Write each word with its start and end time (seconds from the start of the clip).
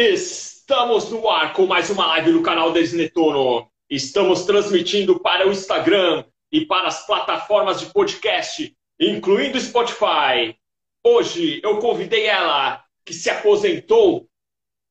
Estamos 0.00 1.10
no 1.10 1.28
ar 1.28 1.52
com 1.52 1.66
mais 1.66 1.90
uma 1.90 2.06
live 2.06 2.30
do 2.30 2.40
canal 2.40 2.70
Desnetono. 2.70 3.68
Estamos 3.90 4.44
transmitindo 4.44 5.18
para 5.18 5.44
o 5.44 5.50
Instagram 5.50 6.24
e 6.52 6.64
para 6.64 6.86
as 6.86 7.04
plataformas 7.04 7.80
de 7.80 7.86
podcast, 7.86 8.72
incluindo 9.00 9.60
Spotify. 9.60 10.56
Hoje 11.04 11.60
eu 11.64 11.80
convidei 11.80 12.26
ela, 12.26 12.84
que 13.04 13.12
se 13.12 13.28
aposentou 13.28 14.28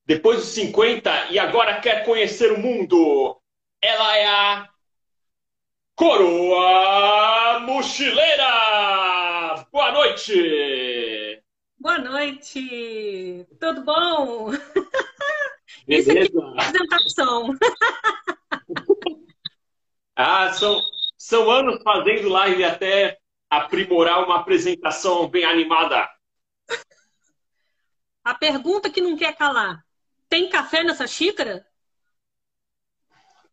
depois 0.04 0.40
dos 0.40 0.48
50 0.48 1.28
e 1.30 1.38
agora 1.38 1.80
quer 1.80 2.04
conhecer 2.04 2.52
o 2.52 2.58
mundo. 2.58 3.40
Ela 3.80 4.14
é 4.18 4.26
a 4.26 4.68
Coroa 5.96 7.60
Mochileira! 7.60 8.44
Boa 9.72 9.90
noite! 9.90 11.17
Boa 11.80 11.98
noite! 11.98 13.46
Tudo 13.60 13.84
bom? 13.84 14.50
Beleza? 14.50 14.62
Isso 15.86 16.10
aqui 16.10 16.18
é 16.18 16.60
apresentação. 16.60 17.54
ah, 20.16 20.52
são, 20.52 20.80
são 21.16 21.48
anos 21.48 21.80
fazendo 21.84 22.28
live 22.28 22.64
até 22.64 23.16
aprimorar 23.48 24.24
uma 24.24 24.40
apresentação 24.40 25.28
bem 25.28 25.44
animada. 25.44 26.08
A 28.24 28.34
pergunta 28.34 28.90
que 28.90 29.00
não 29.00 29.16
quer 29.16 29.36
calar: 29.36 29.80
tem 30.28 30.48
café 30.48 30.82
nessa 30.82 31.06
xícara? 31.06 31.64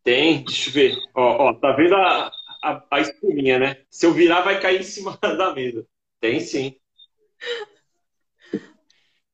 Tem, 0.04 0.44
deixa 0.44 0.70
eu 0.70 0.74
ver. 0.74 0.98
Ó, 1.14 1.50
ó 1.50 1.54
tá 1.54 1.74
vendo 1.74 1.94
a, 1.96 2.32
a, 2.64 2.86
a 2.90 3.00
espuminha, 3.02 3.60
né? 3.60 3.86
Se 3.92 4.08
eu 4.08 4.14
virar, 4.14 4.42
vai 4.42 4.60
cair 4.60 4.80
em 4.80 4.84
cima 4.84 5.16
da 5.22 5.54
mesa. 5.54 5.86
Tem 6.20 6.40
sim. 6.40 6.76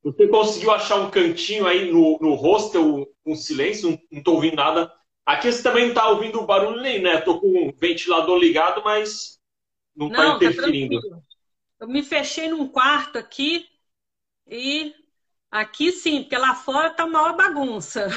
Você 0.03 0.27
conseguiu 0.27 0.71
achar 0.71 0.95
um 0.95 1.11
cantinho 1.11 1.67
aí 1.67 1.91
no, 1.91 2.17
no 2.19 2.33
hostel 2.33 3.07
com 3.23 3.35
silêncio? 3.35 3.99
Não, 4.11 4.23
tô 4.23 4.33
ouvindo 4.33 4.55
nada. 4.55 4.91
Aqui 5.25 5.51
você 5.51 5.61
também 5.61 5.87
não 5.87 5.93
tá 5.93 6.09
ouvindo 6.09 6.45
barulho 6.45 6.81
nem, 6.81 7.01
né? 7.01 7.21
Tô 7.21 7.39
com 7.39 7.69
o 7.69 7.73
ventilador 7.77 8.37
ligado, 8.37 8.83
mas 8.83 9.39
não, 9.95 10.09
tá 10.09 10.23
não 10.23 10.39
tá 10.39 10.45
interferindo. 10.45 10.99
Tá 11.01 11.17
eu 11.81 11.87
me 11.87 12.01
fechei 12.01 12.47
num 12.47 12.67
quarto 12.67 13.17
aqui 13.17 13.67
e 14.47 14.93
aqui 15.49 15.91
sim, 15.91 16.21
porque 16.21 16.37
lá 16.37 16.55
fora 16.55 16.89
tá 16.89 17.05
uma 17.05 17.21
maior 17.21 17.35
bagunça. 17.35 18.07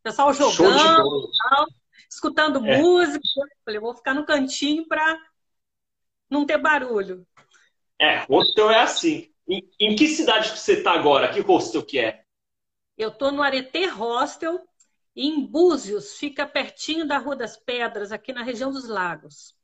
O 0.00 0.02
pessoal 0.02 0.32
jogando, 0.32 1.30
tal, 1.30 1.66
escutando 2.10 2.66
é. 2.66 2.78
música. 2.78 3.20
Falei, 3.64 3.78
vou 3.78 3.94
ficar 3.94 4.14
no 4.14 4.24
cantinho 4.24 4.88
para 4.88 5.18
não 6.30 6.46
ter 6.46 6.56
barulho. 6.56 7.26
É, 7.98 8.24
hostel 8.24 8.70
é 8.70 8.80
assim. 8.80 9.29
Em, 9.50 9.68
em 9.80 9.96
que 9.96 10.06
cidade 10.06 10.52
que 10.52 10.58
você 10.58 10.74
está 10.74 10.92
agora? 10.92 11.32
Que 11.32 11.40
hostel 11.40 11.82
que 11.82 11.98
é? 11.98 12.22
Eu 12.96 13.08
estou 13.08 13.32
no 13.32 13.42
Areté 13.42 13.86
Hostel, 13.86 14.60
em 15.16 15.44
Búzios, 15.44 16.16
fica 16.16 16.46
pertinho 16.46 17.04
da 17.04 17.18
Rua 17.18 17.34
das 17.34 17.56
Pedras, 17.56 18.12
aqui 18.12 18.32
na 18.32 18.44
região 18.44 18.70
dos 18.70 18.88
Lagos. 18.88 19.56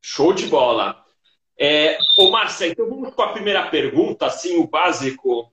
Show 0.00 0.32
de 0.32 0.46
bola. 0.46 1.04
É, 1.58 1.98
ô, 2.18 2.30
Márcia, 2.30 2.68
então 2.68 2.88
vamos 2.88 3.14
com 3.14 3.22
a 3.22 3.32
primeira 3.32 3.68
pergunta, 3.68 4.26
assim, 4.26 4.56
o 4.56 4.66
básico. 4.66 5.52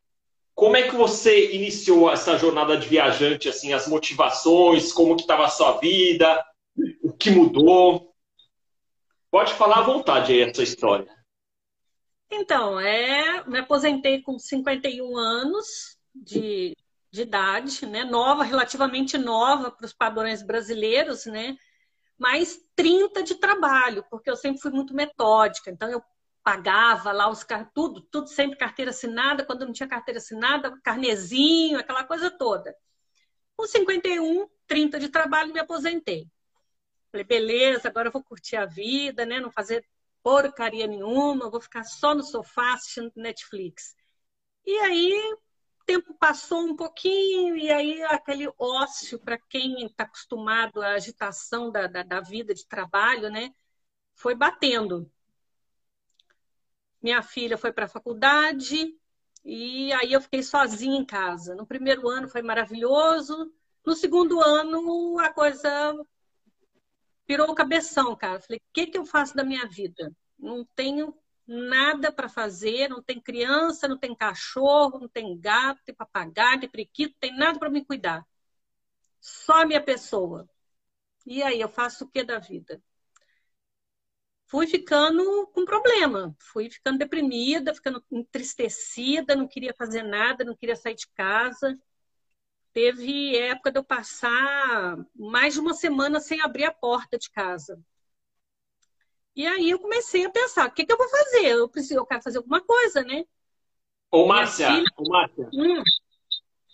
Como 0.55 0.77
é 0.77 0.83
que 0.83 0.95
você 0.95 1.53
iniciou 1.53 2.09
essa 2.09 2.37
jornada 2.37 2.77
de 2.77 2.87
viajante, 2.87 3.49
assim, 3.49 3.73
as 3.73 3.87
motivações, 3.87 4.93
como 4.93 5.15
que 5.15 5.23
estava 5.23 5.45
a 5.45 5.49
sua 5.49 5.77
vida, 5.79 6.45
o 7.01 7.11
que 7.11 7.31
mudou? 7.31 8.13
Pode 9.29 9.53
falar 9.55 9.79
à 9.79 9.81
vontade 9.81 10.31
aí 10.31 10.41
essa 10.41 10.63
história. 10.63 11.12
Então, 12.35 12.79
é, 12.79 13.43
me 13.47 13.59
aposentei 13.59 14.21
com 14.21 14.39
51 14.39 15.15
anos 15.15 15.97
de, 16.13 16.75
de 17.11 17.21
idade, 17.21 17.85
né? 17.85 18.03
Nova, 18.03 18.43
relativamente 18.43 19.17
nova 19.17 19.71
para 19.71 19.85
os 19.85 19.93
padrões 19.93 20.41
brasileiros, 20.41 21.25
né? 21.25 21.55
Mais 22.17 22.59
30 22.75 23.23
de 23.23 23.35
trabalho, 23.35 24.03
porque 24.09 24.29
eu 24.29 24.35
sempre 24.35 24.61
fui 24.61 24.71
muito 24.71 24.95
metódica. 24.95 25.69
Então, 25.69 25.89
eu 25.89 26.01
pagava 26.43 27.11
lá 27.11 27.29
os 27.29 27.45
tudo, 27.73 28.01
tudo 28.01 28.27
sempre 28.27 28.57
carteira 28.57 28.91
assinada, 28.91 29.45
quando 29.45 29.65
não 29.65 29.71
tinha 29.71 29.87
carteira 29.87 30.17
assinada, 30.17 30.77
carnezinho, 30.83 31.79
aquela 31.79 32.03
coisa 32.03 32.29
toda. 32.31 32.75
Com 33.55 33.67
51, 33.67 34.47
30 34.67 34.99
de 34.99 35.09
trabalho, 35.09 35.53
me 35.53 35.59
aposentei. 35.59 36.27
Falei, 37.11 37.25
beleza, 37.25 37.87
agora 37.87 38.07
eu 38.07 38.11
vou 38.11 38.23
curtir 38.23 38.55
a 38.55 38.65
vida, 38.65 39.25
né? 39.25 39.39
Não 39.39 39.51
fazer 39.51 39.85
porcaria 40.23 40.87
nenhuma, 40.87 41.49
vou 41.49 41.61
ficar 41.61 41.83
só 41.83 42.15
no 42.15 42.23
sofá 42.23 42.73
assistindo 42.73 43.11
Netflix. 43.15 43.95
E 44.65 44.77
aí, 44.79 45.13
o 45.81 45.85
tempo 45.85 46.13
passou 46.15 46.61
um 46.61 46.75
pouquinho, 46.75 47.57
e 47.57 47.71
aí 47.71 48.01
aquele 48.03 48.51
ócio, 48.57 49.19
para 49.19 49.37
quem 49.37 49.85
está 49.85 50.05
acostumado 50.05 50.81
à 50.81 50.93
agitação 50.93 51.71
da, 51.71 51.87
da, 51.87 52.03
da 52.03 52.21
vida 52.21 52.53
de 52.53 52.65
trabalho, 52.67 53.29
né? 53.29 53.53
Foi 54.15 54.35
batendo. 54.35 55.11
Minha 57.01 57.21
filha 57.21 57.57
foi 57.57 57.73
para 57.73 57.85
a 57.85 57.89
faculdade 57.89 58.97
e 59.43 59.91
aí 59.93 60.13
eu 60.13 60.21
fiquei 60.21 60.41
sozinha 60.41 60.97
em 60.97 61.05
casa. 61.05 61.53
No 61.55 61.67
primeiro 61.67 62.07
ano 62.07 62.29
foi 62.29 62.41
maravilhoso. 62.41 63.53
No 63.85 63.93
segundo 63.95 64.41
ano 64.41 65.19
a 65.19 65.29
coisa 65.33 65.93
virou 67.27 67.49
o 67.51 67.55
cabeção, 67.55 68.15
cara. 68.15 68.39
Falei, 68.41 68.59
o 68.59 68.73
que, 68.73 68.87
que 68.87 68.97
eu 68.97 69.05
faço 69.05 69.35
da 69.35 69.43
minha 69.43 69.67
vida? 69.67 70.11
Não 70.37 70.65
tenho 70.75 71.15
nada 71.47 72.11
para 72.11 72.29
fazer, 72.29 72.89
não 72.89 73.01
tem 73.01 73.19
criança, 73.21 73.87
não 73.87 73.97
tem 73.97 74.15
cachorro, 74.15 74.99
não 74.99 75.09
tem 75.09 75.37
gato, 75.39 75.81
tem 75.85 75.95
papagaio, 75.95 76.61
tem 76.61 76.69
periquito, 76.69 77.15
tem 77.19 77.35
nada 77.35 77.59
para 77.59 77.69
me 77.69 77.83
cuidar. 77.85 78.25
Só 79.19 79.61
a 79.63 79.65
minha 79.65 79.81
pessoa. 79.83 80.47
E 81.25 81.43
aí, 81.43 81.59
eu 81.61 81.69
faço 81.69 82.05
o 82.05 82.09
que 82.09 82.23
da 82.23 82.39
vida? 82.39 82.81
fui 84.53 84.67
ficando 84.67 85.47
com 85.47 85.65
problema, 85.65 86.35
fui 86.39 86.69
ficando 86.69 86.99
deprimida, 86.99 87.73
ficando 87.73 88.03
entristecida, 88.11 89.35
não 89.35 89.47
queria 89.47 89.73
fazer 89.75 90.03
nada, 90.03 90.43
não 90.43 90.55
queria 90.55 90.75
sair 90.75 90.93
de 90.93 91.07
casa. 91.15 91.75
Teve 92.73 93.37
época 93.37 93.71
de 93.71 93.77
eu 93.77 93.83
passar 93.83 94.97
mais 95.15 95.53
de 95.53 95.59
uma 95.59 95.75
semana 95.75 96.19
sem 96.19 96.41
abrir 96.41 96.65
a 96.65 96.73
porta 96.73 97.17
de 97.19 97.29
casa. 97.29 97.79
E 99.35 99.45
aí 99.45 99.69
eu 99.69 99.79
comecei 99.79 100.25
a 100.25 100.29
pensar, 100.29 100.67
o 100.67 100.71
que, 100.71 100.85
que 100.85 100.91
eu 100.91 100.97
vou 100.97 101.07
fazer? 101.07 101.45
Eu 101.47 101.69
preciso, 101.69 101.99
eu 101.99 102.05
quero 102.05 102.21
fazer 102.21 102.37
alguma 102.39 102.61
coisa, 102.61 103.03
né? 103.03 103.23
Ô, 104.11 104.25
Márcia, 104.25 104.67
filha... 104.67 104.85
ô, 104.97 105.09
Márcia. 105.09 105.49
Hum. 105.53 105.83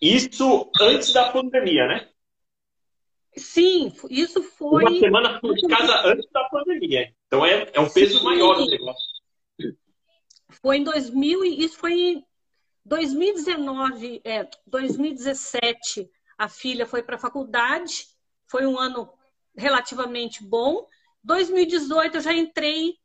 Isso 0.01 0.71
antes 0.79 1.11
da 1.11 1.31
pandemia, 1.31 1.87
né? 1.87 2.09
Sim, 3.35 3.93
isso 4.09 4.41
foi. 4.41 4.83
Uma 4.83 4.99
semana 4.99 5.39
de 5.41 5.67
casa 5.67 6.07
antes 6.07 6.29
da 6.31 6.43
pandemia. 6.49 7.13
Então 7.27 7.45
é, 7.45 7.69
é 7.73 7.79
um 7.79 7.89
peso 7.89 8.19
Sim. 8.19 8.25
maior 8.25 8.55
do 8.55 8.65
negócio. 8.65 9.09
Foi 10.61 10.77
em 10.77 10.83
2000, 10.83 11.43
isso 11.43 11.77
foi 11.77 12.23
2019, 12.89 14.19
é, 14.25 14.49
2017, 14.65 16.09
a 16.35 16.49
filha 16.49 16.87
foi 16.87 17.03
para 17.03 17.17
a 17.17 17.19
faculdade, 17.19 18.07
foi 18.47 18.65
um 18.65 18.79
ano 18.79 19.13
relativamente 19.55 20.43
bom. 20.43 20.87
2018 21.23 22.15
eu 22.15 22.21
já 22.21 22.33
entrei 22.33 22.95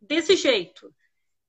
desse 0.00 0.34
jeito. 0.34 0.92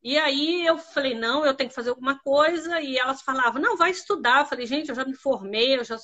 E 0.04 0.16
aí 0.16 0.64
eu 0.64 0.78
falei, 0.78 1.16
não, 1.16 1.44
eu 1.44 1.56
tenho 1.56 1.70
que 1.70 1.76
fazer 1.76 1.90
alguma 1.90 2.20
coisa. 2.20 2.80
E 2.80 3.00
elas 3.00 3.24
falavam, 3.24 3.60
não, 3.60 3.76
vai 3.76 3.90
estudar. 3.90 4.42
Eu 4.42 4.46
falei, 4.46 4.68
gente, 4.68 4.90
eu 4.90 4.96
já 4.96 5.04
me 5.04 5.16
formei, 5.16 5.80
eu 5.80 5.84
já 5.84 5.98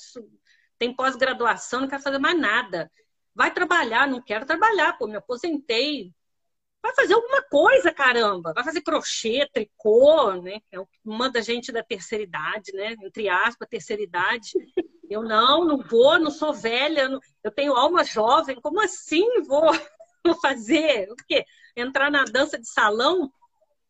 tenho 0.80 0.96
pós-graduação, 0.96 1.82
não 1.82 1.88
quero 1.88 2.02
fazer 2.02 2.18
mais 2.18 2.40
nada. 2.40 2.92
Vai 3.36 3.54
trabalhar, 3.54 4.08
não 4.08 4.20
quero 4.20 4.48
trabalhar, 4.48 4.98
pô, 4.98 5.06
me 5.06 5.16
aposentei. 5.16 6.12
Vai 6.82 6.96
fazer 6.96 7.14
alguma 7.14 7.44
coisa, 7.44 7.94
caramba. 7.94 8.54
Vai 8.54 8.64
fazer 8.64 8.82
crochê, 8.82 9.48
tricô, 9.54 10.34
né? 10.42 10.60
É 10.72 10.80
o 10.80 10.86
que 10.86 11.00
manda 11.04 11.42
gente 11.42 11.72
da 11.72 11.84
terceira 11.84 12.24
idade, 12.24 12.72
né? 12.74 12.96
Entre 13.04 13.30
aspas, 13.30 13.68
terceira 13.70 14.02
idade. 14.02 14.52
Eu 15.10 15.22
não, 15.24 15.64
não 15.66 15.78
vou, 15.78 16.20
não 16.20 16.32
sou 16.32 16.54
velha, 16.54 17.08
não... 17.08 17.20
eu 17.44 17.52
tenho 17.52 17.76
alma 17.76 18.04
jovem. 18.04 18.60
Como 18.62 18.82
assim 18.82 19.44
vou, 19.44 19.72
vou 20.26 20.36
fazer? 20.42 21.12
O 21.12 21.16
quê? 21.28 21.46
Entrar 21.76 22.10
na 22.10 22.24
dança 22.24 22.58
de 22.58 22.68
salão? 22.68 23.32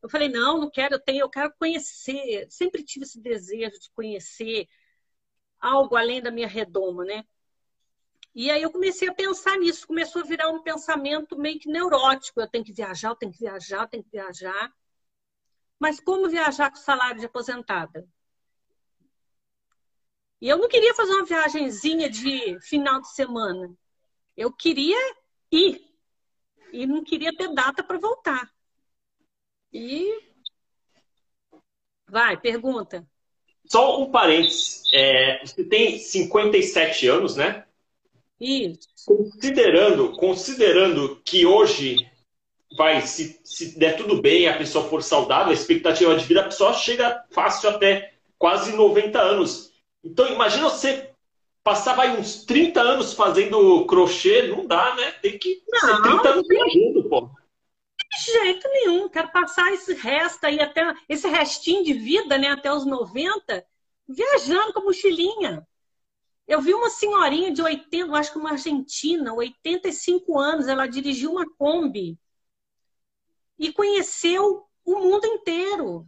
Eu 0.03 0.09
falei, 0.09 0.27
não, 0.27 0.59
não 0.59 0.69
quero, 0.69 0.95
eu 0.95 0.99
tenho, 0.99 1.21
eu 1.21 1.29
quero 1.29 1.53
conhecer. 1.57 2.47
Sempre 2.49 2.83
tive 2.83 3.05
esse 3.05 3.21
desejo 3.21 3.79
de 3.79 3.89
conhecer 3.95 4.67
algo 5.59 5.95
além 5.95 6.21
da 6.21 6.31
minha 6.31 6.47
redoma, 6.47 7.05
né? 7.05 7.23
E 8.33 8.49
aí 8.49 8.61
eu 8.61 8.71
comecei 8.71 9.09
a 9.09 9.13
pensar 9.13 9.57
nisso, 9.57 9.85
começou 9.85 10.21
a 10.21 10.25
virar 10.25 10.49
um 10.49 10.63
pensamento 10.63 11.37
meio 11.37 11.59
que 11.59 11.69
neurótico. 11.69 12.39
Eu 12.39 12.47
tenho 12.47 12.63
que 12.63 12.71
viajar, 12.73 13.09
eu 13.09 13.15
tenho 13.15 13.31
que 13.31 13.39
viajar, 13.39 13.81
eu 13.81 13.87
tenho 13.87 14.03
que 14.03 14.11
viajar. 14.11 14.73
Mas 15.77 15.99
como 15.99 16.29
viajar 16.29 16.69
com 16.69 16.77
salário 16.77 17.19
de 17.19 17.25
aposentada? 17.25 18.07
E 20.39 20.47
eu 20.47 20.57
não 20.57 20.69
queria 20.69 20.93
fazer 20.95 21.13
uma 21.13 21.25
viagenzinha 21.25 22.09
de 22.09 22.59
final 22.61 23.01
de 23.01 23.13
semana. 23.13 23.71
Eu 24.35 24.51
queria 24.51 24.97
ir. 25.51 25.81
E 26.71 26.87
não 26.87 27.03
queria 27.03 27.35
ter 27.35 27.53
data 27.53 27.83
para 27.83 27.99
voltar. 27.99 28.49
E. 29.73 30.09
Vai, 32.07 32.39
pergunta. 32.39 33.05
Só 33.65 34.01
um 34.01 34.09
parênteses. 34.09 34.83
É, 34.93 35.45
você 35.45 35.63
tem 35.63 35.99
57 35.99 37.07
anos, 37.07 37.35
né? 37.35 37.67
Isso. 38.41 38.89
Considerando, 39.05 40.13
considerando 40.13 41.21
que 41.23 41.45
hoje 41.45 41.97
vai, 42.75 42.99
se, 43.03 43.39
se 43.43 43.77
der 43.77 43.95
tudo 43.95 44.19
bem, 44.19 44.47
a 44.47 44.57
pessoa 44.57 44.89
for 44.89 45.03
saudável, 45.03 45.51
a 45.51 45.53
expectativa 45.53 46.15
de 46.15 46.25
vida, 46.25 46.41
a 46.41 46.45
pessoa 46.45 46.73
chega 46.73 47.23
fácil 47.29 47.69
até 47.69 48.15
quase 48.39 48.75
90 48.75 49.21
anos. 49.21 49.71
Então, 50.03 50.27
imagina 50.27 50.63
você 50.63 51.11
passar 51.63 51.93
vai, 51.93 52.17
uns 52.17 52.43
30 52.43 52.81
anos 52.81 53.13
fazendo 53.13 53.85
crochê, 53.85 54.47
não 54.47 54.65
dá, 54.65 54.95
né? 54.95 55.11
Tem 55.21 55.38
que 55.38 55.61
não, 55.69 55.79
ser 55.79 56.01
30 56.01 56.29
anos 56.29 56.47
viajando, 56.47 57.09
pô. 57.09 57.29
De 58.11 58.31
jeito 58.31 58.67
nenhum. 58.69 59.07
Quero 59.07 59.31
passar 59.31 59.71
esse 59.71 59.93
resto 59.93 60.45
aí, 60.45 60.59
até 60.59 60.95
esse 61.07 61.27
restinho 61.27 61.83
de 61.83 61.93
vida, 61.93 62.39
né, 62.39 62.47
até 62.47 62.73
os 62.73 62.88
90, 62.88 63.63
viajando 64.09 64.73
com 64.73 64.79
a 64.79 64.83
mochilinha. 64.85 65.67
Eu 66.51 66.59
vi 66.59 66.74
uma 66.74 66.89
senhorinha 66.89 67.50
de 67.50 67.62
80, 67.62 68.12
acho 68.12 68.33
que 68.33 68.38
uma 68.38 68.51
argentina, 68.51 69.33
85 69.33 70.38
anos, 70.38 70.68
ela 70.68 70.86
dirigiu 70.86 71.31
uma 71.31 71.50
Kombi 71.57 72.19
e 73.57 73.71
conheceu 73.71 74.65
o 74.83 75.00
mundo 75.00 75.25
inteiro. 75.25 76.06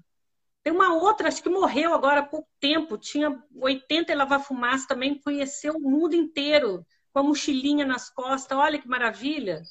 Tem 0.62 0.74
uma 0.74 0.95
outra, 0.95 1.30
acho 1.30 1.42
que 1.42 1.48
morreu 1.48 1.94
agora 1.94 2.19
há 2.19 2.25
pouco 2.25 2.50
tempo, 2.60 2.98
tinha 2.98 3.42
80 3.56 4.12
e 4.12 4.16
lavar 4.16 4.44
fumaça 4.44 4.86
também, 4.86 5.18
conheceu 5.18 5.75
o 5.75 5.80
mundo 5.80 6.13
inteiro, 6.13 6.86
com 7.13 7.19
a 7.19 7.24
mochilinha 7.24 7.86
nas 7.86 8.10
costas. 8.10 8.57
Olha 8.57 8.78
que 8.78 8.88
maravilha. 8.88 9.62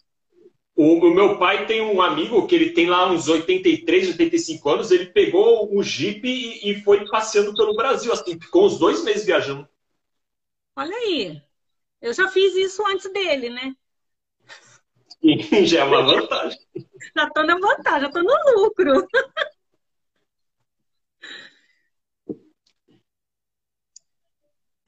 O, 0.74 1.10
meu 1.10 1.38
pai 1.38 1.66
tem 1.66 1.82
um 1.82 2.00
amigo 2.00 2.46
que 2.46 2.54
ele 2.54 2.70
tem 2.70 2.86
lá 2.86 3.12
uns 3.12 3.28
83, 3.28 4.08
85 4.08 4.70
anos, 4.70 4.90
ele 4.90 5.04
pegou 5.04 5.68
o 5.70 5.82
Jeep 5.82 6.26
e, 6.26 6.70
e 6.70 6.80
foi 6.80 7.06
passeando 7.10 7.54
pelo 7.54 7.76
Brasil, 7.76 8.10
assim, 8.10 8.40
ficou 8.40 8.64
uns 8.64 8.78
dois 8.78 9.04
meses 9.04 9.26
viajando. 9.26 9.68
Olha 10.74 10.96
aí, 10.96 11.42
eu 12.00 12.12
já 12.14 12.28
fiz 12.28 12.54
isso 12.54 12.84
antes 12.86 13.10
dele, 13.12 13.50
né? 13.50 13.74
Sim, 15.22 15.66
já 15.66 15.80
é 15.80 15.84
uma 15.84 16.02
vantagem. 16.02 16.58
já 17.14 17.24
estou 17.24 17.44
na 17.44 17.58
vantagem, 17.58 18.00
já 18.00 18.06
estou 18.06 18.22
no 18.22 18.62
lucro. 18.62 19.06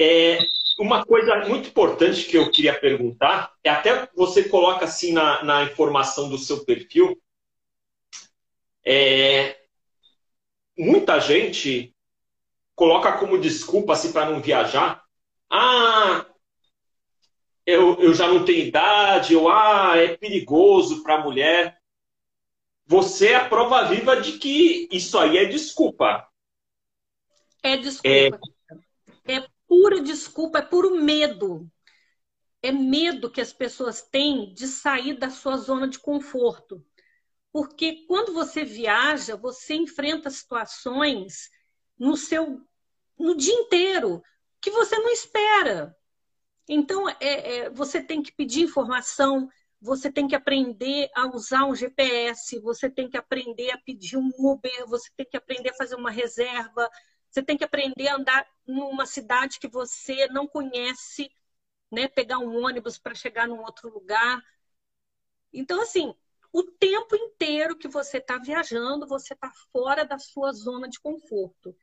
É, 0.00 0.38
uma 0.78 1.04
coisa 1.04 1.36
muito 1.46 1.68
importante 1.68 2.24
que 2.24 2.36
eu 2.36 2.50
queria 2.50 2.78
perguntar, 2.78 3.54
é 3.62 3.70
até 3.70 4.08
você 4.14 4.48
coloca 4.48 4.86
assim 4.86 5.12
na, 5.12 5.44
na 5.44 5.62
informação 5.64 6.28
do 6.28 6.36
seu 6.36 6.64
perfil, 6.64 7.16
é, 8.84 9.56
muita 10.76 11.20
gente 11.20 11.94
coloca 12.74 13.12
como 13.18 13.40
desculpa 13.40 13.92
assim, 13.92 14.12
para 14.12 14.30
não 14.30 14.42
viajar, 14.42 15.03
ah, 15.50 16.26
eu, 17.66 17.98
eu 18.00 18.14
já 18.14 18.28
não 18.28 18.44
tenho 18.44 18.66
idade, 18.66 19.34
ou 19.34 19.48
ah, 19.48 19.96
é 19.96 20.16
perigoso 20.16 21.02
para 21.02 21.16
a 21.16 21.22
mulher. 21.22 21.80
Você 22.86 23.28
é 23.28 23.36
a 23.36 23.48
prova 23.48 23.84
viva 23.84 24.20
de 24.20 24.38
que 24.38 24.88
isso 24.92 25.18
aí 25.18 25.38
é 25.38 25.46
desculpa. 25.46 26.28
É 27.62 27.76
desculpa. 27.76 28.40
É, 29.26 29.36
é 29.36 29.46
pura 29.66 30.02
desculpa, 30.02 30.58
é 30.58 30.62
puro 30.62 30.96
medo. 30.96 31.66
É 32.62 32.70
medo 32.70 33.30
que 33.30 33.40
as 33.40 33.52
pessoas 33.52 34.02
têm 34.02 34.52
de 34.52 34.66
sair 34.66 35.18
da 35.18 35.30
sua 35.30 35.56
zona 35.56 35.88
de 35.88 35.98
conforto. 35.98 36.84
Porque 37.50 38.04
quando 38.06 38.34
você 38.34 38.64
viaja, 38.64 39.36
você 39.36 39.74
enfrenta 39.74 40.28
situações 40.28 41.50
no 41.98 42.16
seu 42.16 42.60
no 43.18 43.36
dia 43.36 43.54
inteiro 43.54 44.22
que 44.64 44.70
você 44.70 44.98
não 44.98 45.10
espera. 45.10 45.94
Então, 46.66 47.06
é, 47.08 47.16
é, 47.20 47.70
você 47.70 48.02
tem 48.02 48.22
que 48.22 48.32
pedir 48.32 48.62
informação, 48.62 49.46
você 49.78 50.10
tem 50.10 50.26
que 50.26 50.34
aprender 50.34 51.10
a 51.14 51.26
usar 51.26 51.66
um 51.66 51.74
GPS, 51.74 52.58
você 52.60 52.88
tem 52.88 53.10
que 53.10 53.18
aprender 53.18 53.70
a 53.72 53.78
pedir 53.78 54.16
um 54.16 54.30
Uber, 54.38 54.86
você 54.86 55.10
tem 55.14 55.26
que 55.26 55.36
aprender 55.36 55.68
a 55.68 55.74
fazer 55.74 55.96
uma 55.96 56.10
reserva, 56.10 56.88
você 57.30 57.42
tem 57.42 57.58
que 57.58 57.64
aprender 57.64 58.08
a 58.08 58.16
andar 58.16 58.46
numa 58.66 59.04
cidade 59.04 59.60
que 59.60 59.68
você 59.68 60.26
não 60.28 60.46
conhece, 60.46 61.30
né? 61.92 62.08
pegar 62.08 62.38
um 62.38 62.64
ônibus 62.64 62.96
para 62.96 63.14
chegar 63.14 63.46
num 63.46 63.60
outro 63.60 63.90
lugar. 63.90 64.42
Então, 65.52 65.82
assim, 65.82 66.14
o 66.50 66.62
tempo 66.62 67.14
inteiro 67.14 67.76
que 67.76 67.88
você 67.88 68.16
está 68.16 68.38
viajando, 68.38 69.06
você 69.06 69.34
está 69.34 69.52
fora 69.70 70.06
da 70.06 70.18
sua 70.18 70.52
zona 70.52 70.88
de 70.88 70.98
conforto. 71.00 71.76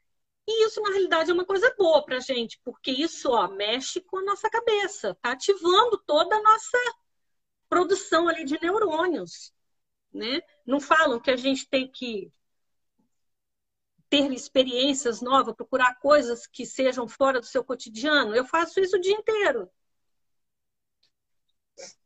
E 0.47 0.65
isso, 0.65 0.81
na 0.81 0.89
realidade, 0.89 1.29
é 1.29 1.33
uma 1.33 1.45
coisa 1.45 1.73
boa 1.77 2.03
para 2.03 2.19
gente, 2.19 2.59
porque 2.63 2.91
isso 2.91 3.29
ó, 3.31 3.47
mexe 3.47 4.01
com 4.01 4.17
a 4.17 4.23
nossa 4.23 4.49
cabeça, 4.49 5.11
está 5.11 5.31
ativando 5.31 5.97
toda 6.05 6.35
a 6.35 6.41
nossa 6.41 6.77
produção 7.69 8.27
ali 8.27 8.43
de 8.43 8.59
neurônios. 8.59 9.53
Né? 10.13 10.41
Não 10.65 10.79
falam 10.79 11.19
que 11.19 11.31
a 11.31 11.37
gente 11.37 11.69
tem 11.69 11.89
que 11.89 12.31
ter 14.09 14.29
experiências 14.33 15.21
novas, 15.21 15.55
procurar 15.55 15.97
coisas 15.99 16.45
que 16.45 16.65
sejam 16.65 17.07
fora 17.07 17.39
do 17.39 17.45
seu 17.45 17.63
cotidiano. 17.63 18.35
Eu 18.35 18.43
faço 18.43 18.81
isso 18.81 18.97
o 18.97 19.01
dia 19.01 19.13
inteiro. 19.13 19.69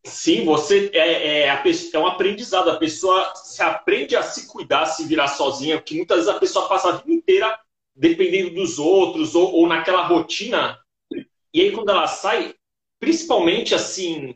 Sim, 0.03 0.45
você 0.45 0.91
é, 0.93 1.43
é, 1.43 1.47
é, 1.47 1.99
um 1.99 2.05
aprendizado. 2.05 2.69
A 2.69 2.77
pessoa 2.77 3.33
se 3.35 3.61
aprende 3.63 4.15
a 4.15 4.21
se 4.21 4.47
cuidar, 4.47 4.85
se 4.85 5.03
virar 5.05 5.29
sozinha, 5.29 5.77
porque 5.77 5.95
muitas 5.95 6.17
vezes 6.17 6.31
a 6.31 6.39
pessoa 6.39 6.69
passa 6.69 6.89
a 6.89 6.97
vida 6.97 7.11
inteira 7.11 7.59
dependendo 7.95 8.55
dos 8.55 8.77
outros 8.77 9.35
ou, 9.35 9.53
ou 9.53 9.67
naquela 9.67 10.05
rotina. 10.05 10.77
E 11.53 11.61
aí, 11.61 11.71
quando 11.71 11.89
ela 11.89 12.07
sai, 12.07 12.53
principalmente 12.99 13.73
assim, 13.73 14.35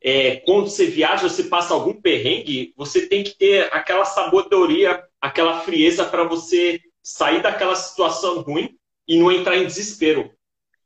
é, 0.00 0.36
quando 0.36 0.68
você 0.68 0.86
viaja, 0.86 1.28
você 1.28 1.44
passa 1.44 1.74
algum 1.74 2.00
perrengue, 2.00 2.72
você 2.76 3.08
tem 3.08 3.24
que 3.24 3.36
ter 3.36 3.72
aquela 3.72 4.04
sabedoria, 4.04 5.02
aquela 5.20 5.60
frieza 5.60 6.04
para 6.04 6.24
você 6.24 6.80
sair 7.02 7.42
daquela 7.42 7.74
situação 7.74 8.42
ruim 8.42 8.78
e 9.08 9.18
não 9.18 9.32
entrar 9.32 9.56
em 9.56 9.66
desespero. 9.66 10.30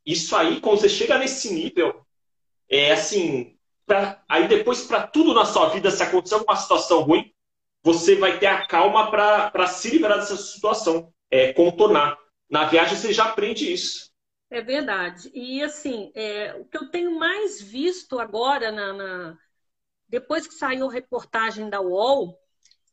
Isso 0.07 0.35
aí, 0.35 0.61
quando 0.61 0.81
você 0.81 0.89
chega 0.89 1.19
nesse 1.19 1.53
nível, 1.53 2.01
é 2.69 2.93
assim, 2.93 3.57
pra, 3.85 4.23
aí 4.29 4.49
depois 4.49 4.83
para 4.83 5.07
tudo 5.07 5.35
na 5.35 5.45
sua 5.45 5.69
vida, 5.71 5.91
se 5.91 6.03
acontecer 6.03 6.35
alguma 6.35 6.57
situação 6.57 7.03
ruim, 7.03 7.33
você 7.83 8.15
vai 8.17 8.39
ter 8.39 8.47
a 8.47 8.67
calma 8.67 9.11
para 9.11 9.67
se 9.67 9.91
livrar 9.91 10.19
dessa 10.19 10.37
situação, 10.37 11.13
é, 11.31 11.53
contornar. 11.53 12.19
Na 12.49 12.65
viagem 12.65 12.97
você 12.97 13.13
já 13.13 13.27
aprende 13.27 13.73
isso. 13.73 14.11
É 14.51 14.63
verdade. 14.63 15.31
E 15.35 15.63
assim, 15.63 16.11
é, 16.15 16.55
o 16.55 16.65
que 16.65 16.79
eu 16.79 16.91
tenho 16.91 17.19
mais 17.19 17.61
visto 17.61 18.19
agora, 18.19 18.73
na, 18.73 18.93
na, 18.93 19.39
depois 20.09 20.47
que 20.47 20.55
saiu 20.55 20.89
a 20.89 20.93
reportagem 20.93 21.69
da 21.69 21.81
UOL, 21.81 22.39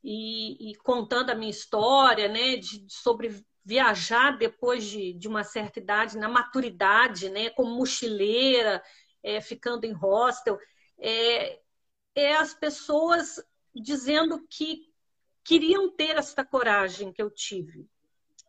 e, 0.04 0.72
e 0.72 0.76
contando 0.76 1.32
a 1.32 1.36
minha 1.36 1.50
história, 1.50 2.28
né, 2.28 2.58
de, 2.58 2.86
sobre 2.88 3.44
viajar 3.64 4.38
depois 4.38 4.84
de, 4.84 5.14
de 5.14 5.28
uma 5.28 5.44
certa 5.44 5.80
idade, 5.80 6.18
na 6.18 6.30
maturidade, 6.30 7.30
né, 7.30 7.50
como 7.50 7.76
mochileira, 7.76 8.84
é, 9.24 9.42
ficando 9.42 9.86
em 9.86 9.94
hostel, 9.94 10.60
é, 11.00 11.60
é 12.14 12.36
as 12.36 12.54
pessoas 12.54 13.44
dizendo 13.74 14.46
que 14.48 14.94
queriam 15.44 15.90
ter 15.96 16.18
essa 16.18 16.46
coragem 16.46 17.12
que 17.12 17.22
eu 17.22 17.32
tive 17.32 17.90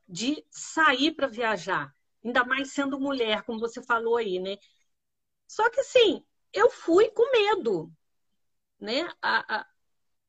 de 0.08 0.44
sair 0.50 1.12
para 1.12 1.26
viajar, 1.26 1.94
ainda 2.24 2.44
mais 2.44 2.72
sendo 2.72 3.00
mulher, 3.00 3.42
como 3.42 3.58
você 3.58 3.82
falou 3.82 4.16
aí, 4.16 4.38
né? 4.38 4.56
Só 5.46 5.68
que 5.70 5.80
assim, 5.80 6.24
eu 6.52 6.70
fui 6.70 7.08
com 7.10 7.30
medo, 7.32 7.92
né? 8.80 9.08
A, 9.20 9.56
a, 9.56 9.66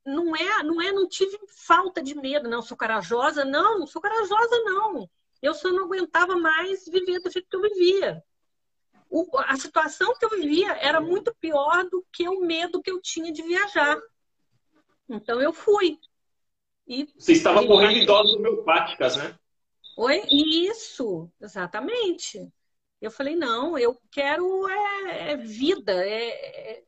não 0.06 0.36
é, 0.36 0.64
não 0.64 0.82
é, 0.82 0.92
não 0.92 1.08
tive 1.08 1.38
falta 1.48 2.02
de 2.02 2.16
medo, 2.16 2.50
não 2.50 2.62
sou 2.62 2.78
corajosa, 2.78 3.44
não, 3.44 3.80
não 3.80 3.88
sou 3.88 4.02
corajosa, 4.02 4.64
não. 4.64 5.10
Eu 5.42 5.54
só 5.54 5.70
não 5.70 5.86
aguentava 5.86 6.36
mais 6.36 6.86
viver 6.86 7.20
do 7.20 7.30
jeito 7.30 7.48
que 7.50 7.56
eu 7.56 7.62
vivia. 7.62 8.24
O, 9.10 9.26
a 9.38 9.56
situação 9.56 10.14
que 10.16 10.26
eu 10.26 10.30
vivia 10.30 10.74
era 10.74 11.00
muito 11.00 11.34
pior 11.40 11.86
do 11.90 12.06
que 12.12 12.28
o 12.28 12.42
medo 12.42 12.82
que 12.82 12.92
eu 12.92 13.02
tinha 13.02 13.32
de 13.32 13.42
viajar. 13.42 13.98
Então 15.08 15.42
eu 15.42 15.54
fui. 15.54 16.00
E, 16.88 17.08
Você 17.18 17.34
estava 17.34 17.62
morrendo 17.62 18.00
em 18.00 18.06
doses 18.06 18.34
homeopáticas, 18.36 19.18
né? 19.18 19.38
Oi? 19.98 20.22
Isso, 20.32 21.32
exatamente. 21.42 22.52
Eu 23.02 23.12
falei, 23.12 23.36
não, 23.36 23.78
eu 23.78 24.00
quero 24.12 24.68
é, 24.70 25.32
é 25.34 25.38
vida, 25.38 25.94
é, 26.08 26.80
é 26.82 26.88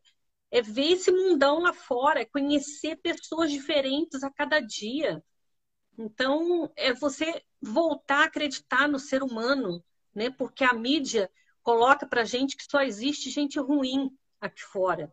é 0.53 0.61
ver 0.61 0.93
esse 0.93 1.11
mundão 1.11 1.59
lá 1.61 1.73
fora, 1.73 2.21
é 2.21 2.25
conhecer 2.25 2.97
pessoas 2.97 3.51
diferentes 3.51 4.23
a 4.23 4.31
cada 4.31 4.59
dia. 4.61 5.23
Então, 5.97 6.71
é 6.75 6.93
você 6.93 7.43
voltar 7.61 8.21
a 8.21 8.25
acreditar 8.25 8.87
no 8.87 8.99
ser 8.99 9.23
humano, 9.23 9.83
né? 10.15 10.29
Porque 10.31 10.63
a 10.63 10.73
mídia 10.73 11.31
coloca 11.63 12.07
para 12.07 12.23
gente 12.25 12.57
que 12.57 12.65
só 12.69 12.81
existe 12.81 13.29
gente 13.31 13.59
ruim 13.59 14.11
aqui 14.41 14.61
fora, 14.63 15.11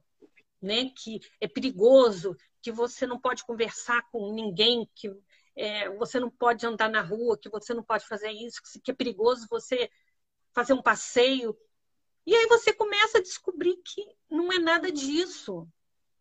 né? 0.61 0.91
Que 0.97 1.21
é 1.41 1.49
perigoso, 1.49 2.37
que 2.63 2.73
você 2.73 3.07
não 3.07 3.21
pode 3.21 3.45
conversar 3.45 4.03
com 4.11 4.33
ninguém, 4.33 4.89
que 4.95 5.11
é, 5.57 5.89
você 5.91 6.21
não 6.21 6.31
pode 6.31 6.67
andar 6.67 6.91
na 6.91 7.01
rua, 7.01 7.39
que 7.39 7.49
você 7.49 7.73
não 7.73 7.83
pode 7.83 8.07
fazer 8.07 8.31
isso, 8.31 8.61
que 8.85 8.91
é 8.91 8.95
perigoso 8.95 9.47
você 9.51 9.91
fazer 10.55 10.75
um 10.75 10.83
passeio. 10.83 11.57
E 12.27 12.35
aí 12.35 12.47
você 12.47 12.73
começa 12.73 13.19
a 13.19 13.23
descobrir 13.23 13.77
que 13.79 14.07
não 14.29 14.53
é 14.53 14.59
nada 14.59 14.93
disso, 14.93 15.67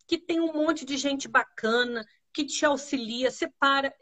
que 0.06 0.16
tem 0.16 0.40
um 0.40 0.52
monte 0.52 0.84
de 0.84 0.96
gente 0.96 1.28
bacana 1.28 2.06
que 2.32 2.44
te 2.44 2.64
auxilia, 2.64 3.30
separa. 3.30 3.94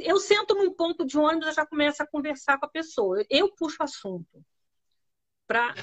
Eu 0.00 0.18
sento 0.18 0.54
num 0.54 0.72
ponto 0.72 1.04
de 1.04 1.18
ônibus, 1.18 1.48
eu 1.48 1.54
já 1.54 1.66
começo 1.66 2.02
a 2.02 2.06
conversar 2.06 2.58
com 2.58 2.66
a 2.66 2.70
pessoa. 2.70 3.24
Eu 3.30 3.54
puxo 3.54 3.82
assunto. 3.82 4.44
Pra... 5.46 5.74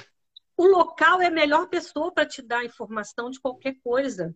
O 0.57 0.65
local 0.65 1.21
é 1.21 1.27
a 1.27 1.31
melhor 1.31 1.67
pessoa 1.67 2.13
para 2.13 2.27
te 2.27 2.41
dar 2.41 2.63
informação 2.63 3.29
de 3.29 3.39
qualquer 3.39 3.75
coisa. 3.83 4.35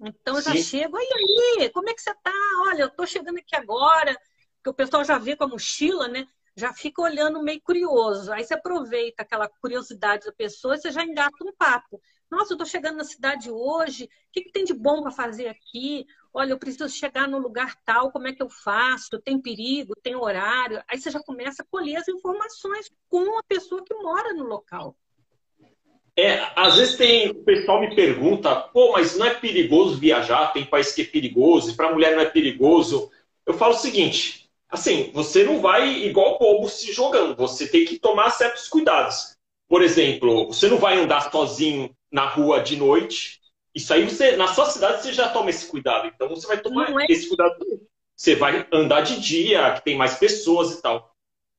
Então 0.00 0.36
eu 0.36 0.42
já 0.42 0.54
Sim. 0.54 0.62
chego, 0.62 0.96
e 0.98 1.60
aí, 1.60 1.70
como 1.70 1.88
é 1.90 1.94
que 1.94 2.00
você 2.00 2.14
tá? 2.22 2.32
Olha, 2.68 2.82
eu 2.82 2.90
tô 2.90 3.04
chegando 3.06 3.38
aqui 3.38 3.56
agora, 3.56 4.16
porque 4.56 4.70
o 4.70 4.74
pessoal 4.74 5.04
já 5.04 5.18
vê 5.18 5.36
com 5.36 5.44
a 5.44 5.48
mochila, 5.48 6.06
né? 6.08 6.26
Já 6.56 6.72
fica 6.72 7.02
olhando 7.02 7.42
meio 7.42 7.60
curioso. 7.60 8.32
Aí 8.32 8.44
você 8.44 8.54
aproveita 8.54 9.22
aquela 9.22 9.48
curiosidade 9.48 10.26
da 10.26 10.32
pessoa 10.32 10.74
e 10.74 10.78
você 10.78 10.90
já 10.90 11.04
engata 11.04 11.36
um 11.44 11.52
papo. 11.56 12.00
Nossa, 12.30 12.52
eu 12.52 12.58
tô 12.58 12.64
chegando 12.64 12.96
na 12.96 13.04
cidade 13.04 13.50
hoje, 13.50 14.04
o 14.04 14.08
que, 14.32 14.42
que 14.42 14.52
tem 14.52 14.64
de 14.64 14.74
bom 14.74 15.02
para 15.02 15.10
fazer 15.10 15.48
aqui? 15.48 16.04
Olha, 16.32 16.52
eu 16.52 16.58
preciso 16.58 16.88
chegar 16.88 17.26
no 17.26 17.38
lugar 17.38 17.74
tal, 17.84 18.12
como 18.12 18.28
é 18.28 18.32
que 18.32 18.42
eu 18.42 18.50
faço? 18.50 19.20
Tem 19.20 19.40
perigo, 19.40 19.94
tem 20.02 20.14
horário. 20.14 20.82
Aí 20.88 20.98
você 21.00 21.10
já 21.10 21.20
começa 21.22 21.62
a 21.62 21.66
colher 21.66 21.96
as 21.96 22.08
informações 22.08 22.90
com 23.08 23.38
a 23.38 23.42
pessoa 23.44 23.82
que 23.84 23.94
mora 23.94 24.34
no 24.34 24.44
local. 24.44 24.96
É, 26.18 26.50
às 26.56 26.74
vezes 26.74 26.96
tem, 26.96 27.30
o 27.30 27.44
pessoal 27.44 27.78
me 27.78 27.94
pergunta, 27.94 28.52
pô, 28.56 28.90
mas 28.90 29.16
não 29.16 29.24
é 29.24 29.34
perigoso 29.34 30.00
viajar? 30.00 30.52
Tem 30.52 30.64
país 30.64 30.90
que 30.90 31.02
é 31.02 31.04
perigoso, 31.04 31.70
e 31.70 31.76
para 31.76 31.92
mulher 31.92 32.16
não 32.16 32.20
é 32.20 32.24
perigoso. 32.24 33.08
Eu 33.46 33.54
falo 33.54 33.74
o 33.74 33.78
seguinte, 33.78 34.50
assim, 34.68 35.12
você 35.14 35.44
não 35.44 35.60
vai 35.60 35.88
igual 35.88 36.36
bobo 36.36 36.68
se 36.68 36.92
jogando, 36.92 37.36
você 37.36 37.68
tem 37.68 37.84
que 37.84 38.00
tomar 38.00 38.30
certos 38.30 38.66
cuidados. 38.66 39.36
Por 39.68 39.80
exemplo, 39.80 40.48
você 40.48 40.66
não 40.66 40.78
vai 40.78 40.98
andar 40.98 41.30
sozinho 41.30 41.94
na 42.10 42.26
rua 42.26 42.60
de 42.60 42.76
noite. 42.76 43.38
Isso 43.72 43.94
aí 43.94 44.02
você, 44.02 44.36
na 44.36 44.48
sua 44.48 44.66
cidade, 44.66 45.02
você 45.02 45.12
já 45.12 45.28
toma 45.28 45.50
esse 45.50 45.68
cuidado. 45.68 46.08
Então 46.12 46.28
você 46.28 46.48
vai 46.48 46.60
tomar 46.60 46.90
é... 47.00 47.06
esse 47.08 47.28
cuidado. 47.28 47.54
Você 48.16 48.34
vai 48.34 48.66
andar 48.72 49.02
de 49.02 49.20
dia, 49.20 49.72
que 49.74 49.84
tem 49.84 49.96
mais 49.96 50.16
pessoas 50.16 50.72
e 50.72 50.82
tal. 50.82 51.14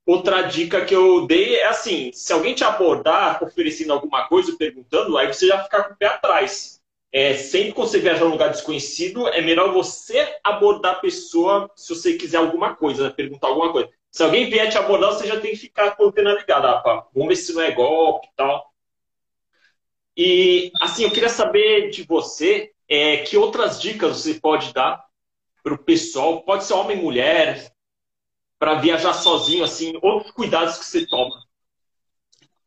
Outra 0.09 0.41
dica 0.41 0.83
que 0.83 0.95
eu 0.95 1.27
dei 1.27 1.57
é 1.57 1.67
assim: 1.67 2.11
se 2.13 2.33
alguém 2.33 2.55
te 2.55 2.63
abordar 2.63 3.43
oferecendo 3.43 3.93
alguma 3.93 4.27
coisa, 4.27 4.57
perguntando, 4.57 5.15
aí 5.15 5.27
você 5.27 5.45
já 5.45 5.63
ficar 5.63 5.83
com 5.83 5.93
o 5.93 5.97
pé 5.97 6.07
atrás. 6.07 6.81
É, 7.11 7.35
sempre 7.35 7.73
que 7.73 7.77
você 7.77 7.99
viajar 7.99 8.25
num 8.25 8.31
lugar 8.31 8.49
desconhecido, 8.49 9.27
é 9.27 9.39
melhor 9.39 9.71
você 9.71 10.39
abordar 10.43 10.93
a 10.93 10.99
pessoa 10.99 11.69
se 11.75 11.93
você 11.93 12.13
quiser 12.13 12.37
alguma 12.37 12.75
coisa, 12.75 13.03
né? 13.03 13.09
perguntar 13.11 13.49
alguma 13.49 13.71
coisa. 13.71 13.87
Se 14.09 14.23
alguém 14.23 14.49
vier 14.49 14.67
te 14.71 14.79
abordar, 14.79 15.13
você 15.13 15.27
já 15.27 15.39
tem 15.39 15.51
que 15.51 15.57
ficar 15.57 15.95
com 15.95 16.05
a 16.05 16.07
antena 16.07 16.33
ligada. 16.33 16.69
Ah, 16.69 17.05
vamos 17.13 17.29
ver 17.29 17.35
se 17.35 17.53
não 17.53 17.61
é 17.61 17.69
golpe 17.69 18.25
e 18.25 18.35
tal. 18.35 18.73
E, 20.17 20.71
assim, 20.81 21.03
eu 21.03 21.11
queria 21.11 21.29
saber 21.29 21.91
de 21.91 22.01
você 22.01 22.71
é, 22.87 23.17
que 23.17 23.37
outras 23.37 23.79
dicas 23.79 24.17
você 24.17 24.33
pode 24.33 24.73
dar 24.73 25.05
para 25.61 25.75
o 25.75 25.77
pessoal, 25.77 26.41
pode 26.41 26.63
ser 26.63 26.73
homem 26.73 26.97
mulher, 26.97 27.71
para 28.59 28.75
viajar 28.75 29.13
sozinho, 29.13 29.63
assim, 29.63 29.97
outros 30.01 30.31
cuidados 30.33 30.77
que 30.77 30.85
você 30.85 31.07
toma? 31.07 31.41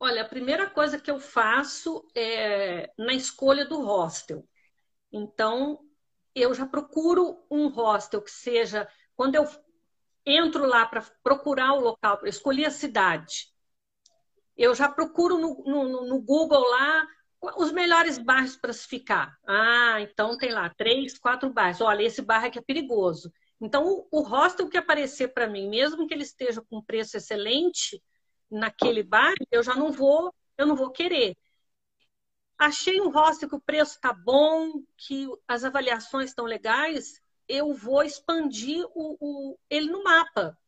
Olha, 0.01 0.23
a 0.23 0.29
primeira 0.29 0.69
coisa 0.69 0.99
que 0.99 1.11
eu 1.11 1.21
faço 1.21 2.05
é 2.15 2.91
na 2.99 3.13
escolha 3.13 3.65
do 3.65 3.81
hostel. 3.83 4.45
Então, 5.13 5.79
eu 6.35 6.55
já 6.55 6.67
procuro 6.67 7.45
um 7.51 7.69
hostel 7.69 8.23
que 8.23 8.31
seja. 8.31 8.89
Quando 9.15 9.35
eu 9.35 9.47
entro 10.25 10.67
lá 10.67 10.87
para 10.87 11.05
procurar 11.23 11.75
o 11.75 11.81
local, 11.81 12.19
para 12.19 12.29
escolher 12.29 12.65
a 12.65 12.71
cidade, 12.71 13.53
eu 14.57 14.75
já 14.75 14.89
procuro 14.89 15.39
no, 15.39 15.63
no, 15.65 16.07
no 16.07 16.21
Google 16.21 16.69
lá 16.69 17.07
os 17.57 17.73
melhores 17.73 18.19
bairros 18.19 18.57
para 18.57 18.73
se 18.73 18.87
ficar. 18.87 19.37
Ah, 19.47 20.01
então 20.01 20.39
tem 20.39 20.53
lá 20.53 20.71
três, 20.71 21.19
quatro 21.19 21.53
bairros. 21.53 21.81
Olha, 21.81 22.03
esse 22.03 22.23
bairro 22.23 22.47
aqui 22.47 22.59
é 22.59 22.63
perigoso. 22.63 23.33
Então, 23.63 24.09
o 24.11 24.23
hostel 24.23 24.69
que 24.69 24.77
aparecer 24.77 25.29
para 25.33 25.47
mim, 25.47 25.69
mesmo 25.69 26.09
que 26.09 26.13
ele 26.13 26.25
esteja 26.25 26.61
com 26.61 26.83
preço 26.83 27.17
excelente 27.17 28.03
naquele 28.51 29.05
bar, 29.05 29.35
eu 29.53 29.63
já 29.63 29.77
não 29.77 29.93
vou, 29.93 30.35
eu 30.59 30.67
não 30.67 30.75
vou 30.75 30.91
querer. 30.91 31.37
Achei 32.59 33.01
um 33.01 33.09
hostel 33.09 33.49
que 33.49 33.55
o 33.55 33.61
preço 33.61 33.95
está 33.95 34.13
bom, 34.13 34.83
que 34.97 35.29
as 35.47 35.63
avaliações 35.63 36.31
estão 36.31 36.45
legais, 36.45 37.21
eu 37.47 37.73
vou 37.73 38.03
expandir 38.03 38.85
o, 38.97 39.17
o 39.21 39.59
ele 39.71 39.89
no 39.89 40.03
mapa 40.03 40.59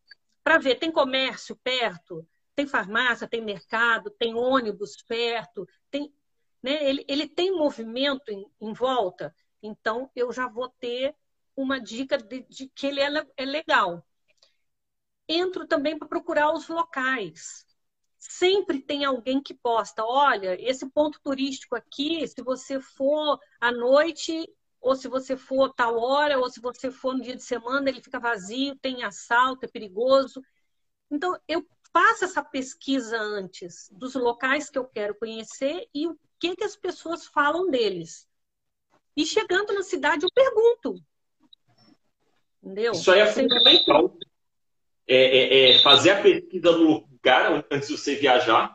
para 0.45 0.59
ver 0.59 0.77
tem 0.77 0.93
comércio 0.93 1.57
perto, 1.65 2.25
tem 2.55 2.65
farmácia, 2.65 3.27
tem 3.27 3.45
mercado, 3.45 4.09
tem 4.09 4.37
ônibus 4.37 5.03
perto, 5.03 5.67
tem, 5.91 6.15
né, 6.63 6.89
ele, 6.89 7.05
ele 7.09 7.29
tem 7.29 7.51
movimento 7.51 8.31
em, 8.31 8.47
em 8.61 8.73
volta. 8.73 9.35
Então, 9.61 10.09
eu 10.15 10.33
já 10.33 10.47
vou 10.47 10.69
ter 10.69 11.13
uma 11.57 11.81
dica 11.81 12.19
de, 12.19 12.43
de 12.49 12.69
que 12.69 12.87
ele 12.87 13.01
é, 13.01 13.27
é 13.37 13.45
legal. 13.45 14.05
Entro 15.29 15.67
também 15.67 15.99
para 15.99 16.09
procurar 16.09 16.53
os 16.53 16.69
locais. 16.69 17.67
Sempre 18.19 18.81
tem 18.81 19.05
alguém 19.05 19.43
que 19.43 19.55
posta, 19.55 20.05
olha, 20.05 20.57
esse 20.61 20.89
ponto 20.91 21.21
turístico 21.23 21.77
aqui, 21.77 22.27
se 22.27 22.43
você 22.43 22.81
for 22.81 23.39
à 23.61 23.71
noite, 23.71 24.49
ou 24.81 24.95
se 24.95 25.09
você 25.09 25.37
for 25.37 25.73
tal 25.73 25.99
hora, 25.99 26.39
ou 26.39 26.51
se 26.51 26.61
você 26.61 26.91
for 26.91 27.15
no 27.15 27.23
dia 27.23 27.37
de 27.37 27.43
semana, 27.43 27.89
ele 27.89 28.03
fica 28.03 28.21
vazio, 28.21 28.77
tem 28.77 29.03
assalto, 29.03 29.65
é 29.65 29.69
perigoso. 29.69 30.43
Então, 31.11 31.39
eu 31.49 31.67
faço 31.93 32.25
essa 32.25 32.43
pesquisa 32.43 33.19
antes 33.19 33.89
dos 33.93 34.15
locais 34.15 34.69
que 34.69 34.79
eu 34.79 34.85
quero 34.85 35.15
conhecer 35.15 35.89
e 35.95 36.09
o 36.09 36.19
que, 36.39 36.57
que 36.57 36.65
as 36.65 36.77
pessoas 36.77 37.27
falam 37.27 37.71
deles. 37.71 38.29
E 39.17 39.25
chegando 39.25 39.73
na 39.73 39.83
cidade, 39.83 40.25
eu 40.25 40.31
pergunto: 40.35 40.95
Entendeu? 42.65 42.93
Isso 42.93 43.11
aí 43.13 43.21
é 43.21 43.27
fundamental. 43.27 44.17
É, 45.07 45.17
é, 45.17 45.71
é, 45.71 45.79
fazer 45.81 46.13
a 46.13 46.23
pesquisa 46.23 46.73
no 46.73 47.05
lugar 47.07 47.65
antes 47.71 47.89
de 47.89 47.99
você 47.99 48.15
viajar. 48.15 48.75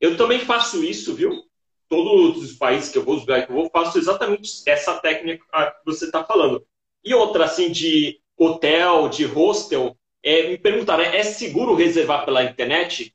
Eu 0.00 0.16
também 0.16 0.40
faço 0.40 0.82
isso, 0.82 1.14
viu? 1.14 1.44
Todos 1.88 2.42
os 2.42 2.52
países 2.54 2.90
que 2.90 2.98
eu 2.98 3.04
vou, 3.04 3.14
os 3.14 3.20
lugares 3.20 3.46
que 3.46 3.52
eu 3.52 3.56
vou, 3.56 3.70
faço 3.70 3.98
exatamente 3.98 4.50
essa 4.66 4.98
técnica 4.98 5.44
que 5.44 5.84
você 5.84 6.06
está 6.06 6.24
falando. 6.24 6.66
E 7.04 7.14
outra, 7.14 7.44
assim, 7.44 7.70
de 7.70 8.20
hotel, 8.36 9.08
de 9.08 9.24
hostel, 9.24 9.96
é, 10.22 10.48
me 10.48 10.58
perguntaram, 10.58 11.04
é 11.04 11.22
seguro 11.22 11.74
reservar 11.74 12.24
pela 12.24 12.42
internet? 12.42 13.14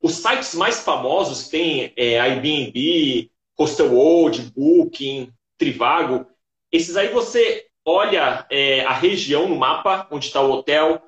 Os 0.00 0.14
sites 0.14 0.54
mais 0.54 0.80
famosos 0.80 1.48
tem 1.48 1.92
é, 1.96 2.20
Airbnb, 2.20 3.30
Hostelworld, 3.58 4.52
Booking, 4.54 5.32
Trivago. 5.58 6.26
Esses 6.70 6.96
aí 6.96 7.08
você 7.08 7.66
olha 7.86 8.44
é, 8.50 8.84
a 8.84 8.92
região 8.92 9.48
no 9.48 9.56
mapa 9.56 10.08
onde 10.10 10.26
está 10.26 10.40
o 10.40 10.50
hotel, 10.50 11.00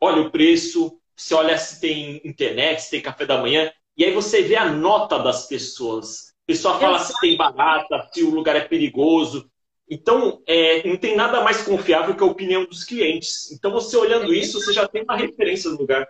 olha 0.00 0.22
o 0.22 0.30
preço, 0.32 1.00
você 1.16 1.32
olha 1.34 1.56
se 1.56 1.80
tem 1.80 2.20
internet, 2.24 2.82
se 2.82 2.90
tem 2.90 3.00
café 3.00 3.24
da 3.24 3.40
manhã, 3.40 3.72
e 3.96 4.04
aí 4.04 4.12
você 4.12 4.42
vê 4.42 4.56
a 4.56 4.68
nota 4.68 5.18
das 5.20 5.46
pessoas. 5.46 6.34
A 6.42 6.46
pessoa 6.46 6.78
fala 6.78 6.98
se 6.98 7.14
tem 7.20 7.36
barata, 7.36 8.08
se 8.12 8.24
o 8.24 8.30
lugar 8.30 8.56
é 8.56 8.60
perigoso. 8.60 9.48
Então, 9.88 10.42
é, 10.46 10.86
não 10.88 10.96
tem 10.96 11.14
nada 11.14 11.42
mais 11.42 11.62
confiável 11.62 12.16
que 12.16 12.22
a 12.22 12.26
opinião 12.26 12.64
dos 12.64 12.84
clientes. 12.84 13.52
Então, 13.52 13.70
você 13.70 13.96
olhando 13.96 14.34
isso, 14.34 14.60
você 14.60 14.72
já 14.72 14.88
tem 14.88 15.02
uma 15.02 15.16
referência 15.16 15.70
no 15.70 15.78
lugar. 15.78 16.06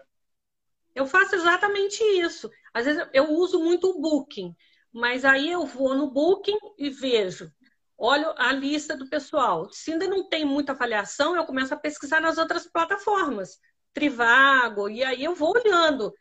Eu 0.95 1.07
faço 1.07 1.35
exatamente 1.35 2.03
isso. 2.03 2.51
Às 2.73 2.87
vezes 2.87 3.07
eu 3.13 3.31
uso 3.33 3.59
muito 3.59 3.91
o 3.91 4.01
Booking, 4.01 4.55
mas 4.93 5.25
aí 5.25 5.51
eu 5.51 5.67
vou 5.67 5.95
no 5.95 6.11
Booking 6.11 6.57
e 6.79 6.89
vejo 6.89 7.51
olho 7.97 8.35
a 8.37 8.53
lista 8.53 8.97
do 8.97 9.09
pessoal. 9.09 9.69
Se 9.71 9.93
ainda 9.93 10.07
não 10.09 10.29
tem 10.29 10.45
muita 10.45 10.73
avaliação, 10.73 11.37
eu 11.37 11.45
começo 11.45 11.73
a 11.75 11.79
pesquisar 11.79 12.21
nas 12.21 12.39
outras 12.39 12.67
plataformas, 12.67 13.59
Trivago, 13.93 14.89
e 14.89 15.05
aí 15.05 15.25
eu 15.25 15.35
vou 15.35 15.55
olhando. 15.55 16.13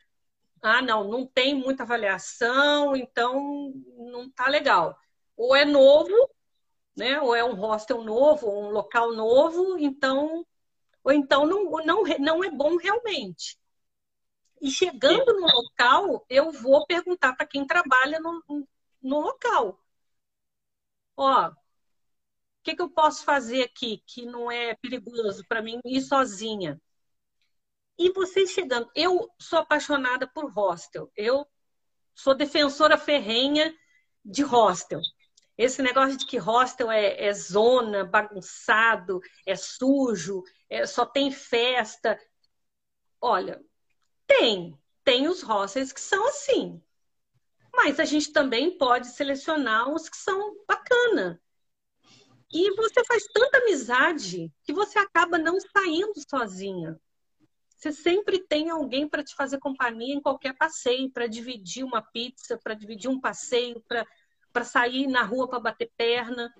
Ah, 0.62 0.80
não, 0.80 1.04
não 1.08 1.26
tem 1.26 1.54
muita 1.54 1.82
avaliação, 1.82 2.96
então 2.96 3.72
não 3.96 4.30
tá 4.30 4.48
legal. 4.48 4.96
Ou 5.36 5.54
é 5.54 5.64
novo, 5.64 6.14
né? 6.96 7.20
Ou 7.20 7.34
é 7.34 7.44
um 7.44 7.54
hostel 7.54 8.02
novo, 8.02 8.48
um 8.50 8.70
local 8.70 9.12
novo, 9.12 9.76
então 9.78 10.46
ou 11.04 11.12
então 11.12 11.46
não, 11.46 11.70
não, 11.84 12.02
não 12.18 12.42
é 12.42 12.50
bom 12.50 12.76
realmente. 12.76 13.58
E 14.62 14.70
chegando 14.70 15.38
no 15.38 15.46
local, 15.46 16.24
eu 16.30 16.50
vou 16.50 16.86
perguntar 16.86 17.36
para 17.36 17.46
quem 17.46 17.66
trabalha 17.66 18.18
no, 18.18 18.66
no 19.02 19.20
local. 19.20 19.78
Ó, 21.14 21.52
que, 22.64 22.74
que 22.74 22.82
eu 22.82 22.88
posso 22.88 23.24
fazer 23.24 23.62
aqui 23.62 24.02
que 24.06 24.24
não 24.24 24.50
é 24.50 24.74
perigoso 24.74 25.44
para 25.46 25.62
mim 25.62 25.78
ir 25.84 26.00
sozinha? 26.00 26.80
E 27.98 28.10
vocês 28.10 28.50
chegando, 28.50 28.90
eu 28.94 29.30
sou 29.38 29.58
apaixonada 29.58 30.26
por 30.26 30.50
hostel. 30.50 31.12
Eu 31.14 31.46
sou 32.14 32.34
defensora 32.34 32.96
ferrenha 32.96 33.72
de 34.24 34.42
hostel. 34.42 35.00
Esse 35.56 35.82
negócio 35.82 36.16
de 36.16 36.26
que 36.26 36.38
hostel 36.38 36.90
é, 36.90 37.26
é 37.26 37.32
zona, 37.32 38.04
bagunçado, 38.04 39.20
é 39.46 39.54
sujo, 39.54 40.42
é, 40.68 40.86
só 40.86 41.06
tem 41.06 41.30
festa. 41.30 42.18
Olha, 43.20 43.62
tem, 44.26 44.76
tem 45.04 45.28
os 45.28 45.42
hostels 45.42 45.92
que 45.92 46.00
são 46.00 46.26
assim. 46.28 46.82
Mas 47.72 48.00
a 48.00 48.04
gente 48.04 48.32
também 48.32 48.76
pode 48.78 49.08
selecionar 49.08 49.88
os 49.90 50.08
que 50.08 50.16
são 50.16 50.64
bacana. 50.66 51.40
E 52.54 52.70
você 52.76 53.04
faz 53.04 53.24
tanta 53.26 53.58
amizade 53.58 54.48
que 54.62 54.72
você 54.72 54.96
acaba 54.96 55.36
não 55.36 55.58
saindo 55.60 56.12
sozinha. 56.30 56.96
Você 57.68 57.90
sempre 57.90 58.38
tem 58.38 58.70
alguém 58.70 59.08
para 59.08 59.24
te 59.24 59.34
fazer 59.34 59.58
companhia 59.58 60.14
em 60.14 60.20
qualquer 60.22 60.56
passeio, 60.56 61.10
para 61.10 61.26
dividir 61.26 61.84
uma 61.84 62.00
pizza, 62.00 62.56
para 62.56 62.74
dividir 62.74 63.10
um 63.10 63.20
passeio, 63.20 63.84
para 64.52 64.64
sair 64.64 65.08
na 65.08 65.24
rua 65.24 65.48
para 65.48 65.58
bater 65.58 65.90
perna. 65.96 66.54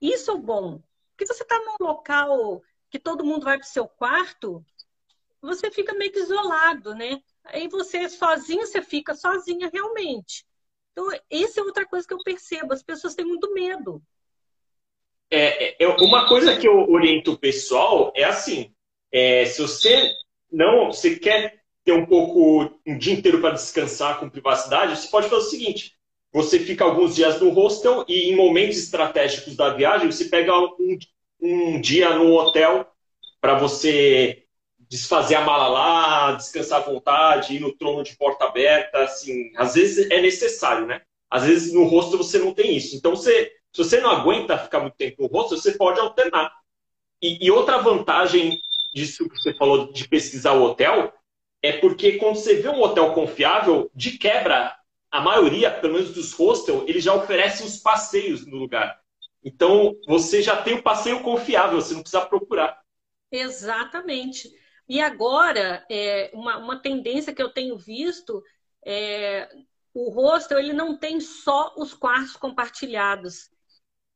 Isso 0.00 0.30
é 0.30 0.36
bom. 0.36 0.80
Porque 1.10 1.26
você 1.26 1.42
está 1.42 1.58
num 1.58 1.84
local 1.84 2.62
que 2.88 2.98
todo 3.00 3.24
mundo 3.24 3.42
vai 3.42 3.58
para 3.58 3.66
o 3.66 3.68
seu 3.68 3.88
quarto, 3.88 4.64
você 5.42 5.72
fica 5.72 5.92
meio 5.94 6.12
que 6.12 6.20
isolado, 6.20 6.94
né? 6.94 7.20
Aí 7.44 7.66
você 7.66 8.08
sozinho, 8.08 8.64
você 8.64 8.80
fica 8.80 9.12
sozinha 9.12 9.68
realmente. 9.72 10.46
Então, 10.92 11.08
essa 11.28 11.60
é 11.60 11.64
outra 11.64 11.84
coisa 11.84 12.06
que 12.06 12.14
eu 12.14 12.22
percebo. 12.22 12.72
As 12.72 12.82
pessoas 12.82 13.14
têm 13.16 13.26
muito 13.26 13.52
medo. 13.52 14.00
É, 15.30 15.84
é 15.84 15.88
uma 15.88 16.28
coisa 16.28 16.56
que 16.56 16.68
eu 16.68 16.88
oriento 16.88 17.32
o 17.32 17.38
pessoal 17.38 18.12
é 18.14 18.24
assim: 18.24 18.72
é, 19.12 19.44
se 19.44 19.60
você 19.60 20.10
não, 20.50 20.92
você 20.92 21.16
quer 21.16 21.60
ter 21.84 21.92
um 21.92 22.06
pouco 22.06 22.70
um 22.86 22.98
dia 22.98 23.14
inteiro 23.14 23.40
para 23.40 23.54
descansar 23.54 24.18
com 24.18 24.30
privacidade, 24.30 24.96
você 24.96 25.08
pode 25.08 25.28
fazer 25.28 25.42
o 25.42 25.50
seguinte: 25.50 25.92
você 26.32 26.58
fica 26.60 26.84
alguns 26.84 27.14
dias 27.14 27.40
no 27.40 27.50
hostel 27.50 28.04
e 28.08 28.30
em 28.30 28.36
momentos 28.36 28.78
estratégicos 28.78 29.56
da 29.56 29.70
viagem 29.70 30.10
você 30.10 30.26
pega 30.26 30.52
um, 30.58 30.98
um 31.40 31.80
dia 31.80 32.10
no 32.10 32.34
hotel 32.34 32.86
para 33.40 33.58
você 33.58 34.44
desfazer 34.88 35.34
a 35.36 35.40
mala 35.40 35.68
lá, 35.68 36.32
descansar 36.32 36.80
à 36.80 36.84
vontade, 36.84 37.56
ir 37.56 37.60
no 37.60 37.72
trono 37.72 38.02
de 38.02 38.16
porta 38.16 38.44
aberta, 38.44 38.98
assim, 38.98 39.50
às 39.56 39.74
vezes 39.74 40.10
é 40.10 40.20
necessário, 40.20 40.86
né? 40.86 41.02
Às 41.30 41.44
vezes 41.44 41.72
no 41.72 41.84
rosto 41.84 42.16
você 42.16 42.38
não 42.38 42.54
tem 42.54 42.76
isso. 42.76 42.96
Então, 42.96 43.14
você, 43.16 43.52
se 43.76 43.84
você 43.84 44.00
não 44.00 44.08
aguenta 44.08 44.56
ficar 44.56 44.80
muito 44.80 44.96
tempo 44.96 45.22
no 45.22 45.28
rosto, 45.28 45.54
você 45.54 45.72
pode 45.72 46.00
alternar. 46.00 46.50
E, 47.20 47.44
e 47.44 47.50
outra 47.50 47.76
vantagem 47.76 48.58
disso 48.94 49.28
que 49.28 49.38
você 49.38 49.52
falou 49.52 49.92
de 49.92 50.08
pesquisar 50.08 50.52
o 50.52 50.62
hotel 50.62 51.12
é 51.62 51.72
porque 51.72 52.12
quando 52.12 52.36
você 52.36 52.54
vê 52.54 52.70
um 52.70 52.80
hotel 52.80 53.12
confiável, 53.12 53.90
de 53.94 54.16
quebra, 54.16 54.74
a 55.10 55.20
maioria, 55.20 55.70
pelo 55.70 55.92
menos 55.92 56.14
dos 56.14 56.32
hostels, 56.32 56.88
eles 56.88 57.04
já 57.04 57.14
oferecem 57.14 57.66
os 57.66 57.76
passeios 57.76 58.46
no 58.46 58.56
lugar. 58.56 58.98
Então, 59.44 59.94
você 60.06 60.40
já 60.42 60.56
tem 60.62 60.74
o 60.74 60.78
um 60.78 60.82
passeio 60.82 61.22
confiável, 61.22 61.78
você 61.78 61.92
não 61.92 62.00
precisa 62.00 62.24
procurar. 62.24 62.80
Exatamente. 63.30 64.50
E 64.88 65.02
agora, 65.02 65.84
é, 65.90 66.30
uma, 66.32 66.56
uma 66.56 66.80
tendência 66.80 67.34
que 67.34 67.42
eu 67.42 67.52
tenho 67.52 67.76
visto 67.76 68.42
é 68.84 69.48
o 69.92 70.10
hostel 70.10 70.58
ele 70.58 70.74
não 70.74 70.94
tem 70.96 71.20
só 71.20 71.74
os 71.76 71.94
quartos 71.94 72.36
compartilhados. 72.36 73.50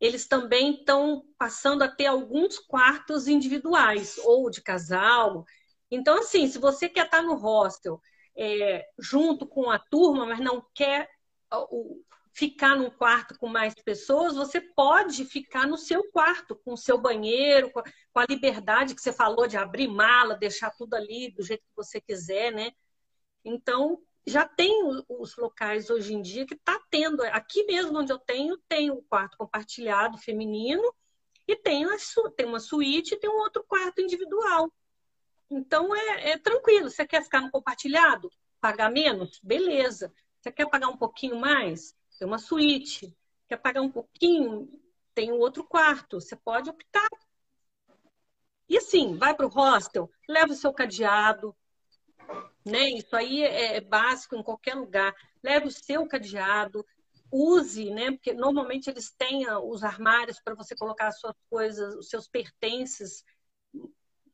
Eles 0.01 0.27
também 0.27 0.77
estão 0.77 1.25
passando 1.39 1.83
a 1.83 1.89
ter 1.89 2.07
alguns 2.07 2.59
quartos 2.59 3.29
individuais, 3.29 4.19
ou 4.25 4.51
de 4.51 4.63
casal. 4.63 5.45
Então, 5.91 6.19
assim, 6.19 6.47
se 6.47 6.59
você 6.59 6.89
quer 6.89 7.05
estar 7.05 7.23
no 7.23 7.35
hostel 7.35 8.01
é, 8.37 8.87
junto 8.99 9.47
com 9.47 9.71
a 9.71 9.79
turma, 9.79 10.25
mas 10.25 10.41
não 10.41 10.65
quer 10.75 11.09
ficar 12.33 12.77
num 12.77 12.91
quarto 12.91 13.37
com 13.39 13.49
mais 13.49 13.75
pessoas, 13.75 14.35
você 14.35 14.61
pode 14.61 15.25
ficar 15.25 15.67
no 15.67 15.77
seu 15.77 16.11
quarto, 16.11 16.57
com 16.65 16.73
o 16.73 16.79
seu 16.79 16.97
banheiro, 16.97 17.71
com 17.73 17.83
a 18.21 18.27
liberdade 18.29 18.95
que 18.95 19.03
você 19.03 19.13
falou 19.13 19.47
de 19.47 19.57
abrir 19.57 19.89
mala, 19.89 20.37
deixar 20.37 20.71
tudo 20.71 20.95
ali 20.95 21.33
do 21.33 21.43
jeito 21.43 21.63
que 21.63 21.77
você 21.77 22.01
quiser, 22.01 22.53
né? 22.53 22.71
Então, 23.45 23.99
já 24.27 24.47
tem 24.47 24.83
os 25.09 25.37
locais 25.37 25.91
hoje 25.91 26.15
em 26.15 26.23
dia 26.23 26.47
que 26.47 26.55
está 26.55 26.81
tendo. 26.91 27.23
Aqui 27.23 27.65
mesmo 27.65 27.99
onde 27.99 28.13
eu 28.13 28.19
tenho, 28.19 28.57
tem 28.69 28.91
um 28.91 29.03
quarto 29.03 29.37
compartilhado 29.37 30.19
feminino 30.19 30.95
e 31.47 31.57
tem, 31.57 31.85
a, 31.85 31.97
tem 32.37 32.47
uma 32.47 32.61
suíte 32.61 33.15
e 33.15 33.19
tem 33.19 33.31
um 33.31 33.39
outro 33.39 33.65
quarto 33.65 34.01
individual. 34.01 34.71
Então 35.51 35.95
é, 35.95 36.31
é 36.31 36.39
tranquilo. 36.39 36.91
Você 36.91 37.07
quer 37.07 37.23
ficar 37.23 37.41
no 37.41 37.51
compartilhado? 37.51 38.31
Pagar 38.61 38.91
menos? 38.91 39.41
Beleza. 39.43 40.13
Você 40.41 40.53
quer 40.53 40.69
pagar 40.69 40.89
um 40.89 40.97
pouquinho 40.97 41.37
mais? 41.37 41.95
tem 42.19 42.29
uma 42.29 42.39
suíte. 42.39 43.17
Quer 43.49 43.57
pagar 43.57 43.81
um 43.81 43.91
pouquinho? 43.91 44.71
Tem 45.15 45.33
um 45.33 45.39
outro 45.39 45.65
quarto. 45.65 46.21
Você 46.21 46.37
pode 46.37 46.69
optar. 46.69 47.09
E 48.69 48.77
assim, 48.77 49.17
vai 49.17 49.35
para 49.35 49.47
o 49.47 49.49
hostel, 49.49 50.09
leva 50.29 50.53
o 50.53 50.57
seu 50.57 50.73
cadeado. 50.73 51.57
Né? 52.65 52.91
Isso 52.91 53.15
aí 53.17 53.43
é, 53.43 53.77
é 53.77 53.81
básico 53.81 54.37
em 54.37 54.43
qualquer 54.43 54.75
lugar. 54.75 55.15
Leve 55.43 55.69
o 55.69 55.71
seu 55.71 56.07
cadeado, 56.07 56.85
use, 57.31 57.91
né? 57.91 58.11
Porque 58.11 58.33
normalmente 58.33 58.91
eles 58.91 59.11
têm 59.11 59.47
os 59.51 59.83
armários 59.83 60.41
para 60.41 60.55
você 60.55 60.75
colocar 60.75 61.09
as 61.09 61.19
suas 61.19 61.37
coisas, 61.49 61.95
os 61.95 62.09
seus 62.09 62.29
pertences 62.29 63.25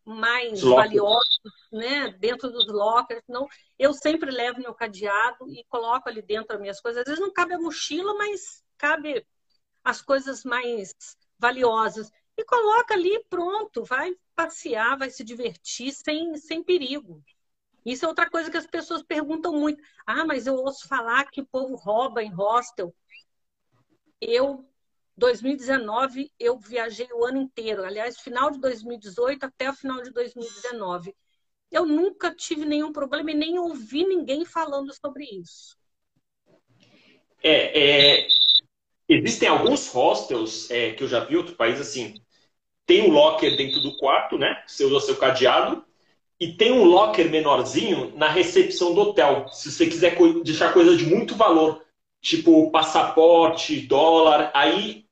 mais 0.04 0.62
valiosos, 0.62 1.52
né, 1.72 2.10
dentro 2.20 2.48
dos 2.50 2.68
lockers. 2.68 3.22
Não, 3.28 3.48
eu 3.76 3.92
sempre 3.92 4.30
levo 4.30 4.60
meu 4.60 4.72
cadeado 4.72 5.50
e 5.50 5.64
coloco 5.68 6.08
ali 6.08 6.22
dentro 6.22 6.54
as 6.54 6.60
minhas 6.60 6.80
coisas. 6.80 7.00
Às 7.00 7.06
vezes 7.06 7.20
não 7.20 7.32
cabe 7.32 7.54
a 7.54 7.58
mochila, 7.58 8.14
mas 8.14 8.62
cabe 8.78 9.26
as 9.82 10.00
coisas 10.00 10.44
mais 10.44 10.94
valiosas. 11.36 12.10
E 12.36 12.44
coloca 12.44 12.94
ali, 12.94 13.24
pronto, 13.28 13.82
vai 13.82 14.14
passear, 14.34 14.96
vai 14.96 15.10
se 15.10 15.24
divertir 15.24 15.92
sem, 15.92 16.36
sem 16.36 16.62
perigo. 16.62 17.20
Isso 17.86 18.04
é 18.04 18.08
outra 18.08 18.28
coisa 18.28 18.50
que 18.50 18.56
as 18.56 18.66
pessoas 18.66 19.04
perguntam 19.04 19.52
muito. 19.52 19.80
Ah, 20.04 20.24
mas 20.24 20.48
eu 20.48 20.56
ouço 20.56 20.88
falar 20.88 21.30
que 21.30 21.40
o 21.40 21.46
povo 21.46 21.76
rouba 21.76 22.20
em 22.20 22.34
hostel. 22.34 22.92
Eu 24.20 24.68
2019 25.16 26.32
eu 26.38 26.58
viajei 26.58 27.08
o 27.12 27.24
ano 27.24 27.38
inteiro, 27.38 27.84
aliás, 27.84 28.18
final 28.18 28.50
de 28.50 28.60
2018 28.60 29.44
até 29.44 29.70
o 29.70 29.72
final 29.72 30.02
de 30.02 30.10
2019. 30.10 31.14
Eu 31.70 31.86
nunca 31.86 32.34
tive 32.34 32.64
nenhum 32.64 32.92
problema 32.92 33.30
e 33.30 33.34
nem 33.34 33.56
ouvi 33.56 34.04
ninguém 34.04 34.44
falando 34.44 34.92
sobre 34.92 35.24
isso. 35.24 35.76
É, 37.40 38.22
é 38.24 38.28
existem 39.08 39.48
alguns 39.48 39.86
hostels 39.86 40.68
é, 40.72 40.92
que 40.92 41.04
eu 41.04 41.08
já 41.08 41.20
vi 41.20 41.34
em 41.34 41.36
outro 41.36 41.54
país 41.54 41.80
assim. 41.80 42.20
Tem 42.84 43.02
um 43.02 43.12
locker 43.12 43.56
dentro 43.56 43.80
do 43.80 43.96
quarto, 43.96 44.36
né? 44.36 44.60
Você 44.66 44.84
usa 44.84 45.06
seu 45.06 45.16
cadeado. 45.16 45.86
E 46.38 46.52
tem 46.52 46.70
um 46.70 46.84
locker 46.84 47.30
menorzinho 47.30 48.14
na 48.16 48.28
recepção 48.28 48.94
do 48.94 49.00
hotel. 49.00 49.48
Se 49.48 49.72
você 49.72 49.86
quiser 49.86 50.16
deixar 50.44 50.72
coisa 50.72 50.96
de 50.96 51.06
muito 51.06 51.34
valor, 51.34 51.82
tipo 52.20 52.70
passaporte, 52.70 53.80
dólar, 53.86 54.50
aí 54.54 55.06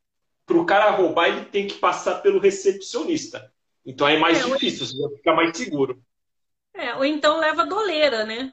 para 0.44 0.58
o 0.58 0.66
cara 0.66 0.90
roubar, 0.90 1.28
ele 1.28 1.46
tem 1.46 1.66
que 1.66 1.74
passar 1.74 2.20
pelo 2.20 2.38
recepcionista. 2.38 3.50
Então 3.86 4.06
é 4.06 4.18
mais 4.18 4.40
é, 4.40 4.44
difícil, 4.44 4.86
você 4.86 5.00
vai 5.00 5.16
ficar 5.16 5.34
mais 5.34 5.56
seguro. 5.56 6.02
É, 6.74 6.94
ou 6.94 7.04
então 7.04 7.38
leva 7.38 7.64
doleira, 7.64 8.24
né? 8.24 8.52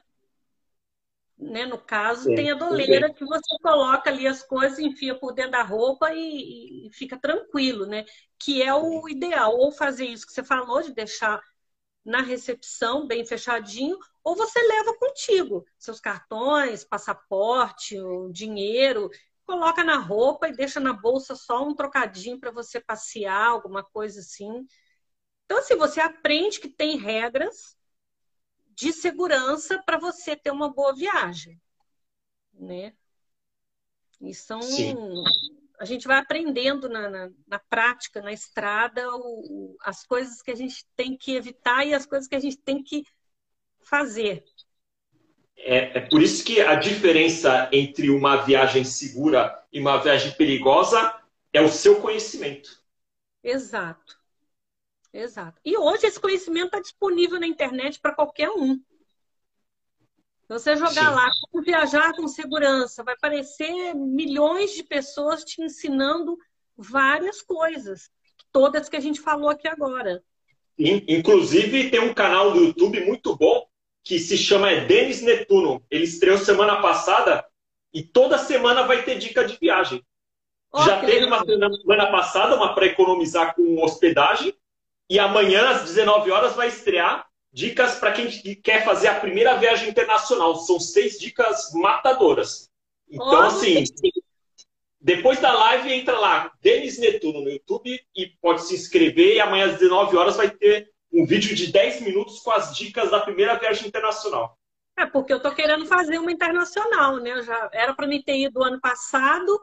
né? 1.42 1.66
No 1.66 1.78
caso, 1.78 2.34
tem 2.34 2.50
a 2.50 2.54
doleira 2.54 3.12
que 3.12 3.24
você 3.24 3.58
coloca 3.62 4.08
ali 4.08 4.26
as 4.26 4.42
coisas, 4.42 4.78
enfia 4.78 5.14
por 5.14 5.32
dentro 5.32 5.52
da 5.52 5.62
roupa 5.62 6.12
e, 6.12 6.86
e, 6.86 6.90
fica 6.92 7.18
tranquilo, 7.18 7.86
né? 7.86 8.04
Que 8.38 8.62
é 8.62 8.72
o 8.72 9.08
ideal. 9.08 9.56
Ou 9.56 9.72
fazer 9.72 10.06
isso 10.06 10.26
que 10.26 10.32
você 10.32 10.44
falou, 10.44 10.82
de 10.82 10.94
deixar 10.94 11.40
na 12.04 12.20
recepção, 12.20 13.06
bem 13.06 13.24
fechadinho, 13.24 13.98
ou 14.24 14.34
você 14.34 14.60
leva 14.60 14.96
contigo 14.98 15.64
seus 15.78 16.00
cartões, 16.00 16.84
passaporte, 16.84 17.96
dinheiro, 18.32 19.10
coloca 19.44 19.84
na 19.84 19.98
roupa 19.98 20.48
e 20.48 20.56
deixa 20.56 20.80
na 20.80 20.92
bolsa 20.92 21.34
só 21.34 21.62
um 21.62 21.74
trocadinho 21.74 22.38
para 22.38 22.50
você 22.50 22.80
passear, 22.80 23.48
alguma 23.48 23.82
coisa 23.82 24.20
assim. 24.20 24.66
Então, 25.44 25.58
assim, 25.58 25.76
você 25.76 26.00
aprende 26.00 26.60
que 26.60 26.68
tem 26.68 26.96
regras 26.96 27.76
de 28.68 28.92
segurança 28.92 29.82
para 29.84 29.98
você 29.98 30.34
ter 30.34 30.50
uma 30.50 30.72
boa 30.72 30.94
viagem, 30.94 31.60
né? 32.54 32.94
E 34.20 34.34
são... 34.34 34.62
Sim. 34.62 34.96
A 35.82 35.84
gente 35.84 36.06
vai 36.06 36.18
aprendendo 36.18 36.88
na, 36.88 37.10
na, 37.10 37.30
na 37.44 37.58
prática, 37.58 38.22
na 38.22 38.32
estrada, 38.32 39.04
o, 39.16 39.76
as 39.82 40.04
coisas 40.04 40.40
que 40.40 40.52
a 40.52 40.54
gente 40.54 40.86
tem 40.94 41.16
que 41.16 41.34
evitar 41.34 41.84
e 41.84 41.92
as 41.92 42.06
coisas 42.06 42.28
que 42.28 42.36
a 42.36 42.40
gente 42.40 42.56
tem 42.56 42.82
que 42.84 43.04
fazer 43.80 44.44
é, 45.64 45.98
é, 45.98 46.00
por 46.00 46.22
isso 46.22 46.44
que 46.44 46.60
a 46.60 46.74
diferença 46.74 47.68
entre 47.72 48.10
uma 48.10 48.36
viagem 48.36 48.84
segura 48.84 49.64
e 49.72 49.80
uma 49.80 49.98
viagem 49.98 50.32
perigosa 50.32 51.14
é 51.52 51.60
o 51.60 51.68
seu 51.68 52.00
conhecimento. 52.00 52.82
Exato. 53.42 54.20
Exato. 55.12 55.60
E 55.64 55.76
hoje 55.76 56.06
esse 56.06 56.18
conhecimento 56.18 56.66
está 56.66 56.80
disponível 56.80 57.38
na 57.38 57.46
internet 57.46 58.00
para 58.00 58.14
qualquer 58.14 58.50
um. 58.50 58.80
Você 60.52 60.76
jogar 60.76 61.08
Sim. 61.08 61.14
lá, 61.14 61.30
como 61.40 61.64
viajar 61.64 62.12
com 62.12 62.28
segurança, 62.28 63.02
vai 63.02 63.14
aparecer 63.14 63.94
milhões 63.94 64.72
de 64.72 64.82
pessoas 64.82 65.44
te 65.44 65.62
ensinando 65.62 66.36
várias 66.76 67.40
coisas, 67.40 68.10
todas 68.52 68.86
que 68.86 68.96
a 68.96 69.00
gente 69.00 69.18
falou 69.18 69.48
aqui 69.48 69.66
agora. 69.66 70.22
Inclusive, 70.78 71.88
tem 71.88 72.00
um 72.00 72.12
canal 72.12 72.52
do 72.52 72.64
YouTube 72.64 73.00
muito 73.00 73.34
bom 73.34 73.66
que 74.04 74.18
se 74.18 74.36
chama 74.36 74.70
é 74.70 74.84
Denis 74.84 75.22
Netuno. 75.22 75.82
Ele 75.90 76.04
estreou 76.04 76.36
semana 76.36 76.82
passada 76.82 77.46
e 77.90 78.02
toda 78.02 78.36
semana 78.36 78.82
vai 78.82 79.04
ter 79.04 79.16
dica 79.18 79.44
de 79.44 79.56
viagem. 79.58 80.04
Oh, 80.70 80.82
Já 80.82 81.00
teve 81.00 81.24
legal. 81.24 81.44
uma 81.44 81.74
semana 81.74 82.10
passada, 82.10 82.56
uma 82.56 82.74
para 82.74 82.86
economizar 82.86 83.54
com 83.54 83.82
hospedagem, 83.82 84.54
e 85.08 85.18
amanhã, 85.18 85.70
às 85.70 85.84
19 85.84 86.30
horas, 86.30 86.54
vai 86.54 86.68
estrear 86.68 87.26
dicas 87.52 87.96
para 87.96 88.12
quem 88.12 88.28
quer 88.56 88.84
fazer 88.84 89.08
a 89.08 89.20
primeira 89.20 89.56
viagem 89.56 89.88
internacional. 89.88 90.56
São 90.56 90.80
seis 90.80 91.18
dicas 91.18 91.72
matadoras. 91.74 92.70
Então, 93.10 93.28
oh, 93.28 93.42
assim, 93.42 93.84
depois 95.00 95.40
da 95.40 95.52
live, 95.52 95.92
entra 95.92 96.18
lá, 96.18 96.52
Denis 96.60 96.98
Netuno 96.98 97.42
no 97.42 97.50
YouTube 97.50 98.00
e 98.16 98.26
pode 98.40 98.62
se 98.62 98.74
inscrever. 98.74 99.34
E 99.34 99.40
amanhã, 99.40 99.66
às 99.66 99.78
19 99.78 100.16
horas, 100.16 100.36
vai 100.36 100.50
ter 100.50 100.90
um 101.12 101.26
vídeo 101.26 101.54
de 101.54 101.70
10 101.70 102.00
minutos 102.02 102.40
com 102.40 102.52
as 102.52 102.74
dicas 102.74 103.10
da 103.10 103.20
primeira 103.20 103.58
viagem 103.58 103.86
internacional. 103.86 104.56
É, 104.96 105.04
porque 105.04 105.32
eu 105.32 105.38
estou 105.38 105.52
querendo 105.52 105.86
fazer 105.86 106.18
uma 106.18 106.32
internacional, 106.32 107.16
né? 107.18 107.32
Eu 107.32 107.42
já 107.42 107.68
era 107.72 107.92
para 107.94 108.06
me 108.06 108.22
ter 108.22 108.38
ido 108.38 108.62
ano 108.62 108.80
passado 108.80 109.60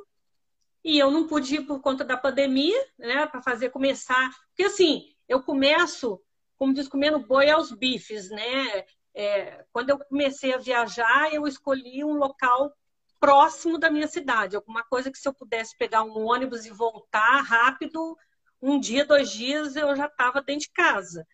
e 0.84 1.00
eu 1.00 1.10
não 1.10 1.28
pude 1.28 1.56
ir 1.56 1.62
por 1.62 1.82
conta 1.82 2.04
da 2.04 2.18
pandemia, 2.18 2.80
né? 2.98 3.26
Para 3.26 3.42
fazer 3.42 3.70
começar. 3.70 4.30
Porque 4.50 4.64
assim, 4.64 5.08
eu 5.28 5.42
começo, 5.42 6.22
como 6.60 6.74
diz, 6.74 6.90
comendo 6.90 7.26
boi 7.26 7.50
aos 7.50 7.72
bifes, 7.72 8.30
né? 8.30 8.86
É, 9.16 9.66
quando 9.72 9.90
eu 9.92 9.98
comecei 9.98 10.54
a 10.54 10.58
viajar, 10.58 11.34
eu 11.34 11.48
escolhi 11.48 12.04
um 12.04 12.14
local 12.14 12.72
próximo 13.20 13.78
da 13.78 13.90
minha 13.90 14.08
cidade, 14.08 14.56
alguma 14.56 14.84
coisa 14.84 15.12
que 15.12 15.18
se 15.18 15.28
eu 15.28 15.34
pudesse 15.34 15.78
pegar 15.78 16.04
um 16.04 16.26
ônibus 16.26 16.66
e 16.66 16.72
voltar 16.72 17.42
rápido, 17.42 18.18
um 18.62 18.80
dia, 18.80 19.06
dois 19.06 19.32
dias, 19.32 19.76
eu 19.76 19.96
já 19.96 20.06
estava 20.06 20.42
dentro 20.42 20.68
de 20.68 20.72
casa. 20.72 21.26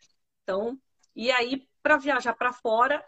Então, 0.43 0.79
e 1.15 1.31
aí 1.31 1.67
para 1.81 1.97
viajar 1.97 2.33
para 2.35 2.53
fora 2.53 3.03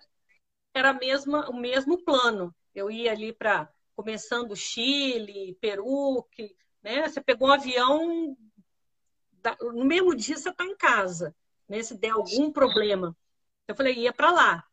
era 0.74 0.94
mesma, 0.94 1.50
o 1.50 1.56
mesmo 1.56 2.04
plano. 2.04 2.54
Eu 2.74 2.92
ia 2.92 3.12
ali 3.12 3.34
para 3.34 3.72
começando 3.96 4.56
Chile, 4.56 5.58
Peru, 5.62 6.28
que, 6.32 6.56
né? 6.84 7.08
Você 7.08 7.22
pegou 7.22 7.50
um 7.50 7.54
avião, 7.54 8.38
no 9.62 9.86
mesmo 9.86 10.16
dia 10.16 10.38
você 10.38 10.50
está 10.50 10.64
em 10.64 10.76
casa, 10.76 11.36
né? 11.68 11.82
Se 11.82 11.98
der 11.98 12.12
algum 12.12 12.52
problema. 12.52 13.16
Eu 13.68 13.76
falei, 13.76 13.94
ia 13.94 14.14
para 14.14 14.32
lá. 14.32 14.64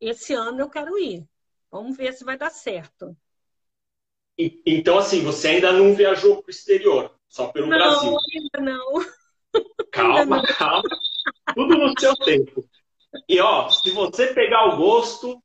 Esse 0.00 0.34
ano 0.34 0.60
eu 0.60 0.70
quero 0.70 0.98
ir. 0.98 1.26
Vamos 1.70 1.96
ver 1.96 2.12
se 2.12 2.24
vai 2.24 2.36
dar 2.36 2.50
certo. 2.50 3.16
Então, 4.36 4.98
assim, 4.98 5.22
você 5.22 5.48
ainda 5.48 5.72
não 5.72 5.94
viajou 5.94 6.42
para 6.42 6.48
o 6.48 6.50
exterior, 6.50 7.14
só 7.28 7.48
pelo 7.48 7.66
não, 7.68 7.78
Brasil. 7.78 8.16
Ainda 8.34 8.72
não. 8.72 8.92
Calma, 9.92 10.20
ainda 10.20 10.36
não. 10.36 10.42
calma. 10.42 10.82
Tudo 11.54 11.76
no 11.76 12.00
seu 12.00 12.16
tempo. 12.16 12.64
E 13.28 13.40
ó, 13.40 13.68
se 13.68 13.90
você 13.90 14.32
pegar 14.32 14.74
o 14.74 14.76
gosto, 14.76 15.42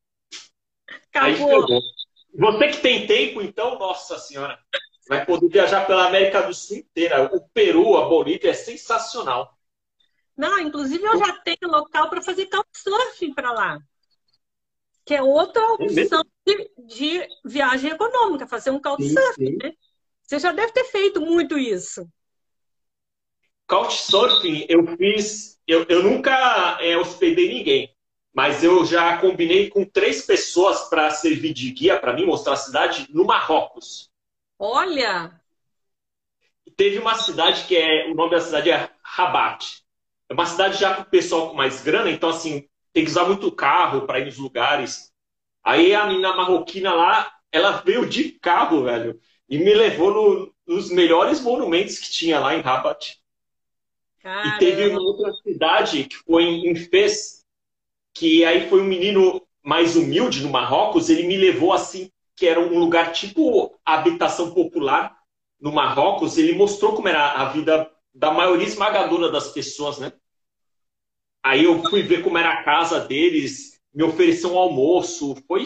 Acabou. 1.18 1.82
Você 2.34 2.68
que 2.68 2.78
tem 2.82 3.08
tempo, 3.08 3.42
então, 3.42 3.80
nossa 3.80 4.20
senhora, 4.20 4.60
vai 5.10 5.26
poder 5.26 5.50
viajar 5.50 5.86
pela 5.88 6.08
América 6.08 6.42
do 6.42 6.54
Sul 6.54 6.78
inteira. 6.78 7.36
O 7.36 7.50
Peru, 7.50 7.98
a 7.98 8.08
Bolívia 8.08 8.52
é 8.52 8.54
sensacional. 8.54 9.57
Não, 10.38 10.60
inclusive 10.60 11.04
eu 11.04 11.18
já 11.18 11.34
tenho 11.40 11.58
local 11.64 12.10
para 12.10 12.22
fazer 12.22 12.46
couchsurfing 12.46 13.34
para 13.34 13.52
lá. 13.52 13.80
Que 15.04 15.16
é 15.16 15.24
outra 15.24 15.62
é 15.62 15.66
opção 15.66 16.24
de, 16.46 16.72
de, 16.78 17.28
viagem 17.44 17.92
econômica, 17.92 18.46
fazer 18.46 18.70
um 18.70 18.80
couchsurfing, 18.80 19.58
né? 19.58 19.74
Você 20.22 20.38
já 20.38 20.52
deve 20.52 20.74
ter 20.74 20.84
feito 20.84 21.20
muito 21.22 21.58
isso. 21.58 22.08
Couchsurfing, 23.66 24.66
eu 24.70 24.86
fiz. 24.96 25.58
Eu, 25.66 25.86
eu 25.90 26.04
nunca 26.04 26.78
é, 26.82 26.98
hospedei 26.98 27.50
ninguém, 27.50 27.96
mas 28.34 28.64
eu 28.64 28.86
já 28.86 29.18
combinei 29.18 29.70
com 29.70 29.84
três 29.84 30.26
pessoas 30.26 30.90
para 30.90 31.10
servir 31.10 31.54
de 31.54 31.72
guia 31.72 32.00
para 32.00 32.14
mim, 32.14 32.26
mostrar 32.26 32.54
a 32.54 32.58
cidade, 32.58 33.08
no 33.10 33.26
Marrocos. 33.26 34.10
Olha! 34.60 35.42
Teve 36.76 37.00
uma 37.00 37.16
cidade 37.16 37.66
que 37.66 37.76
é. 37.76 38.12
O 38.12 38.14
nome 38.14 38.32
da 38.32 38.42
cidade 38.42 38.70
é 38.70 38.90
Rabat. 39.02 39.87
É 40.30 40.34
uma 40.34 40.46
cidade 40.46 40.80
já 40.80 40.94
com 40.94 41.04
o 41.04 41.06
pessoal 41.06 41.50
com 41.50 41.56
mais 41.56 41.82
grana, 41.82 42.10
então, 42.10 42.30
assim, 42.30 42.68
tem 42.94 43.04
que 43.04 43.10
usar 43.10 43.26
muito 43.26 43.52
carro 43.52 44.06
para 44.06 44.20
ir 44.20 44.26
nos 44.26 44.38
lugares. 44.38 45.12
Aí 45.64 45.94
a 45.94 46.06
menina 46.06 46.36
marroquina 46.36 46.94
lá, 46.94 47.32
ela 47.52 47.72
veio 47.72 48.08
de 48.08 48.32
carro, 48.32 48.84
velho, 48.84 49.20
e 49.50 49.58
me 49.58 49.74
levou 49.74 50.14
no, 50.14 50.56
nos 50.66 50.90
melhores 50.90 51.40
monumentos 51.42 52.00
que 52.00 52.12
tinha 52.12 52.40
lá 52.40 52.56
em 52.56 52.62
Rabat. 52.62 53.18
Caramba. 54.20 54.56
E 54.56 54.60
teve 54.60 54.88
uma 54.90 55.02
outra 55.02 55.32
cidade 55.44 56.04
que 56.06 56.18
foi 56.18 56.44
em 56.44 56.76
Fez, 56.76 57.46
que 58.14 58.44
aí 58.44 58.70
foi 58.70 58.82
um 58.82 58.86
menino 58.86 59.42
mais 59.64 59.96
humilde 59.96 60.42
no 60.42 60.50
Marrocos, 60.50 61.10
ele 61.10 61.24
me 61.24 61.38
levou 61.38 61.74
assim, 61.74 62.12
que 62.36 62.48
era 62.48 62.60
um 62.60 62.80
lugar 62.80 63.12
tipo 63.12 63.78
habitação 63.86 64.52
popular 64.54 65.18
no 65.60 65.72
Marrocos, 65.72 66.38
ele 66.38 66.54
mostrou 66.54 66.94
como 66.94 67.08
era 67.08 67.32
a 67.34 67.46
vida 67.46 67.90
da 68.18 68.32
maioria 68.32 68.66
esmagadora 68.66 69.32
das 69.32 69.52
pessoas, 69.52 70.00
né? 70.00 70.12
Aí 71.44 71.64
eu 71.64 71.82
fui 71.84 72.02
ver 72.02 72.24
como 72.24 72.38
era 72.38 72.52
a 72.52 72.64
casa 72.64 73.00
deles, 73.00 73.80
me 73.94 74.04
ofereceu 74.04 74.54
um 74.54 74.58
almoço, 74.58 75.36
foi 75.48 75.66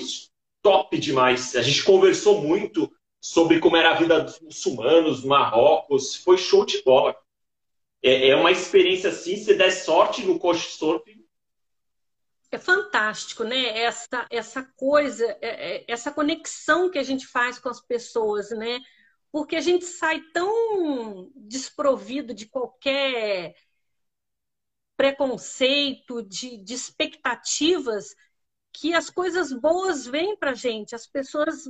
top 0.61 0.97
demais. 0.97 1.55
A 1.55 1.61
gente 1.61 1.83
conversou 1.83 2.41
muito 2.41 2.91
sobre 3.21 3.59
como 3.59 3.77
era 3.77 3.91
a 3.91 3.95
vida 3.95 4.19
dos 4.19 4.39
muçulmanos, 4.41 5.23
Marrocos, 5.23 6.15
foi 6.17 6.37
show 6.37 6.65
de 6.65 6.81
bola. 6.83 7.15
É, 8.03 8.29
é 8.29 8.35
uma 8.35 8.51
experiência 8.51 9.09
assim, 9.09 9.37
se 9.37 9.53
der 9.53 9.71
sorte 9.71 10.23
no 10.23 10.37
couchsurfing. 10.37 11.23
É 12.51 12.57
fantástico, 12.57 13.45
né? 13.45 13.79
Essa, 13.79 14.27
essa 14.29 14.63
coisa, 14.75 15.25
é, 15.41 15.77
é, 15.77 15.85
essa 15.87 16.11
conexão 16.11 16.91
que 16.91 16.99
a 16.99 17.03
gente 17.03 17.25
faz 17.25 17.57
com 17.57 17.69
as 17.69 17.79
pessoas, 17.79 18.49
né? 18.51 18.81
Porque 19.31 19.55
a 19.55 19.61
gente 19.61 19.85
sai 19.85 20.19
tão 20.33 21.31
desprovido 21.35 22.33
de 22.33 22.47
qualquer 22.47 23.55
preconceito, 24.97 26.21
de, 26.21 26.57
de 26.57 26.73
expectativas, 26.73 28.13
que 28.73 28.93
as 28.93 29.09
coisas 29.09 29.51
boas 29.51 30.05
vêm 30.05 30.35
para 30.35 30.51
a 30.51 30.55
gente. 30.55 30.93
As 30.93 31.07
pessoas 31.07 31.69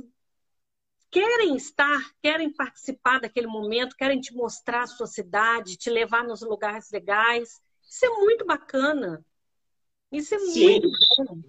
querem 1.10 1.56
estar, 1.56 2.12
querem 2.22 2.52
participar 2.52 3.20
daquele 3.20 3.46
momento, 3.46 3.96
querem 3.96 4.20
te 4.20 4.34
mostrar 4.34 4.82
a 4.82 4.86
sua 4.86 5.06
cidade, 5.06 5.76
te 5.76 5.90
levar 5.90 6.24
nos 6.24 6.40
lugares 6.40 6.90
legais. 6.90 7.60
Isso 7.88 8.06
é 8.06 8.08
muito 8.08 8.44
bacana. 8.44 9.24
Isso 10.10 10.34
é 10.34 10.38
Sim. 10.38 10.80
muito 10.80 10.90
bom. 11.16 11.42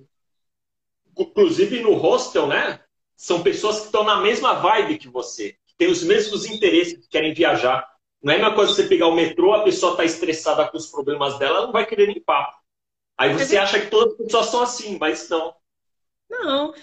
Inclusive 1.17 1.81
no 1.81 1.93
hostel, 1.95 2.47
né? 2.47 2.83
São 3.15 3.43
pessoas 3.43 3.79
que 3.79 3.85
estão 3.85 4.03
na 4.03 4.21
mesma 4.21 4.55
vibe 4.55 4.97
que 4.97 5.07
você, 5.07 5.57
que 5.73 5.77
têm 5.77 5.87
os 5.89 6.03
mesmos 6.03 6.45
interesses, 6.45 6.99
que 6.99 7.09
querem 7.09 7.33
viajar. 7.33 7.87
Não 8.21 8.31
é 8.31 8.37
a 8.37 8.39
mesma 8.39 8.55
coisa 8.55 8.73
você 8.73 8.87
pegar 8.87 9.07
o 9.07 9.15
metrô, 9.15 9.53
a 9.53 9.63
pessoa 9.63 9.91
está 9.91 10.05
estressada 10.05 10.67
com 10.69 10.77
os 10.77 10.87
problemas 10.87 11.37
dela, 11.37 11.57
ela 11.57 11.65
não 11.65 11.73
vai 11.73 11.85
querer 11.85 12.07
nem 12.07 12.21
papo. 12.21 12.57
Aí 13.17 13.33
você 13.33 13.57
acha 13.57 13.79
que 13.79 13.87
todas 13.87 14.13
as 14.13 14.25
pessoas 14.25 14.45
são 14.47 14.61
assim, 14.61 14.97
mas 14.97 15.29
não. 15.29 15.55
Não. 16.29 16.73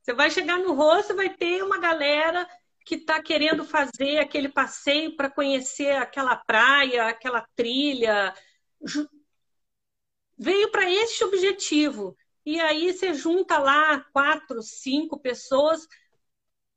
Você 0.00 0.12
vai 0.12 0.30
chegar 0.30 0.58
no 0.58 0.74
rosto, 0.74 1.16
vai 1.16 1.30
ter 1.30 1.62
uma 1.62 1.78
galera 1.78 2.46
que 2.84 2.96
está 2.96 3.22
querendo 3.22 3.64
fazer 3.64 4.18
aquele 4.18 4.48
passeio 4.48 5.16
para 5.16 5.30
conhecer 5.30 5.92
aquela 5.96 6.36
praia, 6.36 7.06
aquela 7.06 7.46
trilha. 7.54 8.34
Veio 10.36 10.70
para 10.70 10.90
este 10.90 11.24
objetivo. 11.24 12.16
E 12.44 12.60
aí 12.60 12.92
você 12.92 13.14
junta 13.14 13.58
lá 13.58 14.00
quatro, 14.12 14.60
cinco 14.62 15.18
pessoas 15.18 15.86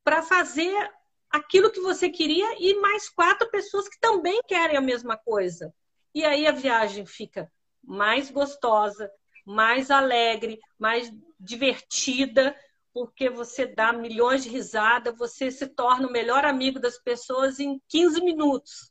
para 0.04 0.22
fazer 0.22 0.90
aquilo 1.30 1.70
que 1.70 1.80
você 1.80 2.08
queria 2.08 2.56
e 2.58 2.74
mais 2.80 3.08
quatro 3.08 3.50
pessoas 3.50 3.88
que 3.88 3.98
também 4.00 4.40
querem 4.46 4.76
a 4.76 4.80
mesma 4.80 5.16
coisa. 5.16 5.72
E 6.14 6.24
aí 6.24 6.46
a 6.46 6.52
viagem 6.52 7.04
fica 7.04 7.50
mais 7.82 8.30
gostosa, 8.30 9.10
mais 9.44 9.90
alegre, 9.90 10.58
mais 10.78 11.12
divertida 11.38 12.56
porque 12.96 13.28
você 13.28 13.66
dá 13.66 13.92
milhões 13.92 14.42
de 14.42 14.48
risadas, 14.48 15.14
você 15.18 15.50
se 15.50 15.66
torna 15.66 16.08
o 16.08 16.10
melhor 16.10 16.46
amigo 16.46 16.80
das 16.80 16.98
pessoas 16.98 17.60
em 17.60 17.78
15 17.90 18.24
minutos. 18.24 18.90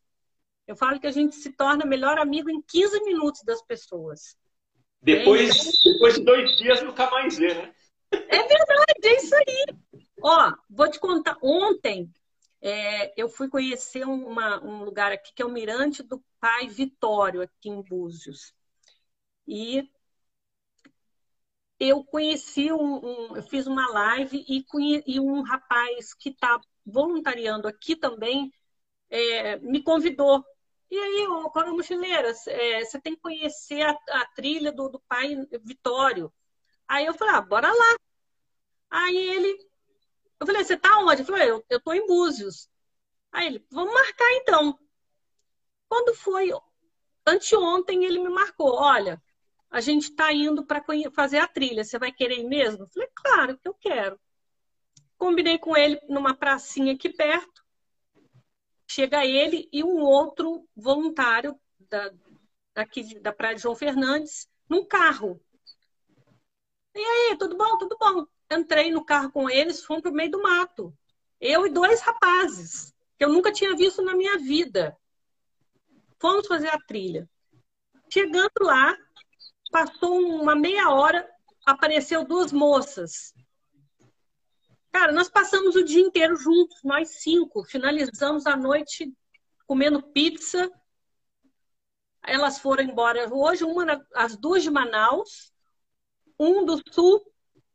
Eu 0.67 0.76
falo 0.76 1.00
que 1.00 1.08
a 1.08 1.12
gente 1.12 1.36
se 1.36 1.52
torna 1.54 1.88
melhor 1.88 2.19
amigo 2.19 2.48
em 2.48 2.62
15 2.62 3.04
minutos 3.04 3.41
das 3.43 3.63
pessoas. 3.63 4.38
Depois, 5.02 5.50
é, 5.50 5.91
depois 5.91 6.13
de 6.13 6.24
dois 6.24 6.56
dias, 6.56 6.84
nunca 6.84 7.10
mais 7.10 7.36
vê, 7.36 7.56
né? 7.56 7.74
É 8.12 8.43
verdade, 8.43 9.06
é 9.06 9.15
isso 9.15 9.36
aí. 9.36 9.65
Ó, 10.21 10.54
vou 10.69 10.88
te 10.88 11.00
contar. 11.00 11.39
Ontem 11.41 12.08
é, 12.65 13.13
eu 13.15 13.30
fui 13.30 13.47
conhecer 13.47 14.04
uma, 14.06 14.60
um 14.63 14.84
lugar 14.84 15.12
aqui 15.12 15.32
que 15.36 15.41
é 15.43 15.45
o 15.45 15.51
Mirante 15.51 16.01
do 16.01 16.23
Pai 16.39 16.67
Vitório, 16.67 17.43
aqui 17.43 17.69
em 17.69 17.80
Búzios. 17.84 18.56
E 19.47 19.88
eu 21.80 22.04
conheci 22.04 22.71
um, 22.71 23.06
um, 23.06 23.36
eu 23.38 23.43
fiz 23.43 23.67
uma 23.67 23.88
live 23.91 24.43
e, 24.49 24.65
e 25.06 25.19
um 25.19 25.43
rapaz 25.43 26.15
que 26.15 26.30
está 26.30 26.60
voluntariando 26.84 27.67
aqui 27.67 27.95
também 27.95 28.51
é, 29.12 29.58
me 29.58 29.84
convidou. 29.84 30.43
E 30.89 30.97
aí, 30.97 31.28
ô, 31.28 31.49
Cora 31.51 31.71
Mochileira, 31.71 32.34
é, 32.47 32.84
você 32.84 32.99
tem 32.99 33.15
que 33.15 33.21
conhecer 33.21 33.84
a, 33.84 33.91
a 33.91 34.25
trilha 34.36 34.71
do, 34.71 34.89
do, 34.89 34.99
pai 35.01 35.36
Vitório. 35.63 36.34
Aí 36.88 37.06
eu 37.06 37.13
falei, 37.13 37.36
ah, 37.36 37.41
bora 37.41 37.67
lá. 37.71 37.97
Aí 38.89 39.17
ele, 39.17 39.64
eu 40.39 40.48
falei, 40.48 40.63
você 40.63 40.78
tá 40.78 41.00
onde? 41.00 41.21
Eu 41.21 41.26
falei, 41.26 41.50
eu, 41.50 41.65
eu 41.69 41.80
tô 41.82 41.93
em 41.93 42.06
Búzios. 42.06 42.69
Aí 43.32 43.48
ele, 43.48 43.65
vamos 43.71 43.93
marcar 43.93 44.32
então. 44.34 44.78
Quando 45.88 46.15
foi 46.15 46.52
anteontem, 47.26 48.06
ele 48.06 48.19
me 48.19 48.30
marcou, 48.30 48.74
olha, 48.76 49.21
a 49.69 49.82
gente 49.82 50.04
está 50.04 50.32
indo 50.32 50.65
para 50.65 50.84
fazer 51.13 51.39
a 51.39 51.48
trilha. 51.48 51.84
Você 51.84 52.00
vai 52.00 52.12
querer 52.12 52.39
ir 52.39 52.48
mesmo? 52.48 52.84
Eu 52.84 52.88
falei, 52.88 53.10
claro 53.13 53.58
que 53.58 53.67
eu 53.67 53.74
quero. 53.74 54.19
Combinei 55.17 55.58
com 55.58 55.76
ele 55.76 56.00
numa 56.08 56.34
pracinha 56.34 56.93
aqui 56.93 57.10
perto. 57.10 57.63
Chega 58.88 59.26
ele 59.26 59.67
e 59.71 59.84
um 59.84 60.00
outro 60.02 60.67
voluntário 60.76 61.60
da, 61.89 62.12
daqui 62.74 63.19
da 63.19 63.34
Praia 63.34 63.56
de 63.56 63.62
João 63.62 63.76
Fernandes 63.76 64.48
num 64.69 64.86
carro. 64.86 65.41
E 66.93 67.00
aí, 67.00 67.38
tudo 67.38 67.58
bom? 67.58 67.78
Tudo 67.78 67.98
bom. 68.00 68.26
Entrei 68.56 68.91
no 68.91 69.04
carro 69.04 69.32
com 69.32 69.50
eles, 69.50 69.84
fomos 69.84 70.04
para 70.04 70.12
o 70.12 70.15
meio 70.15 70.32
do 70.32 70.41
mato. 70.41 70.96
Eu 71.39 71.65
e 71.65 71.70
dois 71.70 72.02
rapazes, 72.02 72.94
que 73.18 73.26
eu 73.26 73.30
nunca 73.30 73.52
tinha 73.52 73.76
visto 73.76 74.02
na 74.02 74.15
minha 74.15 74.38
vida. 74.38 74.98
Fomos 76.20 76.48
fazer 76.48 76.70
a 76.70 76.80
trilha. 76.80 77.30
Chegando 78.10 78.52
lá, 78.62 78.96
Passou 79.76 80.18
uma 80.20 80.56
meia 80.56 80.89
hora, 80.89 81.30
apareceu 81.65 82.24
duas 82.26 82.54
moças. 82.54 83.34
Cara, 84.89 85.12
nós 85.12 85.28
passamos 85.28 85.76
o 85.76 85.84
dia 85.84 86.02
inteiro 86.02 86.38
juntos, 86.38 86.82
nós 86.82 87.22
cinco. 87.22 87.62
Finalizamos 87.65 88.46
a 88.46 88.56
noite 88.56 89.13
comendo 89.68 90.02
pizza. 90.02 90.72
Elas 92.24 92.58
foram 92.58 92.86
embora 92.86 93.28
hoje, 93.34 93.65
uma 93.65 94.02
as 94.13 94.38
duas 94.38 94.63
de 94.63 94.72
Manaus, 94.72 95.52
um 96.39 96.63
do 96.63 96.82
Sul 96.89 97.22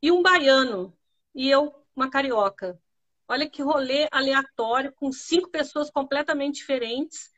e 0.03 0.11
um 0.11 0.23
baiano. 0.23 0.97
E 1.35 1.49
eu, 1.49 1.75
uma 1.95 2.11
carioca. 2.11 2.81
Olha 3.29 3.49
que 3.49 3.63
rolê 3.63 4.09
aleatório, 4.11 4.93
com 4.93 5.13
cinco 5.13 5.49
pessoas 5.51 5.91
completamente 5.91 6.57
diferentes, 6.57 7.31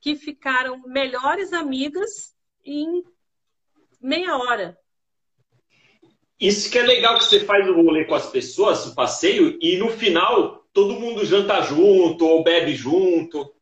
que 0.00 0.16
ficaram 0.16 0.82
melhores 0.86 1.52
amigas 1.52 2.34
em 2.64 3.04
meia 4.00 4.36
hora. 4.36 4.78
Isso 6.40 6.70
que 6.70 6.78
é 6.78 6.82
legal 6.82 7.18
que 7.18 7.24
você 7.24 7.40
faz 7.40 7.68
o 7.68 7.74
rolê 7.74 8.06
com 8.06 8.14
as 8.14 8.30
pessoas, 8.30 8.86
o 8.86 8.94
passeio, 8.94 9.58
e 9.60 9.76
no 9.76 9.90
final 9.90 10.60
todo 10.72 10.98
mundo 10.98 11.24
janta 11.24 11.60
junto 11.62 12.24
ou 12.24 12.42
bebe 12.42 12.74
junto. 12.74 13.54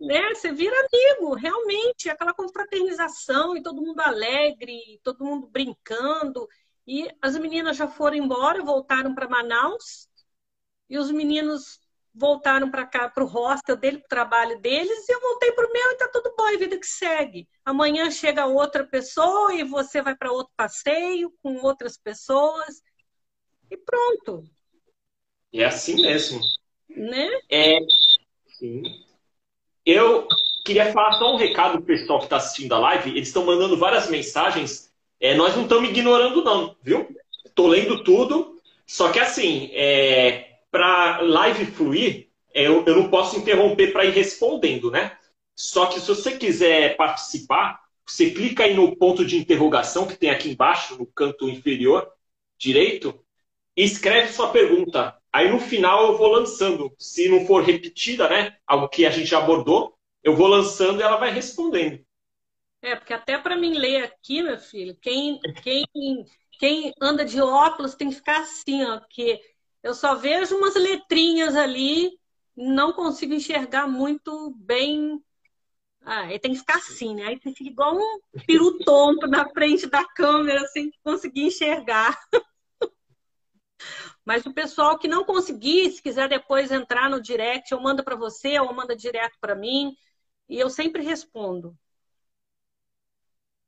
Né? 0.00 0.34
Você 0.34 0.50
vira 0.52 0.74
amigo, 0.74 1.34
realmente, 1.34 2.08
aquela 2.08 2.32
confraternização 2.32 3.56
e 3.56 3.62
todo 3.62 3.82
mundo 3.82 4.00
alegre, 4.00 4.98
todo 5.04 5.24
mundo 5.24 5.46
brincando. 5.46 6.48
E 6.90 7.08
as 7.22 7.38
meninas 7.38 7.76
já 7.76 7.86
foram 7.86 8.16
embora, 8.16 8.64
voltaram 8.64 9.14
para 9.14 9.28
Manaus, 9.28 10.08
e 10.88 10.98
os 10.98 11.08
meninos 11.12 11.78
voltaram 12.12 12.68
para 12.68 12.84
cá, 12.84 13.08
para 13.08 13.22
o 13.22 13.28
hostel 13.28 13.76
dele, 13.76 13.98
para 13.98 14.06
o 14.06 14.08
trabalho 14.08 14.60
deles, 14.60 15.08
e 15.08 15.12
eu 15.12 15.20
voltei 15.20 15.52
para 15.52 15.68
o 15.68 15.72
meu 15.72 15.88
e 15.88 15.92
está 15.92 16.08
tudo 16.08 16.34
bom, 16.36 16.48
é 16.48 16.56
vida 16.56 16.76
que 16.76 16.86
segue. 16.88 17.48
Amanhã 17.64 18.10
chega 18.10 18.44
outra 18.44 18.84
pessoa 18.84 19.54
e 19.54 19.62
você 19.62 20.02
vai 20.02 20.16
para 20.16 20.32
outro 20.32 20.52
passeio 20.56 21.32
com 21.40 21.58
outras 21.58 21.96
pessoas 21.96 22.82
e 23.70 23.76
pronto. 23.76 24.42
É 25.52 25.66
assim 25.66 25.94
mesmo. 26.02 26.40
Né? 26.88 27.30
É, 27.48 27.78
sim. 28.58 28.82
Eu 29.86 30.26
queria 30.66 30.92
falar 30.92 31.12
só 31.20 31.34
um 31.34 31.38
recado 31.38 31.74
pro 31.74 31.86
pessoal 31.86 32.18
que 32.18 32.24
está 32.24 32.38
assistindo 32.38 32.74
a 32.74 32.80
live. 32.80 33.10
Eles 33.10 33.28
estão 33.28 33.46
mandando 33.46 33.78
várias 33.78 34.10
mensagens. 34.10 34.89
É, 35.20 35.34
nós 35.34 35.54
não 35.54 35.64
estamos 35.64 35.90
ignorando, 35.90 36.42
não, 36.42 36.76
viu? 36.82 37.06
Estou 37.44 37.68
lendo 37.68 38.02
tudo. 38.02 38.56
Só 38.86 39.12
que 39.12 39.20
assim, 39.20 39.70
é, 39.72 40.58
para 40.70 41.20
live 41.20 41.66
fluir, 41.66 42.28
é, 42.54 42.66
eu, 42.66 42.84
eu 42.86 42.96
não 42.96 43.10
posso 43.10 43.36
interromper 43.36 43.92
para 43.92 44.04
ir 44.04 44.12
respondendo, 44.12 44.90
né? 44.90 45.16
Só 45.54 45.86
que 45.86 46.00
se 46.00 46.08
você 46.08 46.36
quiser 46.36 46.96
participar, 46.96 47.80
você 48.06 48.30
clica 48.30 48.64
aí 48.64 48.74
no 48.74 48.96
ponto 48.96 49.24
de 49.24 49.36
interrogação 49.36 50.06
que 50.06 50.16
tem 50.16 50.30
aqui 50.30 50.50
embaixo, 50.50 50.96
no 50.96 51.06
canto 51.06 51.48
inferior 51.48 52.10
direito, 52.58 53.22
e 53.76 53.84
escreve 53.84 54.32
sua 54.32 54.50
pergunta. 54.50 55.16
Aí 55.32 55.50
no 55.50 55.60
final 55.60 56.06
eu 56.12 56.18
vou 56.18 56.32
lançando. 56.32 56.92
Se 56.98 57.28
não 57.28 57.46
for 57.46 57.62
repetida, 57.62 58.28
né? 58.28 58.56
Algo 58.66 58.88
que 58.88 59.06
a 59.06 59.10
gente 59.10 59.34
abordou, 59.34 59.94
eu 60.24 60.34
vou 60.34 60.48
lançando 60.48 61.00
e 61.00 61.02
ela 61.02 61.16
vai 61.18 61.30
respondendo. 61.32 62.04
É, 62.82 62.96
porque 62.96 63.12
até 63.12 63.36
para 63.36 63.56
mim 63.56 63.74
ler 63.74 64.04
aqui, 64.04 64.42
meu 64.42 64.58
filho, 64.58 64.96
quem, 65.02 65.38
quem, 65.62 65.84
quem 66.58 66.92
anda 67.00 67.24
de 67.24 67.40
óculos 67.40 67.94
tem 67.94 68.08
que 68.08 68.16
ficar 68.16 68.40
assim, 68.40 68.82
ó, 68.84 68.98
porque 69.00 69.38
eu 69.82 69.94
só 69.94 70.14
vejo 70.14 70.56
umas 70.56 70.74
letrinhas 70.74 71.56
ali, 71.56 72.10
não 72.56 72.92
consigo 72.92 73.34
enxergar 73.34 73.86
muito 73.86 74.54
bem. 74.56 75.22
Ah, 76.02 76.22
aí 76.22 76.38
tem 76.38 76.52
que 76.52 76.58
ficar 76.60 76.76
assim, 76.78 77.14
né? 77.14 77.24
Aí 77.26 77.38
você 77.38 77.52
fica 77.52 77.70
igual 77.70 77.96
um 77.96 78.20
peru 78.46 78.78
tonto 78.80 79.26
na 79.26 79.48
frente 79.50 79.86
da 79.86 80.04
câmera, 80.04 80.66
sem 80.68 80.90
conseguir 81.04 81.44
enxergar. 81.44 82.18
Mas 84.24 84.44
o 84.46 84.52
pessoal 84.52 84.98
que 84.98 85.08
não 85.08 85.24
conseguir, 85.24 85.90
se 85.90 86.02
quiser 86.02 86.28
depois 86.28 86.70
entrar 86.70 87.08
no 87.10 87.20
direct, 87.20 87.72
eu 87.72 87.80
mando 87.80 88.04
para 88.04 88.16
você 88.16 88.58
ou 88.58 88.72
manda 88.72 88.96
direto 88.96 89.36
para 89.40 89.54
mim. 89.54 89.94
E 90.48 90.58
eu 90.58 90.70
sempre 90.70 91.02
respondo. 91.02 91.76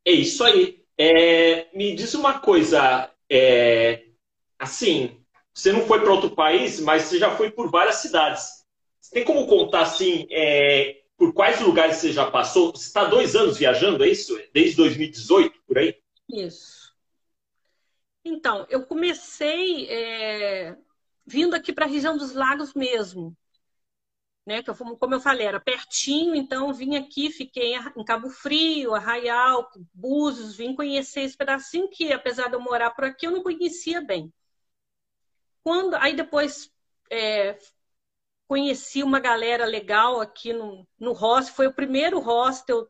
É 0.04 0.12
isso 0.12 0.44
aí. 0.44 0.84
É, 0.98 1.68
me 1.76 1.94
diz 1.94 2.14
uma 2.14 2.38
coisa. 2.40 3.10
É, 3.30 4.04
assim, 4.58 5.22
você 5.54 5.72
não 5.72 5.86
foi 5.86 6.00
para 6.00 6.12
outro 6.12 6.30
país, 6.30 6.80
mas 6.80 7.04
você 7.04 7.18
já 7.18 7.34
foi 7.36 7.50
por 7.50 7.70
várias 7.70 7.96
cidades. 7.96 8.64
Você 9.00 9.14
tem 9.14 9.24
como 9.24 9.46
contar 9.46 9.82
assim, 9.82 10.26
é, 10.30 11.02
por 11.16 11.32
quais 11.32 11.60
lugares 11.60 11.96
você 11.96 12.12
já 12.12 12.30
passou? 12.30 12.72
Você 12.72 12.86
está 12.86 13.04
dois 13.04 13.34
anos 13.36 13.58
viajando, 13.58 14.04
é 14.04 14.08
isso? 14.08 14.38
Desde 14.52 14.76
2018, 14.76 15.62
por 15.66 15.78
aí? 15.78 15.96
Isso. 16.28 16.92
Então, 18.24 18.66
eu 18.70 18.86
comecei 18.86 19.88
é, 19.88 20.76
vindo 21.26 21.54
aqui 21.54 21.72
para 21.72 21.84
a 21.84 21.88
região 21.88 22.16
dos 22.16 22.32
lagos 22.32 22.72
mesmo. 22.74 23.36
Né, 24.44 24.60
que 24.60 24.70
eu, 24.70 24.74
como 24.74 25.14
eu 25.14 25.20
falei, 25.20 25.46
era 25.46 25.60
pertinho, 25.60 26.34
então 26.34 26.74
vim 26.74 26.96
aqui, 26.96 27.30
fiquei 27.30 27.76
em 27.76 28.04
Cabo 28.04 28.28
Frio, 28.28 28.92
Arraial, 28.92 29.70
Búzios, 29.94 30.56
vim 30.56 30.74
conhecer 30.74 31.20
esse 31.20 31.36
pedacinho 31.36 31.88
que, 31.88 32.12
apesar 32.12 32.48
de 32.48 32.54
eu 32.54 32.60
morar 32.60 32.90
por 32.90 33.04
aqui, 33.04 33.24
eu 33.24 33.30
não 33.30 33.42
conhecia 33.42 34.00
bem. 34.00 34.32
Quando, 35.62 35.94
aí 35.94 36.16
depois 36.16 36.72
é, 37.08 37.56
conheci 38.48 39.02
uma 39.02 39.20
galera 39.20 39.64
legal 39.64 40.20
aqui 40.20 40.52
no, 40.52 40.86
no 40.98 41.12
hostel, 41.12 41.54
foi 41.54 41.66
o 41.68 41.74
primeiro 41.74 42.18
hostel 42.18 42.88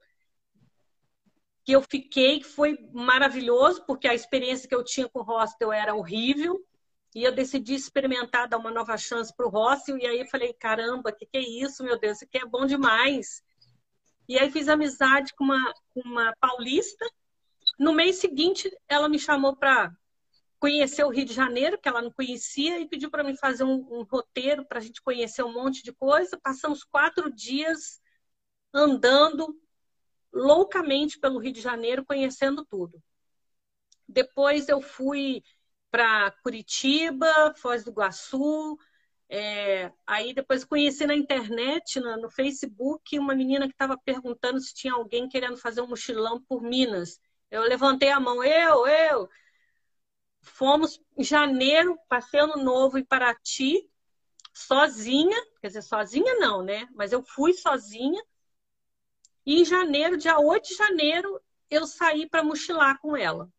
que 1.64 1.72
eu 1.72 1.82
fiquei, 1.82 2.40
que 2.40 2.46
foi 2.46 2.76
maravilhoso, 2.92 3.84
porque 3.86 4.08
a 4.08 4.14
experiência 4.14 4.68
que 4.68 4.74
eu 4.74 4.84
tinha 4.84 5.08
com 5.08 5.20
o 5.20 5.22
hostel 5.22 5.72
era 5.72 5.94
horrível. 5.94 6.60
E 7.14 7.22
eu 7.22 7.32
decidi 7.32 7.74
experimentar, 7.74 8.48
dar 8.48 8.58
uma 8.58 8.70
nova 8.70 8.96
chance 8.96 9.34
para 9.34 9.46
o 9.46 9.50
hostel. 9.50 9.98
E 9.98 10.06
aí 10.06 10.26
falei, 10.28 10.52
caramba, 10.54 11.10
o 11.10 11.14
que, 11.14 11.26
que 11.26 11.36
é 11.36 11.40
isso, 11.40 11.84
meu 11.84 11.98
Deus? 11.98 12.16
Isso 12.16 12.24
aqui 12.24 12.38
é 12.38 12.46
bom 12.46 12.64
demais. 12.64 13.42
E 14.28 14.38
aí 14.38 14.50
fiz 14.50 14.68
amizade 14.68 15.34
com 15.34 15.44
uma, 15.44 15.74
uma 15.94 16.34
paulista. 16.40 17.04
No 17.78 17.92
mês 17.92 18.16
seguinte, 18.16 18.70
ela 18.88 19.08
me 19.08 19.18
chamou 19.18 19.54
para 19.54 19.92
conhecer 20.58 21.04
o 21.04 21.10
Rio 21.10 21.24
de 21.24 21.34
Janeiro, 21.34 21.78
que 21.78 21.88
ela 21.88 22.00
não 22.00 22.10
conhecia, 22.12 22.78
e 22.78 22.88
pediu 22.88 23.10
para 23.10 23.24
mim 23.24 23.36
fazer 23.36 23.64
um, 23.64 23.86
um 23.90 24.04
roteiro 24.04 24.64
para 24.64 24.78
a 24.78 24.80
gente 24.80 25.02
conhecer 25.02 25.42
um 25.42 25.52
monte 25.52 25.82
de 25.82 25.92
coisa. 25.92 26.38
Passamos 26.40 26.84
quatro 26.84 27.30
dias 27.30 28.00
andando 28.72 29.60
loucamente 30.32 31.18
pelo 31.18 31.38
Rio 31.38 31.52
de 31.52 31.60
Janeiro, 31.60 32.06
conhecendo 32.06 32.64
tudo. 32.64 33.02
Depois 34.08 34.68
eu 34.68 34.80
fui 34.80 35.42
para 35.92 36.30
Curitiba, 36.42 37.54
Foz 37.56 37.84
do 37.84 37.90
Iguaçu. 37.90 38.78
É, 39.28 39.92
aí 40.06 40.34
depois 40.34 40.64
conheci 40.64 41.06
na 41.06 41.14
internet, 41.14 42.00
no, 42.00 42.16
no 42.16 42.30
Facebook, 42.30 43.18
uma 43.18 43.34
menina 43.34 43.66
que 43.66 43.74
estava 43.74 43.96
perguntando 43.98 44.58
se 44.60 44.74
tinha 44.74 44.94
alguém 44.94 45.28
querendo 45.28 45.58
fazer 45.58 45.82
um 45.82 45.86
mochilão 45.86 46.42
por 46.42 46.62
Minas. 46.62 47.20
Eu 47.50 47.62
levantei 47.62 48.08
a 48.08 48.18
mão, 48.18 48.42
eu, 48.42 48.86
eu. 48.86 49.28
Fomos 50.40 50.98
em 51.16 51.22
janeiro, 51.22 51.98
passei 52.08 52.40
ano 52.40 52.56
novo 52.56 52.98
em 52.98 53.04
Paraty, 53.04 53.88
sozinha, 54.52 55.36
quer 55.60 55.68
dizer, 55.68 55.82
sozinha 55.82 56.34
não, 56.36 56.62
né? 56.62 56.88
Mas 56.94 57.12
eu 57.12 57.22
fui 57.22 57.52
sozinha. 57.52 58.22
E 59.44 59.60
em 59.60 59.64
janeiro, 59.64 60.16
dia 60.16 60.38
8 60.38 60.68
de 60.68 60.74
janeiro, 60.74 61.40
eu 61.70 61.86
saí 61.86 62.28
para 62.28 62.42
mochilar 62.42 62.98
com 63.00 63.16
ela. 63.16 63.50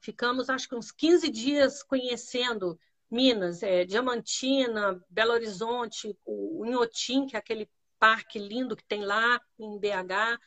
Ficamos, 0.00 0.48
acho 0.48 0.68
que 0.68 0.74
uns 0.74 0.90
15 0.90 1.28
dias 1.30 1.82
conhecendo 1.82 2.78
Minas, 3.10 3.62
é, 3.62 3.84
Diamantina, 3.84 5.02
Belo 5.08 5.32
Horizonte, 5.32 6.16
o 6.24 6.64
Inhotim, 6.66 7.26
que 7.26 7.36
é 7.36 7.38
aquele 7.38 7.70
parque 7.98 8.38
lindo 8.38 8.76
que 8.76 8.84
tem 8.84 9.04
lá 9.04 9.40
em 9.58 9.78
BH, 9.78 10.38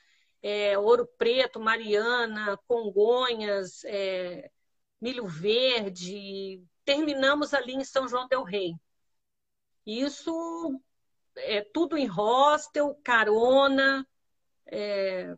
é, 0.41 0.77
Ouro 0.77 1.07
Preto, 1.17 1.59
Mariana, 1.59 2.57
Congonhas, 2.67 3.83
é, 3.85 4.49
Milho 4.99 5.27
Verde. 5.27 6.63
Terminamos 6.85 7.53
ali 7.53 7.73
em 7.73 7.83
São 7.83 8.07
João 8.07 8.27
del 8.27 8.43
Rei. 8.43 8.75
Isso 9.85 10.79
é 11.35 11.61
tudo 11.61 11.97
em 11.97 12.05
hostel, 12.07 12.99
carona, 13.03 14.07
é, 14.65 15.35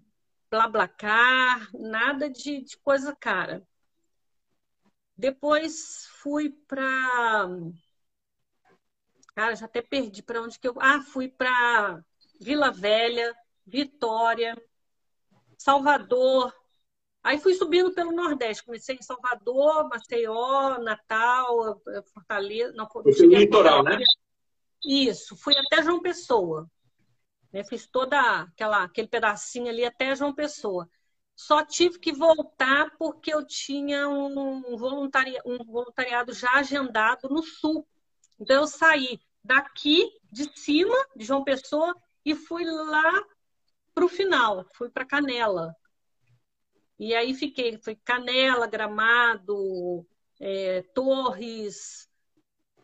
blablacar, 0.49 1.69
nada 1.73 2.30
de, 2.30 2.62
de 2.62 2.78
coisa 2.80 3.15
cara. 3.15 3.65
Depois 5.15 6.08
fui 6.21 6.49
para. 6.67 7.47
Cara, 9.36 9.56
já 9.56 9.65
até 9.65 9.82
perdi 9.82 10.21
para 10.21 10.41
onde 10.41 10.60
que 10.60 10.67
eu. 10.67 10.76
Ah, 10.80 11.02
fui 11.02 11.28
para 11.28 12.04
Vila 12.39 12.71
Velha, 12.71 13.36
Vitória, 13.65 14.56
Salvador. 15.58 16.54
Aí 17.23 17.39
fui 17.39 17.54
subindo 17.54 17.93
pelo 17.93 18.12
Nordeste. 18.12 18.65
Comecei 18.65 18.95
em 18.95 19.02
Salvador, 19.02 19.88
Maceió, 19.88 20.78
Natal, 20.80 21.82
Fortaleza. 22.13 22.73
Não, 22.73 22.88
litoral, 23.30 23.84
né? 23.84 23.97
Isso, 24.84 25.38
fui 25.38 25.56
até 25.58 25.82
João 25.82 26.02
Pessoa. 26.02 26.69
Né? 27.52 27.63
Fiz 27.63 27.88
toda 27.88 28.41
aquela, 28.41 28.84
aquele 28.84 29.08
pedacinho 29.08 29.69
ali 29.69 29.86
até 29.86 30.13
João 30.15 30.34
Pessoa. 30.34 30.89
Só 31.36 31.65
tive 31.65 32.00
que 32.00 32.12
voltar 32.12 32.96
porque 32.98 33.34
eu 33.34 33.46
tinha 33.46 34.08
um, 34.08 34.74
um 34.74 34.78
voluntariado 34.78 36.34
já 36.34 36.52
agendado 36.52 37.28
no 37.30 37.41
Sul. 37.41 37.88
Então 38.39 38.58
eu 38.62 38.67
saí 38.67 39.19
daqui 39.43 40.10
de 40.32 40.50
cima, 40.58 40.96
de 41.15 41.26
João 41.26 41.43
Pessoa, 41.43 41.96
e 42.26 42.36
fui 42.36 42.63
lá 42.65 43.24
para 43.93 44.06
o 44.06 44.10
final, 44.10 44.65
fui 44.74 44.89
para 44.89 45.06
Canela. 45.06 45.76
E 46.98 47.13
aí 47.13 47.34
fiquei, 47.34 47.78
foi 47.78 47.96
Canela, 47.96 48.67
Gramado, 48.67 50.06
é, 50.39 50.82
Torres, 50.93 52.10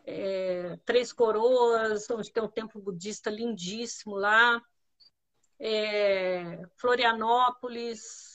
é, 0.04 0.76
Três 0.84 1.12
Coroas, 1.12 2.08
onde 2.10 2.30
tem 2.30 2.42
um 2.42 2.48
templo 2.48 2.80
budista 2.82 3.30
lindíssimo 3.30 4.16
lá, 4.16 4.60
é, 5.58 6.60
Florianópolis, 6.76 8.29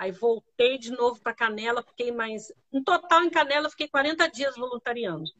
aí 0.00 0.10
voltei 0.12 0.78
de 0.78 0.90
novo 0.90 1.20
para 1.20 1.34
Canela, 1.34 1.82
fiquei 1.82 2.10
mais. 2.10 2.50
No 2.72 2.82
total, 2.82 3.22
em 3.22 3.28
Canela, 3.28 3.68
fiquei 3.68 3.86
40 3.86 4.26
dias 4.28 4.56
voluntariando. 4.56 5.30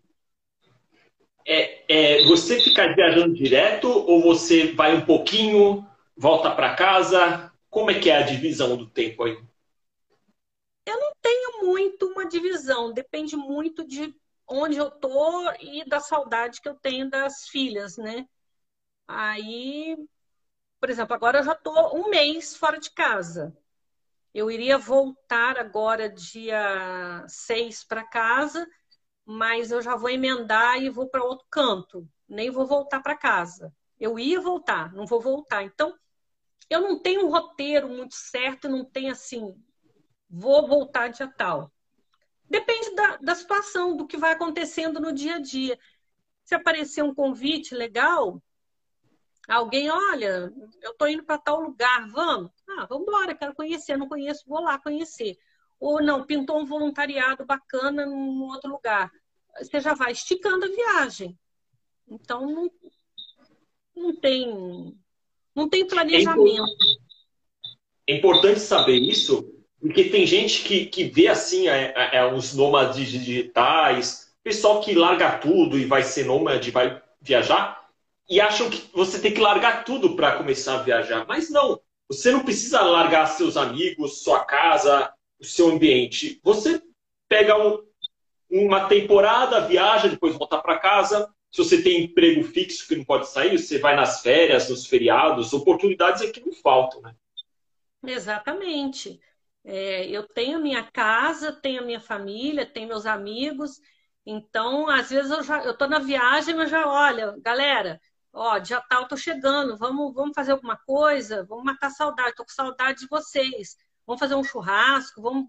É, 1.46 1.84
é, 1.88 2.24
você 2.24 2.60
fica 2.60 2.94
viajando 2.94 3.32
direto 3.32 3.88
ou 3.88 4.20
você 4.20 4.72
vai 4.74 4.94
um 4.94 5.06
pouquinho, 5.06 5.88
volta 6.14 6.50
para 6.50 6.74
casa? 6.74 7.50
Como 7.70 7.90
é 7.90 7.98
que 7.98 8.10
é 8.10 8.18
a 8.18 8.22
divisão 8.22 8.76
do 8.76 8.86
tempo 8.86 9.24
aí? 9.24 9.38
Eu 10.84 11.00
não 11.00 11.12
tenho 11.22 11.64
muito 11.64 12.08
uma 12.08 12.28
divisão, 12.28 12.92
depende 12.92 13.36
muito 13.36 13.86
de 13.86 14.14
onde 14.46 14.76
eu 14.76 14.90
tô 14.90 15.50
e 15.52 15.88
da 15.88 16.00
saudade 16.00 16.60
que 16.60 16.68
eu 16.68 16.74
tenho 16.74 17.08
das 17.08 17.48
filhas, 17.48 17.96
né? 17.96 18.28
Aí, 19.08 19.96
por 20.78 20.90
exemplo, 20.90 21.14
agora 21.14 21.38
eu 21.38 21.44
já 21.44 21.54
tô 21.54 21.96
um 21.96 22.10
mês 22.10 22.54
fora 22.54 22.78
de 22.78 22.90
casa. 22.90 23.56
Eu 24.34 24.50
iria 24.50 24.78
voltar 24.78 25.58
agora 25.58 26.08
dia 26.08 27.24
6 27.28 27.84
para 27.84 28.04
casa, 28.04 28.66
mas 29.24 29.70
eu 29.70 29.82
já 29.82 29.96
vou 29.96 30.08
emendar 30.08 30.80
e 30.80 30.88
vou 30.88 31.08
para 31.08 31.24
outro 31.24 31.46
canto. 31.50 32.08
Nem 32.28 32.50
vou 32.50 32.66
voltar 32.66 33.00
para 33.00 33.16
casa. 33.16 33.72
Eu 33.98 34.18
ia 34.18 34.40
voltar, 34.40 34.92
não 34.92 35.06
vou 35.06 35.20
voltar. 35.20 35.62
Então, 35.62 35.94
eu 36.68 36.80
não 36.80 37.00
tenho 37.00 37.26
um 37.26 37.30
roteiro 37.30 37.88
muito 37.88 38.14
certo, 38.14 38.68
não 38.68 38.84
tenho 38.84 39.10
assim, 39.10 39.54
vou 40.28 40.66
voltar 40.68 41.08
dia 41.08 41.28
tal. 41.36 41.72
Depende 42.48 42.94
da, 42.94 43.16
da 43.16 43.34
situação, 43.34 43.96
do 43.96 44.06
que 44.06 44.16
vai 44.16 44.32
acontecendo 44.32 45.00
no 45.00 45.12
dia 45.12 45.36
a 45.36 45.40
dia. 45.40 45.78
Se 46.44 46.54
aparecer 46.54 47.02
um 47.02 47.14
convite 47.14 47.74
legal, 47.74 48.42
alguém, 49.48 49.90
olha, 49.90 50.52
eu 50.82 50.92
estou 50.92 51.08
indo 51.08 51.24
para 51.24 51.38
tal 51.38 51.60
lugar, 51.60 52.08
vamos? 52.08 52.50
Ah, 52.78 52.86
vamos 52.88 53.08
embora, 53.08 53.34
quero 53.34 53.54
conhecer, 53.54 53.96
não 53.96 54.08
conheço, 54.08 54.44
vou 54.46 54.60
lá 54.60 54.78
conhecer. 54.78 55.36
Ou 55.78 56.02
não, 56.02 56.26
pintou 56.26 56.60
um 56.60 56.66
voluntariado 56.66 57.44
bacana 57.44 58.04
num 58.04 58.44
outro 58.44 58.70
lugar. 58.70 59.10
Você 59.58 59.80
já 59.80 59.94
vai 59.94 60.12
esticando 60.12 60.66
a 60.66 60.68
viagem. 60.68 61.38
Então, 62.08 62.46
não, 62.46 62.70
não 63.96 64.14
tem, 64.14 64.94
não 65.54 65.68
tem 65.68 65.86
planejamento. 65.86 66.64
É 68.06 68.16
importante 68.16 68.60
saber 68.60 68.96
isso, 68.96 69.54
porque 69.80 70.04
tem 70.04 70.26
gente 70.26 70.62
que, 70.62 70.86
que 70.86 71.04
vê 71.04 71.28
assim 71.28 71.68
é, 71.68 71.94
é, 71.96 72.16
é, 72.16 72.32
os 72.32 72.54
nômades 72.54 73.08
digitais, 73.08 74.32
pessoal 74.42 74.80
que 74.80 74.94
larga 74.94 75.38
tudo 75.38 75.78
e 75.78 75.84
vai 75.84 76.02
ser 76.02 76.26
nômade, 76.26 76.70
vai 76.70 77.00
viajar, 77.20 77.88
e 78.28 78.40
acham 78.40 78.68
que 78.68 78.88
você 78.92 79.20
tem 79.20 79.32
que 79.32 79.40
largar 79.40 79.84
tudo 79.84 80.14
para 80.14 80.36
começar 80.36 80.74
a 80.74 80.82
viajar. 80.82 81.24
Mas 81.26 81.50
não, 81.50 81.80
você 82.10 82.32
não 82.32 82.42
precisa 82.44 82.82
largar 82.82 83.24
seus 83.26 83.56
amigos, 83.56 84.24
sua 84.24 84.44
casa, 84.44 85.14
o 85.38 85.44
seu 85.44 85.70
ambiente. 85.70 86.40
Você 86.42 86.82
pega 87.28 87.56
um, 87.56 87.86
uma 88.50 88.88
temporada, 88.88 89.60
viaja, 89.60 90.08
depois 90.08 90.36
volta 90.36 90.58
para 90.58 90.80
casa. 90.80 91.32
Se 91.52 91.58
você 91.58 91.80
tem 91.80 92.02
emprego 92.02 92.42
fixo 92.42 92.88
que 92.88 92.96
não 92.96 93.04
pode 93.04 93.28
sair, 93.28 93.56
você 93.56 93.78
vai 93.78 93.94
nas 93.94 94.22
férias, 94.22 94.68
nos 94.68 94.86
feriados, 94.86 95.52
oportunidades 95.52 96.22
é 96.22 96.32
que 96.32 96.44
não 96.44 96.52
faltam, 96.52 97.00
né? 97.00 97.14
Exatamente. 98.04 99.20
É, 99.62 100.04
eu 100.06 100.26
tenho 100.26 100.58
a 100.58 100.60
minha 100.60 100.82
casa, 100.82 101.52
tenho 101.52 101.80
a 101.82 101.86
minha 101.86 102.00
família, 102.00 102.66
tenho 102.66 102.88
meus 102.88 103.06
amigos. 103.06 103.80
Então, 104.26 104.88
às 104.88 105.10
vezes 105.10 105.30
eu 105.30 105.44
já 105.44 105.62
eu 105.62 105.76
na 105.88 106.00
viagem, 106.00 106.56
mas 106.56 106.70
já 106.70 106.88
olha, 106.88 107.36
galera, 107.38 108.00
ó, 108.32 108.58
dia 108.58 108.80
tal 108.80 109.08
tô 109.08 109.16
chegando, 109.16 109.76
vamos, 109.76 110.14
vamos 110.14 110.32
fazer 110.34 110.52
alguma 110.52 110.76
coisa, 110.76 111.44
vamos 111.44 111.64
matar 111.64 111.90
saudade, 111.90 112.34
tô 112.34 112.44
com 112.44 112.50
saudade 112.50 113.00
de 113.00 113.08
vocês. 113.08 113.76
Vamos 114.06 114.20
fazer 114.20 114.34
um 114.34 114.44
churrasco, 114.44 115.22
vamos 115.22 115.48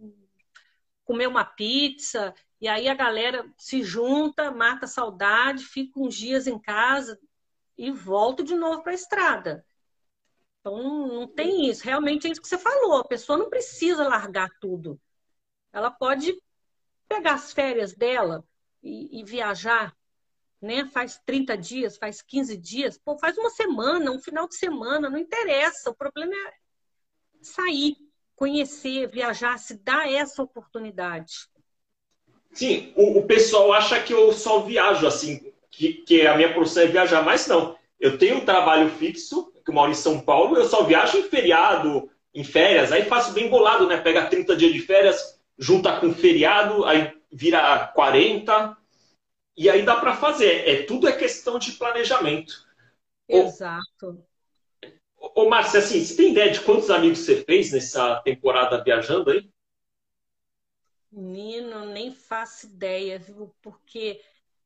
comer 1.04 1.28
uma 1.28 1.46
pizza. 1.46 2.34
E 2.60 2.68
aí 2.68 2.88
a 2.88 2.94
galera 2.94 3.46
se 3.58 3.84
junta, 3.84 4.52
mata 4.52 4.86
saudade, 4.88 5.66
fica 5.66 6.00
uns 6.00 6.16
dias 6.16 6.48
em 6.48 6.60
casa 6.60 7.20
e 7.78 7.92
volta 7.92 8.44
de 8.44 8.56
novo 8.56 8.84
para 8.84 8.92
a 8.92 8.96
estrada. 8.96 9.66
Então, 10.60 11.08
não 11.08 11.28
tem 11.28 11.68
isso. 11.70 11.84
Realmente 11.84 12.28
é 12.28 12.32
isso 12.32 12.42
que 12.42 12.48
você 12.48 12.58
falou. 12.58 12.98
A 12.98 13.08
pessoa 13.08 13.38
não 13.38 13.50
precisa 13.50 14.08
largar 14.08 14.50
tudo. 14.60 15.00
Ela 15.74 15.90
pode 15.90 16.40
pegar 17.10 17.34
as 17.34 17.52
férias 17.52 17.94
dela 17.94 18.46
e, 18.84 19.20
e 19.20 19.24
viajar, 19.24 19.96
né? 20.62 20.86
Faz 20.86 21.20
30 21.26 21.58
dias, 21.58 21.98
faz 21.98 22.22
15 22.22 22.56
dias, 22.58 22.98
pô, 22.98 23.18
faz 23.18 23.38
uma 23.38 23.50
semana, 23.50 24.12
um 24.12 24.20
final 24.20 24.48
de 24.48 24.56
semana, 24.56 25.10
não 25.10 25.18
interessa. 25.18 25.90
O 25.90 25.96
problema 25.96 26.34
é 26.34 26.54
sair, 27.42 27.96
conhecer, 28.36 29.08
viajar, 29.08 29.58
se 29.58 29.76
dar 29.84 30.12
essa 30.12 30.44
oportunidade. 30.44 31.50
Sim, 32.52 32.94
o, 32.96 33.20
o 33.20 33.26
pessoal 33.26 33.74
acha 33.74 34.02
que 34.02 34.14
eu 34.14 34.32
só 34.34 34.60
viajo 34.60 35.08
assim, 35.08 35.52
que, 35.70 35.94
que 35.94 36.28
a 36.28 36.36
minha 36.36 36.54
profissão 36.54 36.84
é 36.84 36.88
viajar, 36.88 37.24
mas 37.24 37.48
não. 37.48 37.78
Eu 38.00 38.18
tenho 38.18 38.38
um 38.38 38.46
trabalho 38.46 38.90
fixo, 38.90 39.52
que 39.64 39.70
eu 39.70 39.74
moro 39.74 39.92
em 39.92 39.96
São 39.96 40.20
Paulo, 40.20 40.58
eu 40.58 40.66
só 40.66 40.84
viajo 40.84 41.18
em 41.18 41.24
feriado, 41.24 42.10
em 42.34 42.44
férias, 42.44 42.92
aí 42.92 43.06
faço 43.06 43.34
bem 43.34 43.50
bolado, 43.50 43.88
né? 43.88 43.98
Pega 43.98 44.28
30 44.28 44.56
dias 44.56 44.74
de 44.74 44.80
férias, 44.80 45.40
junta 45.58 46.00
com 46.00 46.14
feriado, 46.14 46.84
aí 46.86 47.14
vira 47.32 47.88
40, 47.96 48.78
e 49.56 49.70
aí 49.70 49.84
dá 49.84 49.98
para 50.00 50.16
fazer. 50.16 50.68
É, 50.68 50.84
tudo 50.84 51.08
é 51.08 51.12
questão 51.12 51.60
de 51.60 51.74
planejamento. 51.74 52.66
Exato. 53.28 54.24
Ô, 55.18 55.44
ô 55.44 55.50
Márcia, 55.50 55.80
assim, 55.80 56.04
você 56.04 56.16
tem 56.16 56.32
ideia 56.32 56.52
de 56.52 56.62
quantos 56.62 56.90
amigos 56.90 57.20
você 57.20 57.44
fez 57.44 57.72
nessa 57.72 58.22
temporada 58.22 58.84
viajando 58.84 59.32
aí? 59.32 59.50
Menino, 61.12 61.86
nem 61.86 62.14
faço 62.14 62.68
ideia, 62.68 63.20
viu? 63.20 63.54
Porque 63.62 64.22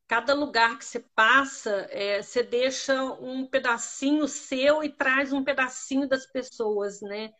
cada 0.07 0.33
lugar 0.33 0.77
que 0.77 0.86
você 0.86 0.99
passa, 0.99 1.88
é, 1.89 2.21
você 2.21 2.43
deixa 2.43 3.03
um 3.03 3.47
pedacinho 3.47 4.27
seu 4.27 4.83
e 4.83 4.89
traz 4.89 5.33
um 5.33 5.43
pedacinho 5.43 6.07
das 6.07 6.25
pessoas, 6.27 7.01
né? 7.01 7.33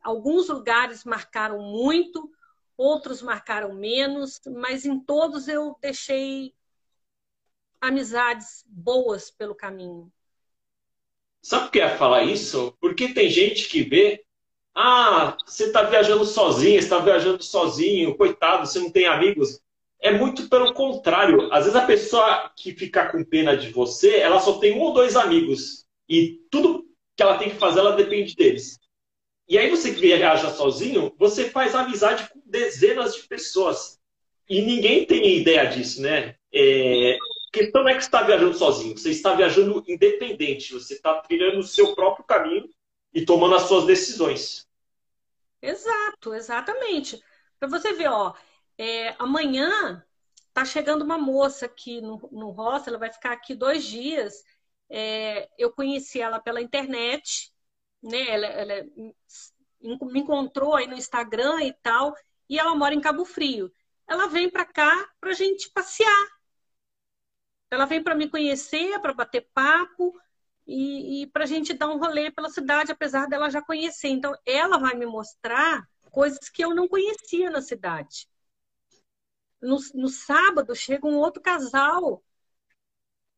Alguns 0.00 0.48
lugares 0.48 1.04
marcaram 1.04 1.58
muito, 1.60 2.30
outros 2.76 3.20
marcaram 3.22 3.74
menos, 3.74 4.40
mas 4.46 4.84
em 4.84 5.00
todos 5.00 5.48
eu 5.48 5.76
deixei 5.80 6.54
amizades 7.84 8.64
boas 8.68 9.30
pelo 9.30 9.54
caminho. 9.54 10.12
Sabe 11.42 11.64
por 11.66 11.72
que 11.72 11.78
ia 11.78 11.96
falar 11.96 12.24
isso? 12.24 12.76
Porque 12.80 13.12
tem 13.12 13.28
gente 13.30 13.68
que 13.68 13.82
vê 13.82 14.24
Ah, 14.74 15.36
você 15.46 15.66
está 15.66 15.82
viajando 15.84 16.24
sozinho, 16.26 16.78
está 16.78 17.00
viajando 17.00 17.42
sozinho, 17.44 18.16
coitado, 18.16 18.66
você 18.66 18.80
não 18.80 18.90
tem 18.92 19.06
amigos. 19.06 19.60
É 20.00 20.12
muito 20.12 20.48
pelo 20.50 20.74
contrário. 20.74 21.48
Às 21.52 21.64
vezes 21.66 21.76
a 21.76 21.86
pessoa 21.86 22.52
que 22.56 22.74
fica 22.74 23.10
com 23.10 23.24
pena 23.24 23.56
de 23.56 23.70
você, 23.72 24.18
ela 24.18 24.40
só 24.40 24.58
tem 24.60 24.74
um 24.74 24.80
ou 24.82 24.94
dois 24.94 25.16
amigos. 25.16 25.86
E 26.08 26.40
tudo 26.50 26.84
que 27.16 27.22
ela 27.24 27.38
tem 27.38 27.50
que 27.50 27.56
fazer, 27.58 27.80
ela 27.80 27.96
depende 27.96 28.36
deles. 28.36 28.78
E 29.48 29.58
aí 29.58 29.70
você 29.70 29.94
que 29.94 30.00
viaja 30.00 30.50
sozinho, 30.52 31.14
você 31.18 31.50
faz 31.50 31.74
amizade 31.74 32.28
com 32.30 32.40
dezenas 32.46 33.14
de 33.16 33.28
pessoas. 33.28 33.98
E 34.48 34.62
ninguém 34.62 35.06
tem 35.06 35.38
ideia 35.40 35.64
disso, 35.66 36.02
né? 36.02 36.36
É... 36.52 37.16
Questão 37.54 37.84
não 37.84 37.90
é 37.90 37.94
que 37.94 38.00
você 38.00 38.08
está 38.08 38.22
viajando 38.24 38.54
sozinho, 38.54 38.98
você 38.98 39.10
está 39.10 39.32
viajando 39.32 39.84
independente, 39.86 40.72
você 40.72 40.94
está 40.94 41.20
trilhando 41.20 41.60
o 41.60 41.62
seu 41.62 41.94
próprio 41.94 42.24
caminho 42.24 42.68
e 43.12 43.24
tomando 43.24 43.54
as 43.54 43.62
suas 43.62 43.86
decisões. 43.86 44.68
Exato, 45.62 46.34
exatamente. 46.34 47.22
Para 47.60 47.68
você 47.68 47.92
ver, 47.92 48.08
ó, 48.08 48.34
é, 48.76 49.14
amanhã 49.20 50.04
tá 50.52 50.64
chegando 50.64 51.02
uma 51.02 51.16
moça 51.16 51.66
aqui 51.66 52.00
no, 52.00 52.28
no 52.32 52.56
ela 52.88 52.98
vai 52.98 53.12
ficar 53.12 53.30
aqui 53.30 53.54
dois 53.54 53.84
dias. 53.84 54.42
É, 54.90 55.48
eu 55.56 55.70
conheci 55.70 56.20
ela 56.20 56.40
pela 56.40 56.60
internet, 56.60 57.52
né? 58.02 58.30
Ela, 58.30 58.46
ela, 58.46 58.86
me 59.80 60.18
encontrou 60.18 60.74
aí 60.74 60.88
no 60.88 60.96
Instagram 60.96 61.62
e 61.62 61.72
tal, 61.72 62.16
e 62.48 62.58
ela 62.58 62.74
mora 62.74 62.94
em 62.94 63.00
Cabo 63.00 63.24
Frio. 63.24 63.70
Ela 64.08 64.26
vem 64.26 64.50
para 64.50 64.64
cá 64.64 65.08
para 65.20 65.32
gente 65.34 65.70
passear. 65.70 66.33
Ela 67.70 67.86
vem 67.86 68.02
para 68.02 68.14
me 68.14 68.28
conhecer, 68.28 68.98
para 69.00 69.12
bater 69.12 69.48
papo 69.52 70.12
e, 70.66 71.22
e 71.22 71.26
para 71.28 71.44
a 71.44 71.46
gente 71.46 71.72
dar 71.74 71.88
um 71.88 71.98
rolê 71.98 72.30
pela 72.30 72.48
cidade, 72.48 72.92
apesar 72.92 73.26
dela 73.26 73.50
já 73.50 73.60
conhecer. 73.62 74.08
Então, 74.08 74.36
ela 74.46 74.78
vai 74.78 74.94
me 74.94 75.06
mostrar 75.06 75.86
coisas 76.10 76.48
que 76.48 76.64
eu 76.64 76.74
não 76.74 76.88
conhecia 76.88 77.50
na 77.50 77.60
cidade. 77.60 78.28
No, 79.60 79.78
no 79.94 80.08
sábado, 80.08 80.74
chega 80.74 81.06
um 81.06 81.16
outro 81.16 81.42
casal 81.42 82.22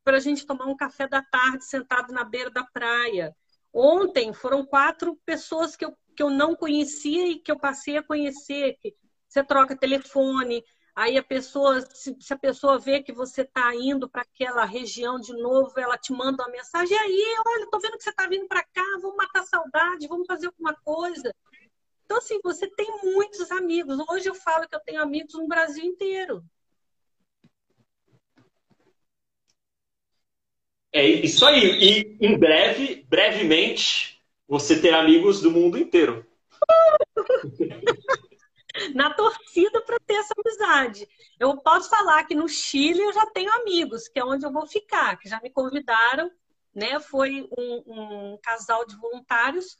para 0.04 0.18
a 0.18 0.20
gente 0.20 0.46
tomar 0.46 0.66
um 0.66 0.76
café 0.76 1.08
da 1.08 1.22
tarde 1.22 1.64
sentado 1.64 2.12
na 2.12 2.22
beira 2.22 2.50
da 2.50 2.64
praia. 2.64 3.34
Ontem 3.72 4.32
foram 4.32 4.64
quatro 4.64 5.16
pessoas 5.24 5.74
que 5.74 5.84
eu, 5.84 5.96
que 6.14 6.22
eu 6.22 6.30
não 6.30 6.54
conhecia 6.54 7.26
e 7.28 7.38
que 7.38 7.50
eu 7.50 7.58
passei 7.58 7.96
a 7.96 8.02
conhecer. 8.02 8.76
Que 8.80 8.94
você 9.28 9.42
troca 9.42 9.76
telefone, 9.76 10.64
aí 10.96 11.18
a 11.18 11.22
pessoa, 11.22 11.82
se, 11.82 12.16
se 12.18 12.32
a 12.32 12.38
pessoa 12.38 12.78
vê 12.78 13.02
que 13.02 13.12
você 13.12 13.42
está 13.42 13.74
indo 13.76 14.08
para 14.08 14.22
aquela 14.22 14.64
região 14.64 15.20
de 15.20 15.34
novo, 15.34 15.78
ela 15.78 15.98
te 15.98 16.10
manda 16.10 16.42
uma 16.42 16.50
mensagem, 16.50 16.96
e 16.96 16.98
aí, 16.98 17.36
olha, 17.46 17.64
estou 17.64 17.80
vendo 17.80 17.98
que 17.98 18.02
você 18.02 18.10
está 18.10 18.26
vindo 18.26 18.48
para 18.48 18.64
cá, 18.64 18.82
vamos 19.02 19.16
matar 19.16 19.44
saudade, 19.44 20.08
vamos 20.08 20.26
fazer 20.26 20.46
alguma 20.46 20.74
coisa. 20.82 21.34
Então, 22.06 22.16
assim, 22.16 22.40
você 22.42 22.66
tem 22.68 22.86
muitos 23.02 23.50
amigos. 23.50 23.98
Hoje 24.08 24.28
eu 24.28 24.34
falo 24.34 24.66
que 24.66 24.74
eu 24.74 24.80
tenho 24.80 25.02
amigos 25.02 25.34
no 25.34 25.46
Brasil 25.46 25.84
inteiro. 25.84 26.42
É 30.92 31.04
isso 31.06 31.44
aí. 31.44 31.60
E 31.60 32.16
em 32.24 32.38
breve, 32.38 33.04
brevemente, 33.08 34.22
você 34.48 34.80
terá 34.80 35.00
amigos 35.00 35.42
do 35.42 35.50
mundo 35.50 35.76
inteiro. 35.76 36.24
Na 38.94 39.12
torcida 39.12 39.80
para 39.82 39.98
ter 40.00 40.14
essa 40.14 40.34
amizade. 40.36 41.08
Eu 41.38 41.56
posso 41.58 41.88
falar 41.90 42.24
que 42.24 42.34
no 42.34 42.48
Chile 42.48 43.02
eu 43.02 43.12
já 43.12 43.26
tenho 43.26 43.52
amigos, 43.52 44.08
que 44.08 44.18
é 44.18 44.24
onde 44.24 44.44
eu 44.44 44.52
vou 44.52 44.66
ficar, 44.66 45.16
que 45.18 45.28
já 45.28 45.40
me 45.40 45.50
convidaram, 45.50 46.30
né? 46.74 47.00
Foi 47.00 47.48
um, 47.56 47.82
um 47.86 48.38
casal 48.42 48.86
de 48.86 48.96
voluntários, 48.96 49.76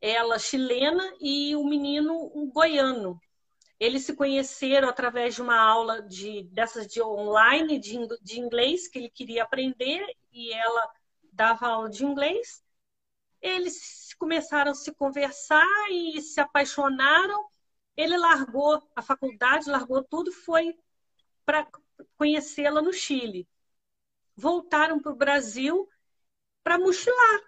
ela 0.00 0.38
chilena 0.38 1.14
e 1.20 1.54
o 1.56 1.64
menino 1.64 2.32
um 2.34 2.50
goiano. 2.50 3.20
Eles 3.78 4.04
se 4.04 4.14
conheceram 4.14 4.88
através 4.88 5.34
de 5.34 5.42
uma 5.42 5.60
aula 5.60 6.02
de, 6.02 6.44
dessas 6.52 6.86
de 6.86 7.02
online 7.02 7.78
de, 7.78 7.98
de 8.22 8.38
inglês 8.38 8.86
que 8.86 8.98
ele 8.98 9.08
queria 9.08 9.42
aprender 9.42 10.04
e 10.32 10.52
ela 10.52 10.90
dava 11.32 11.66
aula 11.66 11.90
de 11.90 12.04
inglês. 12.04 12.62
Eles 13.40 14.14
começaram 14.14 14.70
a 14.70 14.74
se 14.74 14.92
conversar 14.92 15.66
e 15.90 16.20
se 16.20 16.40
apaixonaram. 16.40 17.44
Ele 17.96 18.16
largou 18.16 18.82
a 18.96 19.02
faculdade, 19.02 19.70
largou 19.70 20.02
tudo, 20.02 20.32
foi 20.32 20.76
para 21.44 21.68
conhecê-la 22.16 22.80
no 22.80 22.92
Chile. 22.92 23.48
Voltaram 24.34 24.98
para 25.00 25.12
o 25.12 25.16
Brasil 25.16 25.88
para 26.62 26.78
mochilar. 26.78 27.40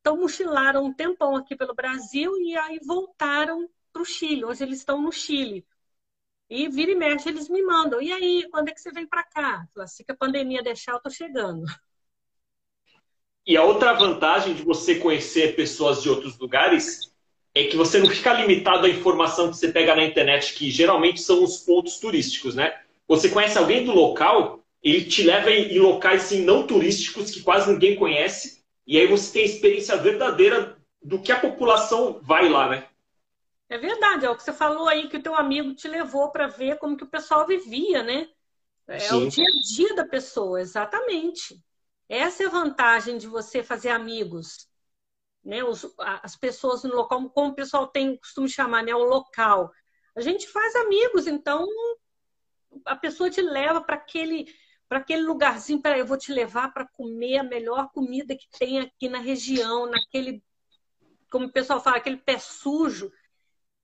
Então, 0.00 0.16
mochilaram 0.16 0.84
um 0.84 0.92
tempão 0.92 1.36
aqui 1.36 1.56
pelo 1.56 1.74
Brasil 1.74 2.32
e 2.38 2.56
aí 2.56 2.78
voltaram 2.84 3.68
para 3.92 4.02
o 4.02 4.04
Chile. 4.04 4.44
Hoje 4.44 4.62
eles 4.62 4.78
estão 4.78 5.00
no 5.00 5.12
Chile. 5.12 5.66
E 6.48 6.68
vira 6.68 6.92
e 6.92 6.94
mexe, 6.94 7.28
eles 7.28 7.48
me 7.48 7.62
mandam. 7.62 8.00
E 8.00 8.12
aí, 8.12 8.48
quando 8.50 8.68
é 8.68 8.72
que 8.72 8.80
você 8.80 8.92
vem 8.92 9.06
para 9.06 9.24
cá? 9.24 9.66
Assim 9.78 10.04
que 10.04 10.12
a 10.12 10.16
pandemia 10.16 10.62
deixar, 10.62 10.92
eu 10.92 11.00
tô 11.00 11.10
chegando. 11.10 11.64
E 13.44 13.56
a 13.56 13.64
outra 13.64 13.92
vantagem 13.92 14.54
de 14.54 14.62
você 14.62 14.98
conhecer 14.98 15.56
pessoas 15.56 16.02
de 16.02 16.08
outros 16.08 16.38
lugares 16.38 17.12
é 17.56 17.64
que 17.64 17.76
você 17.76 17.98
não 17.98 18.10
fica 18.10 18.34
limitado 18.34 18.84
à 18.84 18.88
informação 18.90 19.48
que 19.48 19.56
você 19.56 19.72
pega 19.72 19.96
na 19.96 20.04
internet, 20.04 20.52
que 20.52 20.70
geralmente 20.70 21.22
são 21.22 21.42
os 21.42 21.56
pontos 21.56 21.98
turísticos, 21.98 22.54
né? 22.54 22.78
Você 23.08 23.30
conhece 23.30 23.56
alguém 23.56 23.82
do 23.82 23.92
local, 23.92 24.60
ele 24.82 25.06
te 25.06 25.22
leva 25.22 25.50
em, 25.50 25.78
locais 25.78 26.24
assim, 26.24 26.44
não 26.44 26.66
turísticos 26.66 27.30
que 27.30 27.42
quase 27.42 27.72
ninguém 27.72 27.96
conhece, 27.96 28.62
e 28.86 28.98
aí 28.98 29.06
você 29.06 29.32
tem 29.32 29.42
a 29.42 29.46
experiência 29.46 29.96
verdadeira 29.96 30.76
do 31.02 31.18
que 31.18 31.32
a 31.32 31.40
população 31.40 32.20
vai 32.22 32.46
lá, 32.46 32.68
né? 32.68 32.86
É 33.70 33.78
verdade, 33.78 34.26
é 34.26 34.30
o 34.30 34.36
que 34.36 34.42
você 34.42 34.52
falou 34.52 34.86
aí 34.86 35.08
que 35.08 35.16
o 35.16 35.22
teu 35.22 35.34
amigo 35.34 35.74
te 35.74 35.88
levou 35.88 36.30
para 36.30 36.46
ver 36.48 36.76
como 36.76 36.94
que 36.94 37.04
o 37.04 37.10
pessoal 37.10 37.46
vivia, 37.46 38.02
né? 38.02 38.28
É 38.86 39.00
Sim. 39.00 39.26
o 39.26 39.30
dia 39.30 39.46
a 39.46 39.74
dia 39.74 39.94
da 39.94 40.04
pessoa, 40.04 40.60
exatamente. 40.60 41.58
Essa 42.06 42.42
é 42.42 42.46
a 42.46 42.50
vantagem 42.50 43.16
de 43.16 43.26
você 43.26 43.62
fazer 43.62 43.88
amigos. 43.88 44.65
Né? 45.46 45.62
Os, 45.62 45.86
as 45.98 46.36
pessoas 46.36 46.82
no 46.82 46.94
local, 46.94 47.30
como 47.30 47.52
o 47.52 47.54
pessoal 47.54 47.86
tem 47.86 48.16
costume 48.16 48.48
chamar, 48.48 48.82
né? 48.82 48.92
O 48.94 49.04
local. 49.04 49.70
A 50.16 50.20
gente 50.20 50.48
faz 50.48 50.74
amigos, 50.74 51.28
então 51.28 51.64
a 52.84 52.96
pessoa 52.96 53.30
te 53.30 53.40
leva 53.40 53.80
para 53.80 53.94
aquele 53.96 54.52
para 54.88 54.98
aquele 54.98 55.22
lugarzinho, 55.22 55.82
para 55.82 55.98
eu 55.98 56.06
vou 56.06 56.16
te 56.16 56.32
levar 56.32 56.72
para 56.72 56.86
comer 56.86 57.38
a 57.38 57.42
melhor 57.42 57.90
comida 57.92 58.36
que 58.36 58.46
tem 58.56 58.78
aqui 58.78 59.08
na 59.08 59.18
região, 59.18 59.86
naquele 59.86 60.42
como 61.30 61.46
o 61.46 61.52
pessoal 61.52 61.80
fala, 61.80 61.96
aquele 61.96 62.18
pé 62.18 62.38
sujo 62.38 63.10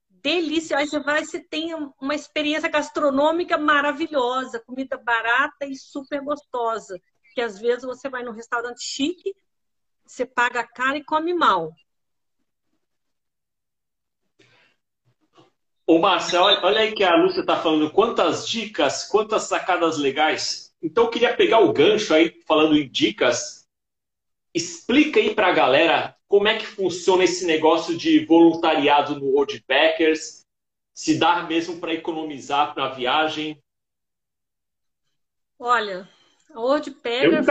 delícia. 0.09 0.77
Aí 0.77 0.87
você 0.87 0.99
vai, 0.99 1.23
você 1.23 1.39
tem 1.39 1.73
uma 2.01 2.15
experiência 2.15 2.69
gastronômica 2.69 3.57
maravilhosa, 3.57 4.63
comida 4.65 4.97
barata 4.97 5.65
e 5.65 5.75
super 5.75 6.21
gostosa. 6.21 6.99
Que 7.33 7.41
às 7.41 7.59
vezes 7.59 7.83
você 7.83 8.09
vai 8.09 8.23
num 8.23 8.31
restaurante 8.31 8.81
chique, 8.81 9.35
você 10.05 10.25
paga 10.25 10.63
caro 10.65 10.97
e 10.97 11.03
come 11.03 11.33
mal. 11.33 11.73
Ô, 15.85 15.99
Márcia, 15.99 16.41
olha 16.41 16.79
aí 16.79 16.93
que 16.93 17.03
a 17.03 17.15
Lúcia 17.15 17.41
está 17.41 17.61
falando 17.61 17.91
quantas 17.91 18.47
dicas, 18.47 19.05
quantas 19.05 19.43
sacadas 19.43 19.97
legais. 19.97 20.73
Então, 20.81 21.05
eu 21.05 21.09
queria 21.09 21.35
pegar 21.35 21.59
o 21.59 21.73
gancho 21.73 22.13
aí, 22.13 22.41
falando 22.45 22.77
em 22.77 22.89
dicas. 22.89 23.67
Explica 24.53 25.19
aí 25.19 25.35
para 25.35 25.47
a 25.47 25.53
galera 25.53 26.17
como 26.27 26.47
é 26.47 26.57
que 26.57 26.65
funciona 26.65 27.23
esse 27.23 27.45
negócio 27.45 27.97
de 27.97 28.25
voluntariado 28.25 29.19
no 29.19 29.27
World 29.27 29.61
Packers? 29.67 30.45
Se 30.93 31.17
dá 31.19 31.43
mesmo 31.43 31.79
para 31.79 31.93
economizar 31.93 32.73
para 32.73 32.85
a 32.85 32.93
viagem? 32.93 33.61
Olha, 35.59 36.09
a 36.53 36.59
World 36.59 36.91
Packers 36.91 37.45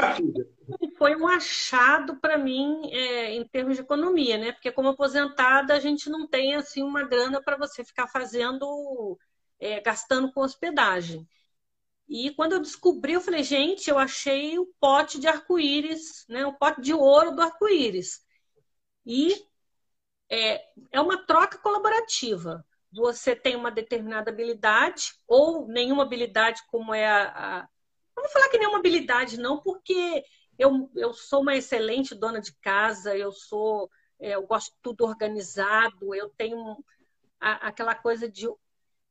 foi 1.02 1.16
um 1.16 1.26
achado 1.26 2.20
para 2.20 2.38
mim 2.38 2.88
é, 2.92 3.34
em 3.34 3.44
termos 3.44 3.74
de 3.74 3.82
economia, 3.82 4.38
né? 4.38 4.52
Porque 4.52 4.70
como 4.70 4.90
aposentada 4.90 5.74
a 5.74 5.80
gente 5.80 6.08
não 6.08 6.28
tem 6.28 6.54
assim 6.54 6.80
uma 6.80 7.02
grana 7.02 7.42
para 7.42 7.56
você 7.56 7.82
ficar 7.84 8.06
fazendo, 8.06 9.18
é, 9.58 9.80
gastando 9.80 10.32
com 10.32 10.42
hospedagem. 10.42 11.28
E 12.08 12.30
quando 12.36 12.52
eu 12.52 12.60
descobri, 12.60 13.14
eu 13.14 13.20
falei, 13.20 13.42
gente, 13.42 13.90
eu 13.90 13.98
achei 13.98 14.60
o 14.60 14.72
pote 14.78 15.18
de 15.18 15.26
arco-íris, 15.26 16.24
né? 16.28 16.46
O 16.46 16.52
pote 16.52 16.80
de 16.80 16.94
ouro 16.94 17.34
do 17.34 17.42
arco-íris. 17.42 18.24
E 19.04 19.34
é, 20.30 20.64
é 20.92 21.00
uma 21.00 21.26
troca 21.26 21.58
colaborativa. 21.58 22.64
Você 22.92 23.34
tem 23.34 23.56
uma 23.56 23.72
determinada 23.72 24.30
habilidade, 24.30 25.14
ou 25.26 25.66
nenhuma 25.66 26.04
habilidade, 26.04 26.62
como 26.68 26.94
é 26.94 27.08
a. 27.08 27.62
a... 27.62 27.68
Não 28.16 28.22
vou 28.22 28.32
falar 28.32 28.48
que 28.50 28.58
nenhuma 28.58 28.78
habilidade, 28.78 29.36
não, 29.36 29.60
porque 29.60 30.22
eu, 30.58 30.90
eu 30.94 31.12
sou 31.14 31.42
uma 31.42 31.56
excelente 31.56 32.14
dona 32.14 32.40
de 32.40 32.52
casa, 32.56 33.16
eu 33.16 33.32
sou. 33.32 33.90
É, 34.20 34.34
eu 34.36 34.46
gosto 34.46 34.72
de 34.72 34.78
tudo 34.82 35.04
organizado, 35.04 36.14
eu 36.14 36.28
tenho 36.30 36.84
a, 37.40 37.68
aquela 37.68 37.94
coisa 37.94 38.28
de 38.30 38.48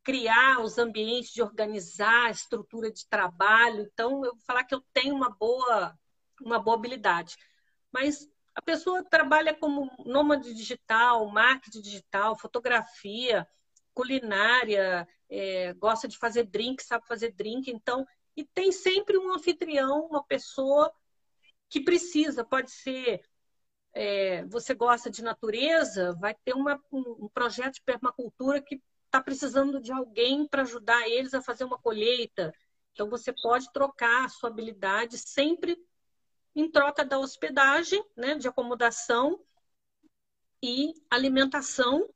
criar 0.03 0.61
os 0.61 0.77
ambientes, 0.77 1.31
de 1.33 1.41
organizar 1.41 2.27
a 2.27 2.31
estrutura 2.31 2.91
de 2.91 3.07
trabalho. 3.07 3.81
Então, 3.93 4.25
eu 4.25 4.33
vou 4.33 4.43
falar 4.45 4.63
que 4.63 4.73
eu 4.75 4.81
tenho 4.93 5.15
uma 5.15 5.29
boa, 5.29 5.97
uma 6.41 6.59
boa 6.59 6.75
habilidade. 6.77 7.35
Mas 7.91 8.29
A 8.55 8.61
pessoa 8.61 9.03
trabalha 9.03 9.53
como 9.53 9.89
nômade 10.05 10.53
digital, 10.53 11.25
marketing 11.29 11.81
digital, 11.81 12.35
fotografia, 12.37 13.47
culinária, 13.93 15.07
é, 15.29 15.73
gosta 15.73 16.07
de 16.07 16.17
fazer 16.17 16.43
drink, 16.45 16.83
sabe 16.83 17.07
fazer 17.07 17.31
drink, 17.31 17.71
então, 17.71 18.05
e 18.35 18.43
tem 18.45 18.71
sempre 18.71 19.17
um 19.17 19.33
anfitrião, 19.33 20.05
uma 20.05 20.23
pessoa 20.25 20.91
que 21.71 21.81
precisa, 21.81 22.43
pode 22.43 22.69
ser 22.69 23.23
é, 23.93 24.45
você 24.45 24.73
gosta 24.73 25.09
de 25.09 25.23
natureza, 25.23 26.13
vai 26.19 26.35
ter 26.35 26.53
uma, 26.53 26.81
um, 26.91 27.27
projeto 27.29 27.75
de 27.75 27.81
permacultura 27.81 28.61
que 28.61 28.81
está 29.05 29.21
precisando 29.21 29.81
de 29.81 29.91
alguém 29.91 30.47
para 30.47 30.61
ajudar 30.61 31.07
eles 31.09 31.33
a 31.33 31.41
fazer 31.41 31.63
uma 31.63 31.79
colheita. 31.79 32.53
Então, 32.93 33.09
você 33.09 33.33
pode 33.33 33.71
trocar 33.71 34.25
a 34.25 34.29
sua 34.29 34.49
habilidade 34.49 35.17
sempre 35.17 35.77
em 36.55 36.69
troca 36.69 37.03
da 37.03 37.19
hospedagem, 37.19 38.03
né, 38.15 38.35
de 38.35 38.47
acomodação 38.47 39.41
e 40.61 40.93
alimentação, 41.09 42.07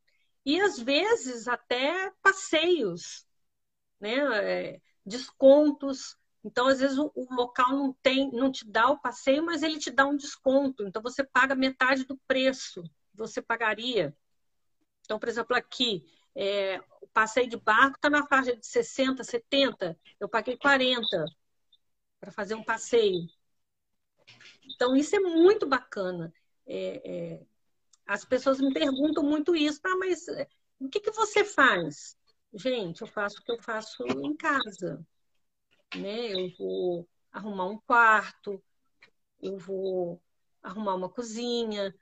e 0.45 0.61
às 0.61 0.77
vezes 0.79 1.47
até 1.47 2.11
passeios, 2.21 3.25
né, 3.99 4.15
é, 4.43 4.81
descontos. 5.05 6.17
Então, 6.45 6.67
às 6.67 6.79
vezes, 6.79 6.99
o, 6.99 7.11
o, 7.15 7.33
local 7.33 7.71
não 7.71 7.91
tem, 8.03 8.31
não 8.31 8.51
te 8.51 8.69
dá 8.69 8.87
o 8.91 8.99
passeio, 8.99 9.43
mas 9.43 9.63
ele 9.63 9.79
te 9.79 9.89
dá 9.89 10.05
um 10.05 10.15
desconto. 10.15 10.85
Então, 10.85 11.01
você 11.01 11.23
paga 11.23 11.55
metade 11.55 12.05
do 12.05 12.15
preço 12.27 12.83
que 12.83 13.17
você 13.17 13.41
pagaria. 13.41 14.15
Então, 15.01 15.17
por 15.17 15.27
exemplo, 15.27 15.55
aqui, 15.55 16.05
é, 16.35 16.79
o 17.01 17.07
passeio 17.07 17.49
de 17.49 17.57
barco 17.57 17.95
está 17.95 18.11
na 18.11 18.27
faixa 18.27 18.55
de 18.55 18.63
60, 18.63 19.23
70, 19.23 19.99
eu 20.19 20.29
paguei 20.29 20.55
40 20.55 21.25
para 22.19 22.31
fazer 22.31 22.53
um 22.53 22.63
passeio. 22.63 23.27
Então, 24.75 24.95
isso 24.95 25.15
é 25.15 25.19
muito 25.19 25.65
bacana. 25.65 26.31
É, 26.67 27.01
é, 27.03 27.45
as 28.05 28.23
pessoas 28.23 28.61
me 28.61 28.71
perguntam 28.71 29.23
muito 29.23 29.55
isso, 29.55 29.79
ah, 29.83 29.97
mas 29.97 30.27
é, 30.27 30.47
o 30.79 30.89
que, 30.89 30.99
que 30.99 31.11
você 31.11 31.43
faz? 31.43 32.15
Gente, 32.53 33.01
eu 33.01 33.07
faço 33.07 33.39
o 33.39 33.43
que 33.43 33.51
eu 33.51 33.57
faço 33.57 34.03
em 34.05 34.35
casa 34.37 35.03
né? 35.93 36.33
Eu 36.33 36.49
vou 36.57 37.09
arrumar 37.31 37.65
um 37.65 37.79
quarto, 37.79 38.63
eu 39.41 39.57
vou 39.57 40.21
arrumar 40.61 40.95
uma 40.95 41.09
cozinha. 41.09 41.93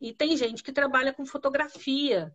E 0.00 0.12
tem 0.12 0.36
gente 0.36 0.62
que 0.62 0.72
trabalha 0.72 1.12
com 1.12 1.24
fotografia. 1.24 2.34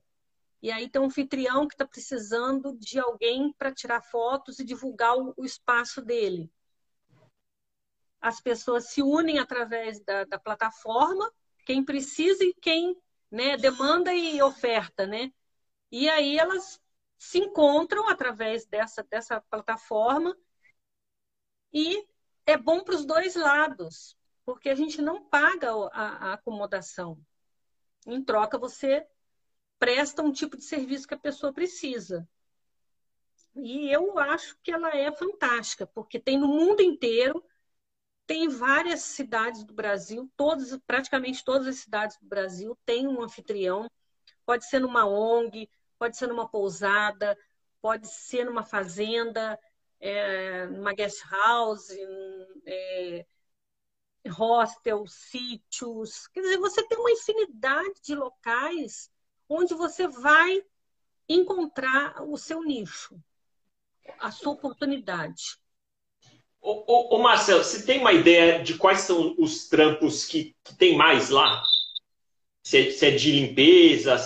E 0.62 0.72
aí 0.72 0.90
tem 0.90 1.02
um 1.02 1.06
anfitrião 1.06 1.68
que 1.68 1.74
está 1.74 1.86
precisando 1.86 2.78
de 2.78 3.00
alguém 3.00 3.54
para 3.54 3.74
tirar 3.74 4.02
fotos 4.02 4.60
e 4.60 4.66
divulgar 4.66 5.16
o, 5.16 5.46
espaço 5.46 6.02
dele. 6.02 6.52
As 8.20 8.42
pessoas 8.42 8.90
se 8.90 9.02
unem 9.02 9.40
através 9.40 10.02
da, 10.02 10.26
da 10.26 10.38
plataforma, 10.38 11.32
quem 11.66 11.84
precisa 11.84 12.44
e 12.44 12.54
quem 12.54 12.96
né, 13.32 13.56
demanda 13.56 14.14
e 14.14 14.42
oferta, 14.42 15.06
né? 15.06 15.32
E 15.92 16.10
aí 16.10 16.38
elas 16.38 16.82
se 17.18 17.40
encontram 17.40 18.10
através 18.10 18.66
dessa, 18.66 19.04
dessa 19.04 19.42
plataforma 19.50 20.36
e 21.74 22.08
é 22.46 22.58
bom 22.58 22.84
para 22.84 22.96
os 22.96 23.06
dois 23.06 23.36
lados, 23.36 24.18
porque 24.46 24.70
a 24.70 24.76
gente 24.76 25.02
não 25.02 25.24
paga 25.24 25.72
a, 25.92 26.34
acomodação. 26.34 27.20
Em 28.08 28.24
troca, 28.24 28.58
você 28.58 29.06
presta 29.78 30.22
um 30.22 30.32
tipo 30.32 30.58
de 30.58 30.64
serviço 30.64 31.08
que 31.08 31.14
a 31.14 31.20
pessoa 31.20 31.54
precisa. 31.54 32.28
E 33.56 33.92
eu 33.92 34.18
acho 34.18 34.58
que 34.64 34.72
ela 34.72 34.96
é 34.96 35.12
fantástica, 35.12 35.86
porque 35.86 36.20
tem 36.20 36.38
no 36.38 36.48
mundo 36.48 36.82
inteiro, 36.82 37.44
tem 38.26 38.48
várias 38.48 39.02
cidades 39.02 39.64
do 39.64 39.74
Brasil, 39.74 40.32
todas, 40.38 40.78
praticamente 40.86 41.44
todas 41.44 41.68
as 41.68 41.78
cidades 41.78 42.18
do 42.18 42.28
Brasil 42.28 42.78
têm 42.86 43.08
um 43.08 43.22
anfitrião. 43.22 43.90
Pode 44.46 44.66
ser 44.66 44.80
numa 44.80 45.06
ONG, 45.06 45.70
pode 45.98 46.18
ser 46.18 46.28
numa 46.28 46.48
pousada, 46.48 47.38
pode 47.82 48.08
ser 48.08 48.46
numa 48.46 48.64
fazenda, 48.64 49.60
é, 50.00 50.66
numa 50.68 50.94
guest 50.94 51.22
house, 51.30 51.90
é, 52.66 53.26
hostel, 54.28 55.06
sítios. 55.08 56.28
Quer 56.28 56.42
dizer, 56.42 56.58
você 56.58 56.86
tem 56.88 56.98
uma 56.98 57.12
infinidade 57.12 58.02
de 58.02 58.16
locais 58.16 59.12
onde 59.48 59.74
você 59.74 60.08
vai 60.08 60.64
encontrar 61.28 62.24
o 62.24 62.38
seu 62.38 62.64
nicho, 62.64 63.20
a 64.20 64.32
sua 64.32 64.54
oportunidade. 64.54 65.58
Ô, 66.62 66.84
ô, 66.88 67.16
ô 67.16 67.20
Marcelo, 67.20 67.64
você 67.64 67.86
tem 67.86 68.00
uma 68.00 68.12
ideia 68.12 68.62
de 68.64 68.78
quais 68.78 69.02
são 69.02 69.36
os 69.38 69.68
trampos 69.68 70.26
que, 70.26 70.56
que 70.64 70.76
tem 70.76 70.98
mais 70.98 71.30
lá? 71.30 71.64
Se 72.62 72.78
é, 72.78 72.92
se 72.92 73.06
é 73.06 73.12
de 73.12 73.32
limpeza, 73.32 74.18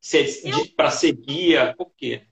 se 0.00 0.18
é 0.18 0.68
para 0.76 0.90
ser 0.90 1.12
guia, 1.12 1.74
por 1.76 1.90
quê? 1.96 2.26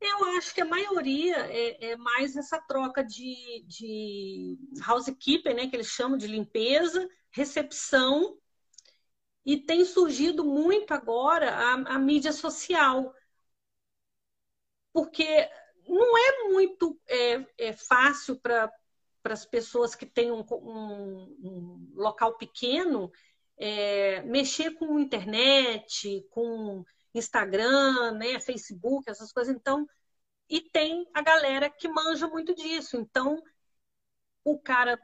Eu 0.00 0.24
acho 0.36 0.54
que 0.54 0.62
a 0.62 0.66
maioria 0.66 1.36
é, 1.52 1.90
é 1.90 1.96
mais 1.96 2.34
essa 2.36 2.58
troca 2.60 3.04
de, 3.04 3.64
de 3.66 4.58
housekeeping, 4.88 5.54
né, 5.54 5.68
que 5.68 5.76
eles 5.76 5.88
chamam 5.88 6.16
de 6.16 6.26
limpeza, 6.26 7.06
recepção, 7.30 8.38
e 9.44 9.58
tem 9.58 9.84
surgido 9.84 10.44
muito 10.44 10.92
agora 10.92 11.50
a, 11.50 11.72
a 11.94 11.98
mídia 11.98 12.32
social, 12.32 13.14
porque 14.92 15.48
não 15.86 16.16
é 16.16 16.44
muito 16.48 16.98
é, 17.06 17.46
é 17.58 17.72
fácil 17.72 18.36
para 18.40 18.70
as 19.24 19.44
pessoas 19.44 19.94
que 19.94 20.06
têm 20.06 20.30
um, 20.30 20.44
um, 20.50 21.36
um 21.42 21.92
local 21.94 22.36
pequeno 22.36 23.10
é, 23.58 24.22
mexer 24.22 24.72
com 24.72 24.98
internet, 24.98 26.26
com 26.30 26.84
Instagram, 27.14 28.12
né, 28.12 28.38
Facebook, 28.40 29.08
essas 29.08 29.32
coisas. 29.32 29.54
Então, 29.54 29.86
e 30.48 30.60
tem 30.60 31.06
a 31.14 31.22
galera 31.22 31.70
que 31.70 31.88
manja 31.88 32.26
muito 32.28 32.54
disso. 32.54 32.96
Então, 32.96 33.42
o 34.44 34.58
cara 34.58 35.00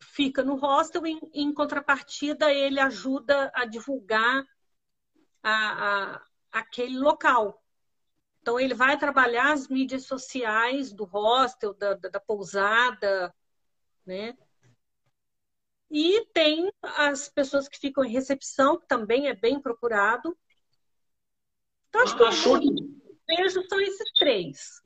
fica 0.00 0.42
no 0.42 0.56
hostel 0.56 1.06
e, 1.06 1.18
em 1.34 1.52
contrapartida, 1.52 2.52
ele 2.52 2.80
ajuda 2.80 3.50
a 3.54 3.64
divulgar 3.64 4.44
a, 5.42 6.14
a, 6.14 6.22
aquele 6.52 6.98
local. 6.98 7.62
Então, 8.40 8.58
ele 8.58 8.74
vai 8.74 8.98
trabalhar 8.98 9.52
as 9.52 9.68
mídias 9.68 10.06
sociais 10.06 10.92
do 10.92 11.04
hostel, 11.04 11.74
da, 11.74 11.94
da, 11.94 12.08
da 12.08 12.20
pousada, 12.20 13.34
né? 14.06 14.36
E 15.90 16.24
tem 16.32 16.72
as 16.82 17.28
pessoas 17.28 17.68
que 17.68 17.78
ficam 17.78 18.04
em 18.04 18.12
recepção, 18.12 18.78
que 18.78 18.86
também 18.86 19.26
é 19.26 19.34
bem 19.34 19.60
procurado. 19.60 20.38
Então, 21.90 22.02
acho 22.02 22.16
que 22.16 22.24
ah, 22.24 22.58
de... 22.58 23.36
vejo 23.36 23.68
são 23.68 23.80
esses 23.80 24.12
três. 24.18 24.80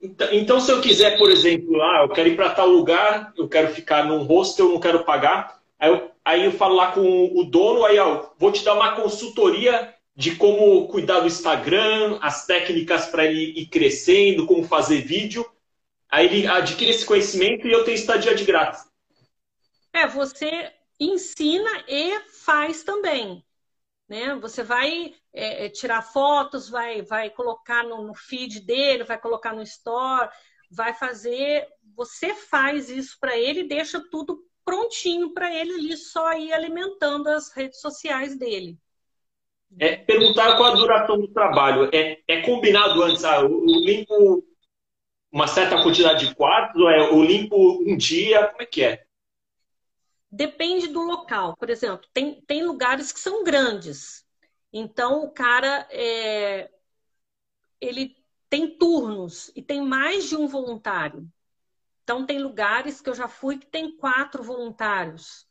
Então, 0.00 0.28
então, 0.32 0.60
se 0.60 0.70
eu 0.70 0.80
quiser, 0.80 1.18
por 1.18 1.30
exemplo, 1.30 1.82
ah, 1.82 2.02
eu 2.02 2.08
quero 2.10 2.28
ir 2.28 2.36
para 2.36 2.54
tal 2.54 2.68
lugar, 2.68 3.32
eu 3.36 3.48
quero 3.48 3.74
ficar 3.74 4.04
num 4.04 4.22
hostel, 4.22 4.68
não 4.68 4.78
quero 4.78 5.04
pagar, 5.04 5.60
aí 5.78 5.90
eu, 5.90 6.10
aí 6.24 6.44
eu 6.44 6.52
falo 6.52 6.76
lá 6.76 6.92
com 6.92 7.00
o 7.34 7.44
dono, 7.44 7.84
aí 7.84 7.98
ó, 7.98 8.30
vou 8.38 8.52
te 8.52 8.64
dar 8.64 8.74
uma 8.74 8.94
consultoria 8.94 9.92
de 10.14 10.36
como 10.36 10.86
cuidar 10.88 11.20
do 11.20 11.26
Instagram, 11.26 12.18
as 12.20 12.44
técnicas 12.44 13.06
para 13.06 13.24
ele 13.24 13.60
ir 13.60 13.66
crescendo, 13.66 14.46
como 14.46 14.64
fazer 14.64 15.00
vídeo. 15.00 15.48
Aí 16.10 16.26
ele 16.26 16.46
adquire 16.46 16.90
esse 16.90 17.06
conhecimento 17.06 17.68
e 17.68 17.72
eu 17.72 17.84
tenho 17.84 17.94
estadia 17.94 18.34
de 18.34 18.44
grátis. 18.44 18.84
É, 19.92 20.06
você 20.06 20.72
ensina 20.98 21.84
e 21.86 22.18
faz 22.44 22.82
também. 22.82 23.44
Né? 24.08 24.34
Você 24.36 24.62
vai 24.62 25.14
é, 25.32 25.66
é, 25.66 25.68
tirar 25.68 26.02
fotos, 26.02 26.68
vai, 26.70 27.02
vai 27.02 27.30
colocar 27.30 27.84
no, 27.84 28.02
no 28.02 28.14
feed 28.14 28.60
dele, 28.60 29.04
vai 29.04 29.18
colocar 29.20 29.52
no 29.52 29.62
store, 29.62 30.30
vai 30.70 30.94
fazer. 30.94 31.66
Você 31.94 32.34
faz 32.34 32.88
isso 32.88 33.18
para 33.20 33.36
ele 33.36 33.64
deixa 33.64 34.02
tudo 34.10 34.42
prontinho 34.64 35.32
para 35.32 35.54
ele 35.54 35.74
ali 35.74 35.96
só 35.96 36.32
ir 36.32 36.52
alimentando 36.52 37.28
as 37.28 37.54
redes 37.54 37.80
sociais 37.80 38.38
dele. 38.38 38.78
É, 39.78 39.96
perguntar 39.96 40.56
qual 40.56 40.72
a 40.72 40.76
duração 40.76 41.18
do 41.18 41.28
trabalho. 41.28 41.90
É, 41.92 42.18
é 42.26 42.40
combinado 42.42 43.02
antes, 43.02 43.24
ah, 43.24 43.40
eu 43.42 43.64
limpo 43.66 44.42
uma 45.30 45.46
certa 45.46 45.82
quantidade 45.82 46.26
de 46.26 46.34
quartos, 46.34 46.80
ou 46.80 46.88
é, 46.88 47.00
eu 47.00 47.22
limpo 47.22 47.82
um 47.82 47.96
dia, 47.96 48.46
como 48.46 48.62
é 48.62 48.66
que 48.66 48.82
é? 48.82 49.04
Depende 50.30 50.88
do 50.88 51.00
local. 51.02 51.56
Por 51.56 51.70
exemplo, 51.70 52.06
tem, 52.12 52.40
tem 52.42 52.62
lugares 52.62 53.12
que 53.12 53.20
são 53.20 53.42
grandes. 53.42 54.26
Então, 54.72 55.24
o 55.24 55.30
cara 55.30 55.88
é, 55.90 56.70
ele 57.80 58.14
tem 58.50 58.76
turnos 58.76 59.50
e 59.56 59.62
tem 59.62 59.80
mais 59.80 60.28
de 60.28 60.36
um 60.36 60.46
voluntário. 60.46 61.26
Então, 62.02 62.26
tem 62.26 62.38
lugares 62.38 63.00
que 63.00 63.08
eu 63.08 63.14
já 63.14 63.28
fui 63.28 63.58
que 63.58 63.66
tem 63.66 63.96
quatro 63.96 64.42
voluntários. 64.42 65.46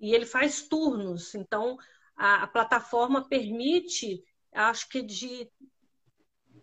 E 0.00 0.14
ele 0.14 0.26
faz 0.26 0.66
turnos. 0.66 1.34
Então, 1.34 1.78
a, 2.16 2.44
a 2.44 2.46
plataforma 2.46 3.28
permite, 3.28 4.24
acho 4.52 4.88
que 4.88 5.02
de. 5.02 5.50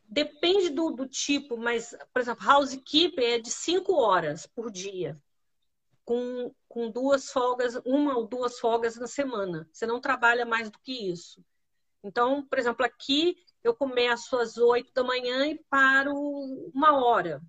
Depende 0.08 0.70
do, 0.70 0.92
do 0.92 1.08
tipo, 1.08 1.58
mas, 1.58 1.96
por 2.12 2.22
exemplo, 2.22 2.46
housekeeping 2.46 3.24
é 3.24 3.40
de 3.40 3.50
cinco 3.50 3.94
horas 3.94 4.46
por 4.46 4.70
dia 4.70 5.18
com, 6.12 6.54
com 6.68 6.92
duas 6.92 7.32
folgas, 7.32 7.80
uma 7.86 8.18
ou 8.18 8.28
duas 8.28 8.60
folgas 8.60 8.98
na 8.98 9.08
semana. 9.08 9.66
Você 9.72 9.86
não 9.86 10.02
trabalha 10.02 10.46
mais 10.46 10.70
do 10.70 10.78
que 10.78 11.10
isso. 11.10 11.42
Então, 12.04 12.46
por 12.46 12.60
exemplo, 12.60 12.86
aqui 12.86 13.38
eu 13.64 13.74
começo 13.74 14.36
às 14.36 14.58
oito 14.58 14.92
da 14.94 15.06
manhã 15.06 15.48
e 15.48 15.58
paro 15.70 16.14
uma 16.76 17.02
hora. 17.02 17.42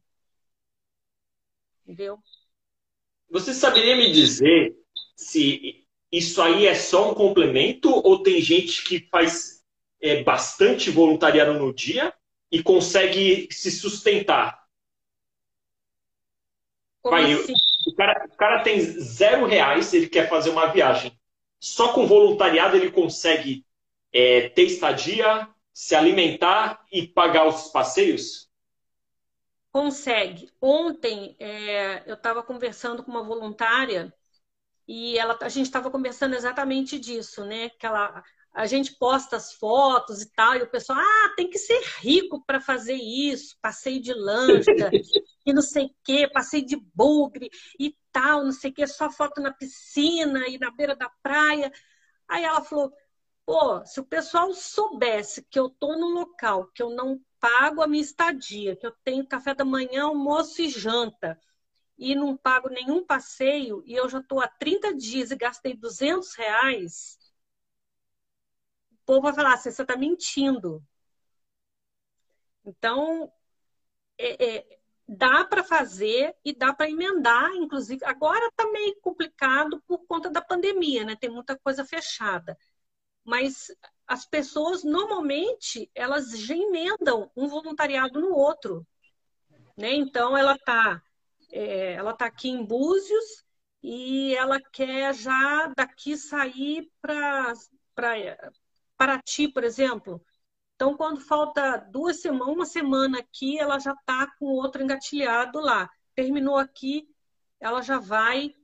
Entendeu? 1.83 2.21
Você 3.29 3.53
saberia 3.53 3.97
me 3.97 4.13
dizer 4.13 4.77
se 5.17 5.85
isso 6.13 6.41
aí 6.41 6.69
é 6.69 6.77
só 6.77 7.11
um 7.11 7.15
complemento 7.15 7.91
ou 7.91 8.23
tem 8.23 8.41
gente 8.41 8.85
que 8.85 9.09
faz 9.09 9.65
é, 10.01 10.23
bastante 10.23 10.89
voluntariado 10.89 11.55
no 11.55 11.75
dia 11.75 12.15
e 12.49 12.63
consegue 12.63 13.49
se 13.51 13.73
sustentar? 13.73 14.63
Vai, 17.03 17.33
assim? 17.33 17.53
o, 17.53 17.72
cara, 18.03 18.27
o 18.27 18.37
cara 18.37 18.63
tem 18.63 18.81
zero 18.81 19.47
reais, 19.47 19.93
ele 19.95 20.09
quer 20.09 20.29
fazer 20.29 20.51
uma 20.51 20.67
viagem. 20.67 21.19
Só 21.61 21.93
com 21.93 22.07
voluntariado 22.07 22.77
ele 22.77 22.91
consegue 22.91 23.65
é, 24.13 24.49
ter 24.49 24.65
estadia, 24.65 25.49
se 25.73 25.95
alimentar 25.95 26.85
e 26.91 27.07
pagar 27.07 27.47
os 27.47 27.69
passeios? 27.69 28.51
Consegue. 29.71 30.51
Ontem 30.61 31.37
é, 31.39 32.03
eu 32.07 32.15
estava 32.15 32.43
conversando 32.43 33.03
com 33.03 33.11
uma 33.11 33.23
voluntária 33.23 34.13
e 34.87 35.17
ela, 35.17 35.39
a 35.41 35.49
gente 35.49 35.67
estava 35.67 35.91
conversando 35.91 36.35
exatamente 36.35 36.99
disso, 36.99 37.45
né? 37.45 37.71
Que 37.71 37.87
ela, 37.87 38.23
a 38.55 38.67
gente 38.67 38.95
posta 38.97 39.37
as 39.37 39.55
fotos 39.55 40.21
e 40.21 40.31
tal, 40.33 40.57
e 40.57 40.63
o 40.63 40.71
pessoal, 40.71 40.99
ah, 40.99 41.33
tem 41.37 41.49
que 41.49 41.59
ser 41.59 41.83
rico 42.01 42.45
para 42.45 42.61
fazer 42.61 42.95
isso, 42.95 43.57
passeio 43.63 44.01
de 44.01 44.13
lancha, 44.13 44.71
e 45.47 45.53
não 45.53 45.63
sei 45.63 45.87
o 45.87 45.95
quê, 46.05 46.29
passeio 46.31 46.65
de 46.65 46.77
bugre 46.95 47.51
e 47.79 47.97
tal, 48.13 48.45
não 48.45 48.53
sei 48.53 48.71
o 48.71 48.75
quê, 48.75 48.87
só 48.87 49.11
foto 49.11 49.41
na 49.41 49.53
piscina 49.53 50.47
e 50.49 50.59
na 50.59 50.71
beira 50.71 50.95
da 50.95 51.11
praia. 51.23 51.73
Aí 52.29 52.45
ela 52.45 52.63
falou, 52.63 52.93
pô, 53.47 53.85
se 53.87 54.01
o 54.01 54.05
pessoal 54.05 54.53
soubesse 54.53 55.47
que 55.51 55.59
eu 55.59 55.71
tô 55.71 55.97
num 55.97 56.13
local 56.13 56.67
que 56.75 56.83
eu 56.83 56.91
não 56.91 57.19
pago 57.41 57.83
a 57.83 57.87
minha 57.87 58.03
estadia, 58.03 58.77
que 58.77 58.87
eu 58.87 58.93
tenho 59.03 59.27
café 59.27 59.55
da 59.55 59.65
manhã, 59.65 60.05
almoço 60.05 60.61
e 60.61 60.69
janta, 60.69 61.41
e 61.97 62.15
não 62.15 62.37
pago 62.37 62.69
nenhum 62.69 63.05
passeio, 63.05 63.83
e 63.87 63.95
eu 63.95 64.09
já 64.09 64.19
estou 64.19 64.41
há 64.41 64.49
30 64.49 64.95
dias 64.95 65.31
e 65.31 65.37
gastei 65.37 65.75
200 65.75 66.35
reais, 66.35 67.19
povo 69.05 69.23
vai 69.23 69.35
falar 69.35 69.55
assim, 69.55 69.71
você 69.71 69.83
está 69.83 69.97
mentindo. 69.97 70.83
Então, 72.65 73.33
é, 74.19 74.57
é, 74.57 74.79
dá 75.09 75.45
para 75.45 75.65
fazer 75.65 76.35
e 76.45 76.55
dá 76.55 76.73
para 76.73 76.91
emendar, 76.91 77.51
inclusive. 77.55 78.05
Agora 78.05 78.47
está 78.47 78.71
meio 78.71 78.97
complicado 79.01 79.83
por 79.87 80.07
conta 80.07 80.31
da 80.31 80.41
pandemia, 80.41 81.05
né? 81.05 81.17
Tem 81.17 81.31
muita 81.31 81.59
coisa 81.59 81.85
fechada. 81.85 82.57
Mas 83.25 83.69
as 84.07 84.27
pessoas 84.27 84.85
normalmente 84.85 85.91
elas 85.95 86.39
já 86.39 86.57
emendam 86.57 87.31
um 87.37 87.49
voluntariado 87.49 88.21
no 88.21 88.35
outro, 88.35 88.87
né? 89.77 89.93
Então 89.95 90.37
ela 90.37 90.55
está 90.55 91.03
é, 91.51 91.95
ela 91.95 92.15
tá 92.15 92.27
aqui 92.27 92.49
em 92.49 92.65
Búzios 92.65 93.45
e 93.83 94.35
ela 94.37 94.61
quer 94.73 95.15
já 95.15 95.73
daqui 95.77 96.17
sair 96.17 96.91
para 97.01 97.53
Paraty, 99.03 99.49
por 99.49 99.65
exemplo. 99.65 100.25
Então, 100.77 100.97
quando 100.97 101.21
falta 101.21 101.77
duas 101.77 102.21
semanas, 102.21 102.55
uma 102.55 102.65
semana 102.65 103.19
aqui, 103.19 103.59
ela 103.59 103.81
já 103.81 103.95
está 103.95 104.29
com 104.39 104.47
outro 104.47 104.81
engatilhado 104.81 105.59
lá. 105.59 105.91
Terminou 106.15 106.57
aqui, 106.57 107.09
ela 107.59 107.83
já 107.83 107.99
vai 107.99 108.55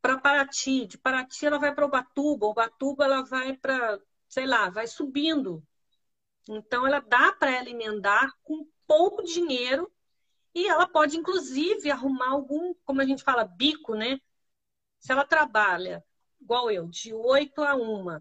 para 0.00 0.18
Paraty. 0.18 0.86
De 0.86 0.96
Paraty, 0.96 1.46
ela 1.46 1.58
vai 1.58 1.74
para 1.74 1.84
Ubatuba. 1.84 2.46
Ubatuba, 2.46 3.06
ela 3.06 3.22
vai 3.22 3.56
para 3.56 3.98
sei 4.28 4.46
lá, 4.46 4.70
vai 4.70 4.86
subindo. 4.86 5.64
Então, 6.48 6.86
ela 6.86 7.00
dá 7.00 7.32
para 7.32 7.50
ela 7.50 7.68
emendar 7.68 8.32
com 8.44 8.64
pouco 8.86 9.24
dinheiro 9.24 9.92
e 10.54 10.68
ela 10.68 10.86
pode, 10.86 11.16
inclusive, 11.16 11.90
arrumar 11.90 12.30
algum, 12.30 12.72
como 12.84 13.00
a 13.00 13.04
gente 13.04 13.24
fala, 13.24 13.44
bico, 13.44 13.96
né? 13.96 14.20
Se 15.00 15.10
ela 15.10 15.24
trabalha, 15.24 16.04
igual 16.40 16.70
eu, 16.70 16.86
de 16.86 17.12
8 17.12 17.62
a 17.62 17.74
1, 17.74 18.20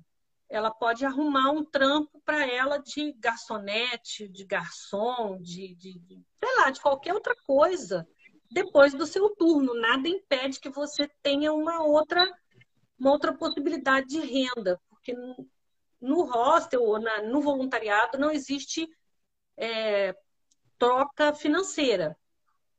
ela 0.53 0.69
pode 0.69 1.03
arrumar 1.03 1.49
um 1.49 1.65
trampo 1.65 2.21
para 2.23 2.45
ela 2.45 2.77
de 2.77 3.11
garçonete, 3.13 4.27
de 4.27 4.45
garçom, 4.45 5.41
de, 5.41 5.73
de, 5.73 5.97
de, 5.97 6.23
sei 6.39 6.55
lá, 6.57 6.69
de 6.69 6.79
qualquer 6.79 7.11
outra 7.11 7.35
coisa, 7.43 8.07
depois 8.51 8.93
do 8.93 9.07
seu 9.07 9.31
turno. 9.31 9.73
Nada 9.73 10.07
impede 10.07 10.59
que 10.59 10.69
você 10.69 11.09
tenha 11.23 11.51
uma 11.51 11.83
outra, 11.83 12.31
uma 12.99 13.09
outra 13.09 13.33
possibilidade 13.33 14.09
de 14.09 14.19
renda, 14.19 14.79
porque 14.89 15.15
no 15.99 16.21
hostel 16.21 16.83
ou 16.83 16.99
na, 16.99 17.23
no 17.23 17.41
voluntariado 17.41 18.19
não 18.19 18.29
existe 18.29 18.87
é, 19.57 20.15
troca 20.77 21.33
financeira. 21.33 22.15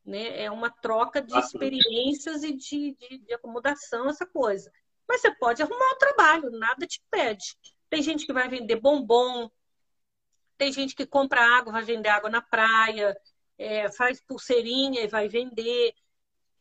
Né? 0.06 0.44
É 0.44 0.48
uma 0.48 0.70
troca 0.70 1.20
de 1.20 1.36
experiências 1.36 2.44
e 2.44 2.52
de, 2.52 2.94
de, 2.94 3.18
de, 3.18 3.34
acomodação, 3.34 4.08
essa 4.08 4.24
coisa. 4.24 4.70
Mas 5.09 5.20
você 5.20 5.30
pode 5.34 5.62
arrumar 5.62 5.92
um 5.94 5.98
trabalho, 5.98 6.50
nada 6.50 6.86
te 6.86 7.02
pede. 7.11 7.57
Tem 7.90 8.02
gente 8.02 8.26
que 8.26 8.32
vai 8.32 8.48
vender 8.48 8.76
bombom, 8.76 9.50
tem 10.57 10.72
gente 10.72 10.94
que 10.94 11.07
compra 11.07 11.40
água, 11.59 11.72
vai 11.72 11.84
vender 11.84 12.09
água 12.09 12.30
na 12.30 12.40
praia, 12.40 13.16
é, 13.59 13.90
faz 13.90 14.20
pulseirinha 14.24 15.02
e 15.02 15.09
vai 15.09 15.28
vender. 15.28 15.94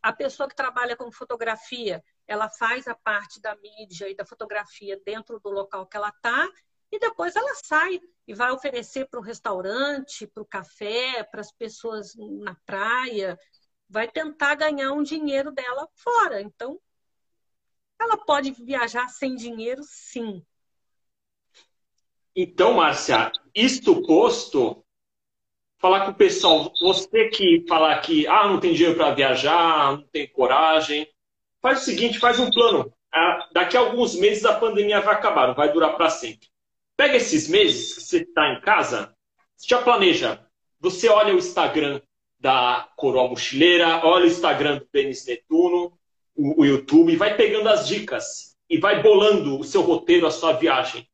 A 0.02 0.12
pessoa 0.12 0.50
que 0.50 0.56
trabalha 0.56 0.98
com 0.98 1.12
fotografia, 1.12 2.04
ela 2.28 2.50
faz 2.50 2.88
a 2.88 2.96
parte 2.96 3.42
da 3.42 3.56
mídia 3.56 4.10
e 4.10 4.16
da 4.16 4.26
fotografia 4.26 5.00
dentro 5.06 5.40
do 5.40 5.50
local 5.50 5.88
que 5.88 5.98
ela 5.98 6.10
está 6.10 6.50
e 6.92 7.00
depois 7.00 7.36
ela 7.36 7.56
sai 7.56 8.00
e 8.28 8.34
vai 8.36 8.52
oferecer 8.52 9.08
para 9.10 9.20
o 9.20 9.24
restaurante, 9.24 10.28
para 10.28 10.44
o 10.44 10.46
café, 10.46 11.24
para 11.24 11.42
as 11.42 11.52
pessoas 11.52 12.14
na 12.16 12.56
praia, 12.66 13.38
vai 13.90 14.08
tentar 14.08 14.56
ganhar 14.56 14.92
um 14.92 15.02
dinheiro 15.02 15.52
dela 15.52 15.88
fora. 15.96 16.40
Então, 16.40 16.80
ela 18.04 18.18
pode 18.18 18.52
viajar 18.52 19.08
sem 19.10 19.36
dinheiro, 19.36 19.82
sim. 19.84 20.44
Então, 22.36 22.74
Márcia, 22.74 23.32
isto 23.54 24.02
posto, 24.06 24.84
falar 25.78 26.06
com 26.06 26.12
o 26.12 26.16
pessoal, 26.16 26.74
você 26.82 27.30
que 27.30 27.66
falar 27.68 28.00
que 28.02 28.28
ah, 28.28 28.48
não 28.48 28.60
tem 28.60 28.74
dinheiro 28.74 28.98
para 28.98 29.14
viajar, 29.14 29.98
não 29.98 30.08
tem 30.08 30.28
coragem, 30.28 31.08
Faz 31.64 31.82
o 31.82 31.86
seguinte, 31.86 32.20
faz 32.20 32.42
um 32.42 32.52
plano. 32.52 32.94
Ah, 33.10 33.48
daqui 33.54 33.78
a 33.78 33.80
alguns 33.80 34.16
meses 34.16 34.44
a 34.44 34.60
pandemia 34.60 35.00
vai 35.00 35.16
acabar, 35.16 35.48
não 35.48 35.56
vai 35.56 35.72
durar 35.72 35.96
para 35.96 36.10
sempre. 36.10 36.50
Pega 36.98 37.16
esses 37.16 37.48
meses 37.48 37.94
que 37.96 38.02
você 38.02 38.18
está 38.18 38.50
em 38.52 38.60
casa, 38.60 39.16
já 39.66 39.82
planeja. 39.82 40.46
Você 40.82 41.08
olha 41.08 41.34
o 41.34 41.38
Instagram 41.38 42.02
da 42.38 42.90
Coroa 42.98 43.30
Mochileira, 43.30 44.06
olha 44.06 44.26
o 44.26 44.28
Instagram 44.28 44.80
do 44.80 44.90
Denis 44.92 45.26
Netuno, 45.26 45.98
o, 46.36 46.62
o 46.62 46.66
YouTube, 46.66 47.16
vai 47.16 47.36
pegando 47.36 47.70
as 47.70 47.88
dicas 47.88 48.56
e 48.70 48.78
vai 48.78 49.02
bolando 49.02 49.60
o 49.60 49.64
seu 49.64 49.82
roteiro, 49.82 50.26
a 50.26 50.32
sua 50.32 50.54
viagem. 50.54 51.08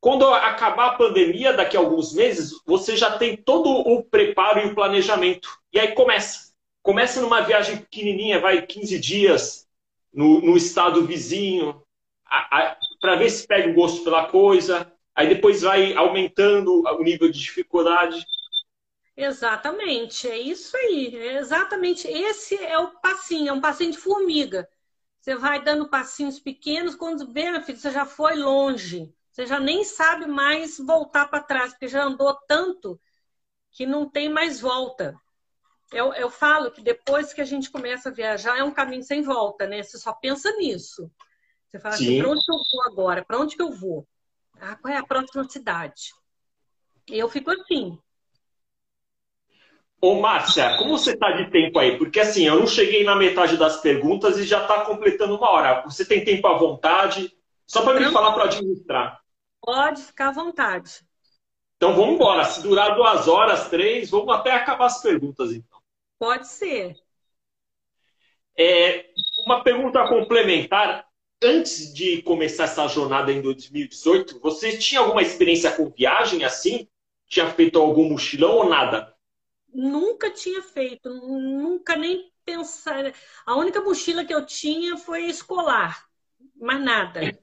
Quando 0.00 0.26
acabar 0.28 0.86
a 0.86 0.94
pandemia, 0.94 1.52
daqui 1.52 1.76
a 1.76 1.80
alguns 1.80 2.14
meses, 2.14 2.52
você 2.64 2.96
já 2.96 3.18
tem 3.18 3.36
todo 3.36 3.68
o 3.68 4.02
preparo 4.02 4.60
e 4.60 4.66
o 4.66 4.74
planejamento. 4.74 5.48
E 5.72 5.78
aí 5.78 5.92
começa. 5.92 6.48
Começa 6.82 7.20
numa 7.20 7.40
viagem 7.40 7.78
pequenininha, 7.78 8.40
vai 8.40 8.64
15 8.64 8.98
dias, 8.98 9.68
no, 10.12 10.40
no 10.40 10.56
estado 10.56 11.04
vizinho, 11.04 11.82
para 13.00 13.16
ver 13.16 13.28
se 13.28 13.46
pega 13.46 13.68
o 13.68 13.74
gosto 13.74 14.04
pela 14.04 14.26
coisa. 14.26 14.90
Aí 15.14 15.28
depois 15.28 15.62
vai 15.62 15.92
aumentando 15.94 16.82
o 16.86 17.02
nível 17.02 17.30
de 17.30 17.38
dificuldade. 17.38 18.24
Exatamente, 19.20 20.28
é 20.28 20.38
isso 20.38 20.76
aí. 20.76 21.14
É 21.16 21.38
exatamente. 21.38 22.06
Esse 22.08 22.56
é 22.56 22.78
o 22.78 22.98
passinho, 23.00 23.48
é 23.48 23.52
um 23.52 23.60
passinho 23.60 23.92
de 23.92 23.98
formiga. 23.98 24.68
Você 25.20 25.34
vai 25.34 25.62
dando 25.62 25.90
passinhos 25.90 26.38
pequenos, 26.38 26.94
quando 26.94 27.30
vê, 27.32 27.50
meu 27.50 27.62
filho, 27.62 27.78
você 27.78 27.90
já 27.90 28.06
foi 28.06 28.36
longe. 28.36 29.12
Você 29.30 29.46
já 29.46 29.58
nem 29.60 29.84
sabe 29.84 30.26
mais 30.26 30.78
voltar 30.78 31.26
para 31.28 31.42
trás, 31.42 31.72
porque 31.72 31.88
já 31.88 32.04
andou 32.04 32.34
tanto 32.46 33.00
que 33.72 33.84
não 33.86 34.08
tem 34.08 34.28
mais 34.28 34.60
volta 34.60 35.18
eu, 35.92 36.12
eu 36.14 36.30
falo 36.30 36.70
que 36.70 36.82
depois 36.82 37.32
que 37.32 37.40
a 37.40 37.44
gente 37.44 37.70
começa 37.70 38.08
a 38.08 38.12
viajar 38.12 38.58
é 38.58 38.62
um 38.62 38.72
caminho 38.72 39.02
sem 39.02 39.22
volta, 39.22 39.66
né? 39.66 39.82
Você 39.82 39.98
só 39.98 40.12
pensa 40.12 40.50
nisso. 40.56 41.10
Você 41.66 41.78
fala 41.78 41.94
assim, 41.94 42.16
para 42.16 42.28
onde 42.28 42.42
eu 42.48 42.56
vou 42.56 42.82
agora? 42.86 43.24
Para 43.24 43.38
onde 43.38 43.56
que 43.56 43.62
eu 43.62 43.72
vou? 43.72 44.06
Ah, 44.60 44.76
qual 44.76 44.92
é 44.92 44.96
a 44.96 45.06
próxima 45.06 45.48
cidade? 45.48 46.12
E 47.08 47.18
eu 47.18 47.28
fico 47.28 47.50
assim. 47.50 47.98
Ô, 50.00 50.20
Márcia, 50.20 50.76
como 50.76 50.96
você 50.96 51.12
está 51.12 51.32
de 51.32 51.50
tempo 51.50 51.78
aí? 51.78 51.98
Porque 51.98 52.20
assim, 52.20 52.46
eu 52.46 52.58
não 52.60 52.66
cheguei 52.66 53.02
na 53.02 53.16
metade 53.16 53.56
das 53.56 53.80
perguntas 53.80 54.38
e 54.38 54.44
já 54.44 54.62
está 54.62 54.84
completando 54.84 55.36
uma 55.36 55.50
hora. 55.50 55.82
Você 55.82 56.04
tem 56.04 56.24
tempo 56.24 56.46
à 56.46 56.56
vontade? 56.56 57.32
Só 57.66 57.82
para 57.82 57.98
me 57.98 58.10
falar 58.12 58.32
para 58.32 58.44
administrar. 58.44 59.20
Pode 59.60 60.02
ficar 60.02 60.28
à 60.28 60.32
vontade. 60.32 61.00
Então 61.76 61.94
vamos 61.94 62.14
embora. 62.14 62.44
Se 62.44 62.62
durar 62.62 62.94
duas 62.94 63.26
horas, 63.26 63.68
três, 63.68 64.10
vamos 64.10 64.32
até 64.32 64.52
acabar 64.52 64.86
as 64.86 65.02
perguntas, 65.02 65.52
então. 65.52 65.78
Pode 66.18 66.46
ser. 66.46 66.96
É, 68.56 69.06
uma 69.44 69.62
pergunta 69.62 70.06
complementar. 70.08 71.06
Antes 71.40 71.94
de 71.94 72.20
começar 72.22 72.64
essa 72.64 72.88
jornada 72.88 73.32
em 73.32 73.40
2018, 73.40 74.40
você 74.40 74.76
tinha 74.76 75.00
alguma 75.00 75.22
experiência 75.22 75.70
com 75.70 75.88
viagem 75.88 76.44
assim? 76.44 76.88
Tinha 77.28 77.48
feito 77.50 77.78
algum 77.78 78.08
mochilão 78.08 78.56
ou 78.56 78.68
nada? 78.68 79.14
Nunca 79.78 80.28
tinha 80.28 80.60
feito, 80.60 81.08
nunca 81.08 81.94
nem 81.94 82.32
pensar. 82.44 83.14
A 83.46 83.54
única 83.54 83.80
mochila 83.80 84.24
que 84.24 84.34
eu 84.34 84.44
tinha 84.44 84.96
foi 84.96 85.26
escolar, 85.26 86.04
mais 86.56 86.82
nada. 86.82 87.38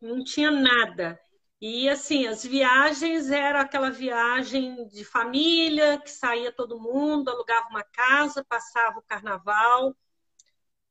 Não 0.00 0.24
tinha 0.24 0.50
nada. 0.50 1.16
E 1.60 1.88
assim, 1.88 2.26
as 2.26 2.44
viagens 2.44 3.30
era 3.30 3.60
aquela 3.60 3.88
viagem 3.88 4.88
de 4.88 5.04
família, 5.04 6.00
que 6.00 6.10
saía 6.10 6.50
todo 6.50 6.80
mundo, 6.80 7.28
alugava 7.28 7.68
uma 7.68 7.84
casa, 7.84 8.44
passava 8.44 8.98
o 8.98 9.02
carnaval. 9.02 9.96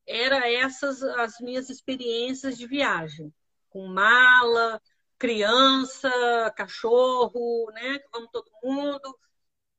Era 0.06 0.50
essas 0.50 1.02
as 1.02 1.38
minhas 1.40 1.68
experiências 1.68 2.56
de 2.56 2.66
viagem, 2.66 3.30
com 3.68 3.86
mala, 3.86 4.80
criança, 5.18 6.10
cachorro, 6.56 7.70
né? 7.74 8.00
Vamos 8.10 8.30
todo 8.32 8.50
mundo. 8.62 9.14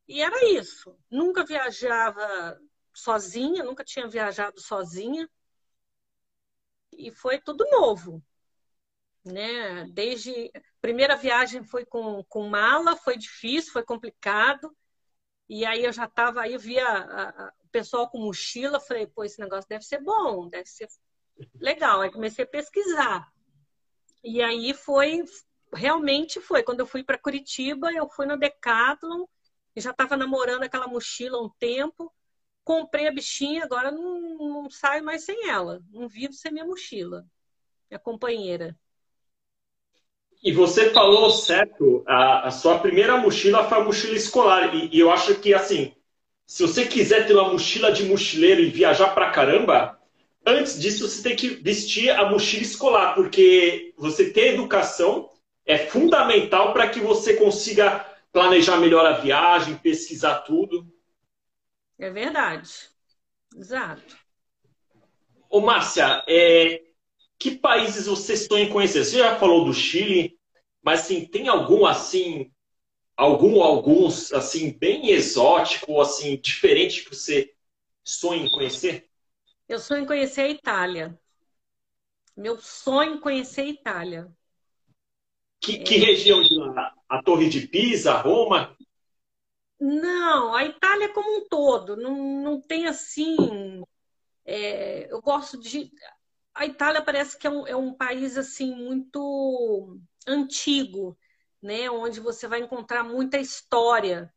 E 0.08 0.22
era 0.22 0.46
isso. 0.46 0.98
Nunca 1.10 1.44
viajava 1.44 2.60
sozinha, 2.94 3.64
nunca 3.64 3.84
tinha 3.84 4.08
viajado 4.08 4.60
sozinha. 4.60 5.30
E 6.92 7.12
foi 7.12 7.40
tudo 7.40 7.66
novo. 7.70 8.24
Né? 9.24 9.86
Desde 9.92 10.52
primeira 10.80 11.16
viagem 11.16 11.64
foi 11.64 11.86
com, 11.86 12.24
com 12.26 12.48
mala, 12.48 12.96
foi 12.96 13.18
difícil, 13.18 13.74
foi 13.74 13.84
complicado. 13.84 14.76
E 15.50 15.66
aí 15.66 15.84
eu 15.84 15.92
já 15.92 16.06
estava, 16.06 16.42
aí 16.42 16.54
eu 16.54 16.60
via 16.60 17.52
o 17.64 17.68
pessoal 17.70 18.10
com 18.10 18.20
mochila, 18.20 18.80
falei, 18.80 19.08
pô, 19.08 19.24
esse 19.24 19.40
negócio 19.40 19.68
deve 19.68 19.84
ser 19.84 20.02
bom, 20.02 20.48
deve 20.48 20.68
ser 20.68 20.88
legal. 21.60 22.02
Aí 22.02 22.12
comecei 22.12 22.46
a 22.46 22.48
pesquisar. 22.48 23.32
E 24.24 24.42
aí 24.42 24.74
foi, 24.74 25.24
realmente 25.74 26.40
foi. 26.40 26.64
Quando 26.64 26.80
eu 26.80 26.88
fui 26.88 27.04
para 27.04 27.18
Curitiba, 27.18 27.92
eu 27.92 28.08
fui 28.10 28.26
no 28.26 28.38
Decathlon, 28.38 29.26
já 29.82 29.92
estava 29.92 30.18
namorando 30.18 30.64
aquela 30.64 30.88
mochila 30.88 31.38
há 31.38 31.42
um 31.42 31.50
tempo 31.60 32.14
comprei 32.66 33.08
a 33.08 33.12
bichinha, 33.12 33.64
agora 33.64 33.92
não, 33.92 34.38
não 34.38 34.70
saio 34.70 35.06
mais 35.06 35.24
sem 35.24 35.48
ela. 35.48 35.82
Não 35.94 36.10
vivo 36.10 36.34
sem 36.34 36.52
minha 36.52 36.66
mochila. 36.66 37.24
Minha 37.90 38.00
companheira. 38.00 38.76
E 40.44 40.52
você 40.52 40.90
falou 40.90 41.30
certo, 41.30 42.04
a, 42.08 42.48
a, 42.48 42.52
sua 42.52 42.80
primeira 42.80 43.18
mochila 43.18 43.70
foi 43.70 43.78
a 43.78 43.84
mochila 43.84 44.16
escolar. 44.16 44.76
E, 44.76 44.90
e, 44.92 45.00
eu 45.00 45.12
acho 45.12 45.36
que, 45.36 45.54
assim, 45.54 45.94
se 46.46 46.64
você 46.64 46.86
quiser 46.86 47.28
ter 47.28 47.34
uma 47.34 47.52
mochila 47.52 47.92
de 47.92 48.04
mochileiro 48.04 48.62
e 48.62 48.70
viajar 48.70 49.14
pra 49.14 49.32
caramba, 49.32 50.00
antes 50.46 50.80
disso 50.80 51.08
você 51.08 51.22
tem 51.22 51.36
que 51.36 51.50
vestir 51.50 52.10
a 52.10 52.30
mochila 52.30 52.64
escolar, 52.64 53.14
porque 53.14 53.94
você 53.98 54.32
ter 54.32 54.54
educação 54.54 55.30
é 55.66 55.78
fundamental 55.78 56.74
para 56.74 56.90
que 56.90 57.00
você 57.00 57.36
consiga 57.36 58.06
planejar 58.36 58.76
melhor 58.76 59.06
a 59.06 59.14
viagem, 59.14 59.78
pesquisar 59.78 60.42
tudo. 60.42 60.86
É 61.98 62.10
verdade. 62.10 62.70
Exato. 63.56 64.18
Ô, 65.50 65.62
Márcia, 65.62 66.22
é... 66.28 66.84
que 67.40 67.56
países 67.56 68.08
você 68.08 68.36
sonha 68.36 68.66
em 68.66 68.70
conhecer? 68.70 69.06
Você 69.06 69.20
já 69.20 69.40
falou 69.40 69.64
do 69.64 69.74
Chile, 69.74 70.38
mas 70.84 71.04
assim, 71.04 71.26
tem 71.26 71.48
algum 71.48 71.86
assim, 71.86 72.52
algum 73.16 73.64
alguns 73.64 74.34
assim 74.34 74.78
bem 74.78 75.12
exótico, 75.12 76.02
assim 76.02 76.36
diferente 76.36 77.06
que 77.06 77.16
você 77.16 77.54
sonha 78.04 78.46
em 78.46 78.52
conhecer? 78.52 79.10
Eu 79.66 79.80
sonho 79.80 80.04
em 80.04 80.06
conhecer 80.06 80.42
a 80.42 80.50
Itália. 80.50 81.18
Meu 82.36 82.60
sonho 82.60 83.16
em 83.16 83.20
conhecer 83.22 83.62
a 83.62 83.70
Itália. 83.70 84.28
Que, 85.62 85.78
que 85.78 85.96
é... 85.96 86.00
região 86.00 86.44
de 86.44 86.54
lá? 86.56 86.94
A 87.10 87.22
Torre 87.22 87.50
de 87.50 87.68
Pisa, 87.68 88.14
Roma? 88.14 88.76
Não, 89.80 90.54
a 90.54 90.64
Itália 90.66 91.14
como 91.14 91.38
um 91.38 91.48
todo, 91.48 91.96
não, 91.96 92.42
não 92.42 92.62
tem 92.62 92.88
assim. 92.88 93.84
É, 94.46 95.12
eu 95.12 95.22
gosto 95.22 95.60
de. 95.60 95.92
A 96.54 96.66
Itália 96.66 97.02
parece 97.02 97.38
que 97.38 97.46
é 97.46 97.50
um, 97.50 97.68
é 97.68 97.76
um 97.76 97.94
país 97.94 98.38
assim 98.38 98.74
muito 98.74 100.00
antigo, 100.28 101.18
né? 101.62 101.90
Onde 101.90 102.20
você 102.20 102.48
vai 102.48 102.62
encontrar 102.62 103.04
muita 103.04 103.38
história. 103.38 104.34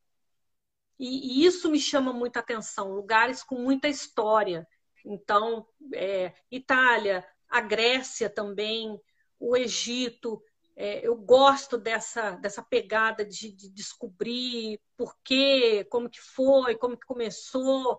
E, 0.99 1.43
e 1.43 1.47
isso 1.47 1.71
me 1.71 1.79
chama 1.79 2.13
muita 2.13 2.41
atenção, 2.41 2.93
lugares 2.93 3.43
com 3.43 3.55
muita 3.55 3.89
história. 3.89 4.67
Então, 5.05 5.67
é, 5.95 6.35
Itália, 6.51 7.25
a 7.49 7.61
Grécia 7.61 8.29
também, 8.29 9.01
o 9.39 9.57
Egito, 9.57 10.43
é, 10.81 11.05
eu 11.05 11.17
gosto 11.17 11.77
dessa, 11.77 12.31
dessa 12.37 12.63
pegada 12.63 13.25
de, 13.25 13.51
de, 13.51 13.69
descobrir 13.69 14.81
por 14.97 15.19
quê, 15.25 15.85
como 15.91 16.09
que 16.09 16.21
foi, 16.21 16.77
como 16.77 16.97
que 16.97 17.05
começou. 17.05 17.99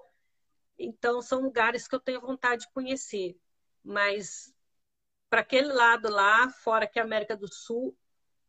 Então, 0.78 1.22
são 1.22 1.42
lugares 1.42 1.90
que 1.90 1.94
eu 1.94 2.00
tenho 2.00 2.22
vontade 2.22 2.62
de 2.62 2.72
conhecer. 2.72 3.36
Mas, 3.84 4.54
para 5.30 5.42
aquele 5.42 5.74
lado 5.74 6.10
lá, 6.10 6.50
fora 6.50 6.88
que 6.88 6.98
a 6.98 7.04
América 7.04 7.36
do 7.36 7.54
Sul, 7.54 7.98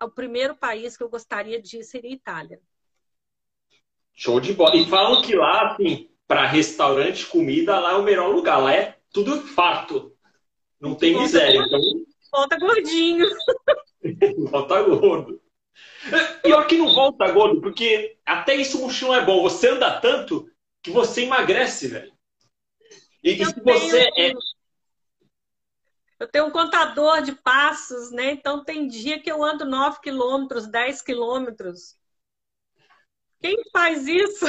o 0.01 0.09
primeiro 0.09 0.55
país 0.55 0.97
que 0.97 1.03
eu 1.03 1.11
gostaria 1.11 1.61
de 1.61 1.78
ir 1.78 1.85
seria 1.85 2.11
a 2.11 2.14
Itália. 2.14 2.61
Show 4.12 4.39
de 4.39 4.53
bola. 4.53 4.76
E 4.76 4.87
falam 4.87 5.22
que 5.22 5.35
lá, 5.35 5.72
assim, 5.72 6.09
para 6.28 6.47
restaurante, 6.47 7.26
comida, 7.26 7.81
lá 7.81 7.95
é 7.95 7.97
o 7.97 8.05
melhor 8.05 8.28
lugar. 8.28 8.59
Lá 8.59 8.72
é 8.72 8.97
tudo 9.12 9.43
farto. 9.43 10.16
Não 10.78 10.95
tem 10.95 11.18
miséria. 11.18 11.59
Então... 11.66 11.81
Volta 12.31 12.57
gordinho. 12.57 13.26
volta 14.51 14.82
gordo. 14.82 15.40
Pior 16.42 16.66
que 16.66 16.76
não 16.76 16.92
volta 16.94 17.30
gordo, 17.30 17.61
porque 17.61 18.18
até 18.24 18.55
isso 18.55 18.78
o 18.78 18.82
mochilão 18.82 19.14
é 19.14 19.24
bom. 19.24 19.42
Você 19.42 19.68
anda 19.68 20.01
tanto 20.01 20.51
que 20.82 20.90
você 20.90 21.24
emagrece, 21.24 21.88
velho. 21.88 22.12
E, 23.22 23.32
e 23.32 23.44
se 23.44 23.61
você 23.61 24.09
é. 24.16 24.32
Eu 26.18 26.28
tenho 26.28 26.46
um 26.46 26.51
contador 26.51 27.22
de 27.22 27.32
passos, 27.32 28.11
né? 28.11 28.32
Então 28.32 28.62
tem 28.62 28.86
dia 28.86 29.18
que 29.20 29.30
eu 29.30 29.42
ando 29.42 29.64
9 29.64 30.01
quilômetros, 30.03 30.66
10 30.66 31.01
quilômetros. 31.01 31.98
Quem 33.40 33.57
faz 33.72 34.07
isso? 34.07 34.44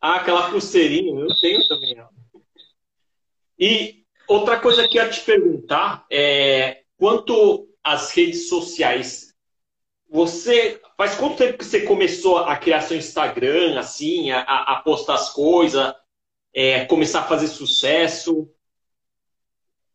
Ah, 0.00 0.16
aquela 0.16 0.50
pulseirinha, 0.50 1.20
eu 1.20 1.28
tenho 1.40 1.66
também. 1.66 1.96
E 3.58 4.01
Outra 4.32 4.58
coisa 4.58 4.88
que 4.88 4.98
eu 4.98 5.04
ia 5.04 5.10
te 5.10 5.20
perguntar 5.20 6.06
é 6.10 6.84
quanto 6.96 7.68
às 7.84 8.12
redes 8.12 8.48
sociais. 8.48 9.36
Você 10.08 10.80
faz 10.96 11.16
quanto 11.16 11.36
tempo 11.36 11.58
que 11.58 11.64
você 11.66 11.82
começou 11.82 12.38
a 12.38 12.56
criar 12.56 12.80
seu 12.80 12.96
Instagram, 12.96 13.78
assim, 13.78 14.30
a, 14.30 14.40
a 14.40 14.76
postar 14.76 15.16
as 15.16 15.28
coisas, 15.28 15.94
é, 16.50 16.86
começar 16.86 17.20
a 17.20 17.24
fazer 17.24 17.46
sucesso? 17.46 18.50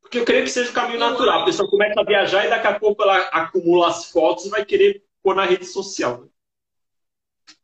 Porque 0.02 0.20
eu 0.20 0.26
creio 0.26 0.44
que 0.44 0.52
seja 0.52 0.70
o 0.70 0.74
caminho 0.74 1.00
natural. 1.00 1.42
A 1.42 1.46
pessoa 1.46 1.68
começa 1.68 2.00
a 2.00 2.06
viajar 2.06 2.46
e 2.46 2.50
daqui 2.52 2.68
a 2.68 2.80
pouco 2.80 3.02
ela 3.02 3.18
acumula 3.30 3.88
as 3.88 4.12
fotos 4.12 4.46
e 4.46 4.50
vai 4.50 4.64
querer 4.64 5.04
pôr 5.24 5.36
na 5.36 5.46
rede 5.46 5.66
social. 5.66 6.22
Né? 6.22 6.28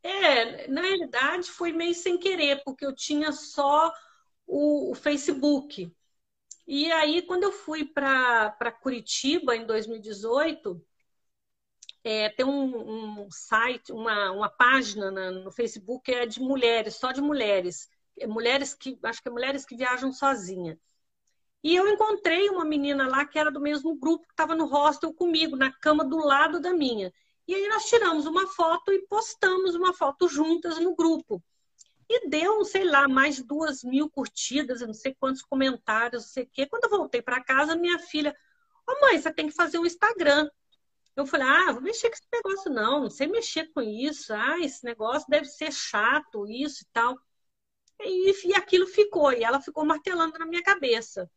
É, 0.02 0.66
na 0.66 0.80
realidade 0.80 1.52
foi 1.52 1.70
meio 1.70 1.94
sem 1.94 2.18
querer, 2.18 2.64
porque 2.64 2.84
eu 2.84 2.92
tinha 2.92 3.30
só 3.30 3.92
o, 4.44 4.90
o 4.90 4.94
Facebook. 4.96 5.94
E 6.66 6.90
aí, 6.92 7.22
quando 7.22 7.44
eu 7.44 7.52
fui 7.52 7.84
para 7.84 8.72
Curitiba 8.80 9.54
em 9.54 9.66
2018, 9.66 10.82
é, 12.02 12.28
tem 12.30 12.44
um, 12.44 13.22
um, 13.24 13.30
site, 13.30 13.92
uma, 13.92 14.30
uma 14.30 14.48
página 14.48 15.10
na, 15.10 15.30
no 15.30 15.50
Facebook 15.50 16.04
que 16.04 16.12
é 16.12 16.26
de 16.26 16.40
mulheres, 16.40 16.96
só 16.96 17.12
de 17.12 17.20
mulheres. 17.20 17.88
É 18.18 18.26
mulheres 18.26 18.74
que, 18.74 18.98
acho 19.02 19.22
que 19.22 19.28
é 19.28 19.32
mulheres 19.32 19.64
que 19.64 19.76
viajam 19.76 20.12
sozinha. 20.12 20.78
E 21.62 21.74
eu 21.74 21.88
encontrei 21.88 22.50
uma 22.50 22.64
menina 22.64 23.08
lá 23.08 23.24
que 23.24 23.38
era 23.38 23.50
do 23.50 23.60
mesmo 23.60 23.96
grupo, 23.96 24.26
que 24.26 24.34
estava 24.34 24.54
no 24.54 24.66
hostel 24.66 25.14
comigo, 25.14 25.56
na 25.56 25.72
cama 25.72 26.04
do 26.04 26.18
lado 26.18 26.60
da 26.60 26.74
minha. 26.74 27.12
E 27.48 27.54
aí 27.54 27.68
nós 27.68 27.86
tiramos 27.86 28.26
uma 28.26 28.46
foto 28.48 28.92
e 28.92 29.06
postamos 29.06 29.74
uma 29.74 29.94
foto 29.94 30.28
juntas 30.28 30.78
no 30.78 30.94
grupo. 30.94 31.42
E 32.08 32.28
deu, 32.28 32.64
sei 32.64 32.84
lá, 32.84 33.08
mais 33.08 33.42
duas 33.42 33.82
mil 33.82 34.10
curtidas, 34.10 34.80
não 34.80 34.94
sei 34.94 35.14
quantos 35.14 35.42
comentários, 35.42 36.24
não 36.24 36.30
sei 36.30 36.44
o 36.44 36.50
quê. 36.52 36.66
Quando 36.66 36.84
eu 36.84 36.90
voltei 36.90 37.22
para 37.22 37.42
casa, 37.42 37.76
minha 37.76 37.98
filha, 37.98 38.36
ô 38.86 38.92
oh, 38.92 39.00
mãe, 39.00 39.18
você 39.18 39.32
tem 39.32 39.48
que 39.48 39.54
fazer 39.54 39.78
um 39.78 39.86
Instagram. 39.86 40.48
Eu 41.16 41.26
falei, 41.26 41.46
ah, 41.46 41.72
vou 41.72 41.82
mexer 41.82 42.08
com 42.10 42.16
esse 42.16 42.28
negócio, 42.32 42.72
não, 42.72 43.02
não 43.02 43.10
sei 43.10 43.26
mexer 43.28 43.70
com 43.72 43.80
isso. 43.80 44.32
Ah, 44.34 44.58
esse 44.60 44.84
negócio 44.84 45.26
deve 45.28 45.46
ser 45.46 45.72
chato, 45.72 46.46
isso 46.48 46.82
e 46.82 46.86
tal. 46.92 47.16
E, 48.00 48.48
e 48.48 48.54
aquilo 48.54 48.86
ficou, 48.86 49.32
e 49.32 49.44
ela 49.44 49.60
ficou 49.60 49.84
martelando 49.84 50.38
na 50.38 50.46
minha 50.46 50.62
cabeça. 50.62 51.30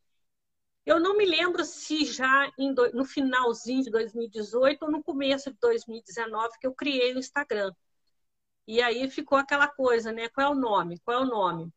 Eu 0.86 1.00
não 1.00 1.18
me 1.18 1.26
lembro 1.26 1.64
se 1.66 2.06
já 2.06 2.50
do, 2.74 2.92
no 2.94 3.06
finalzinho 3.06 3.84
de 3.84 3.92
2018 3.92 4.84
ou 4.84 4.92
no 4.92 5.04
começo 5.04 5.52
de 5.52 5.58
2019 5.60 6.58
que 6.60 6.66
eu 6.66 6.74
criei 6.74 7.14
o 7.14 7.20
Instagram. 7.20 7.74
E 8.68 8.82
aí 8.82 9.10
ficou 9.10 9.38
aquela 9.38 9.68
coisa, 9.68 10.12
né? 10.12 10.30
Qual 10.30 10.48
é 10.48 10.50
o 10.50 10.56
nome? 10.56 11.00
Qual 11.00 11.18
é 11.18 11.22
o 11.22 11.26
nome? 11.26 11.74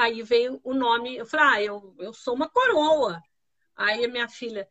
aí 0.00 0.22
veio 0.22 0.60
o 0.64 0.72
nome, 0.72 1.16
eu 1.16 1.26
falei, 1.26 1.46
ah, 1.46 1.62
eu, 1.62 1.94
eu 1.98 2.12
sou 2.12 2.34
uma 2.34 2.48
coroa. 2.48 3.22
Aí 3.76 4.04
a 4.04 4.08
minha 4.08 4.28
filha, 4.28 4.68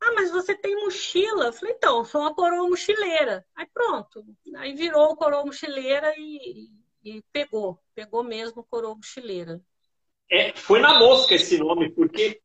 ah, 0.00 0.12
mas 0.12 0.30
você 0.30 0.54
tem 0.54 0.76
mochila. 0.76 1.46
Eu 1.46 1.52
falei, 1.52 1.74
então, 1.74 1.98
eu 1.98 2.04
sou 2.04 2.20
uma 2.20 2.34
coroa 2.34 2.68
mochileira. 2.68 3.46
Aí 3.54 3.66
pronto. 3.72 4.24
Aí 4.56 4.74
virou 4.74 5.16
coroa 5.16 5.44
mochileira 5.44 6.14
e, 6.18 6.68
e 7.02 7.22
pegou. 7.32 7.80
Pegou 7.94 8.22
mesmo 8.22 8.64
coroa 8.64 8.94
mochileira. 8.94 9.60
É, 10.30 10.54
foi 10.54 10.80
na 10.80 10.98
mosca 10.98 11.34
esse 11.34 11.58
nome, 11.58 11.90
porque. 11.92 12.40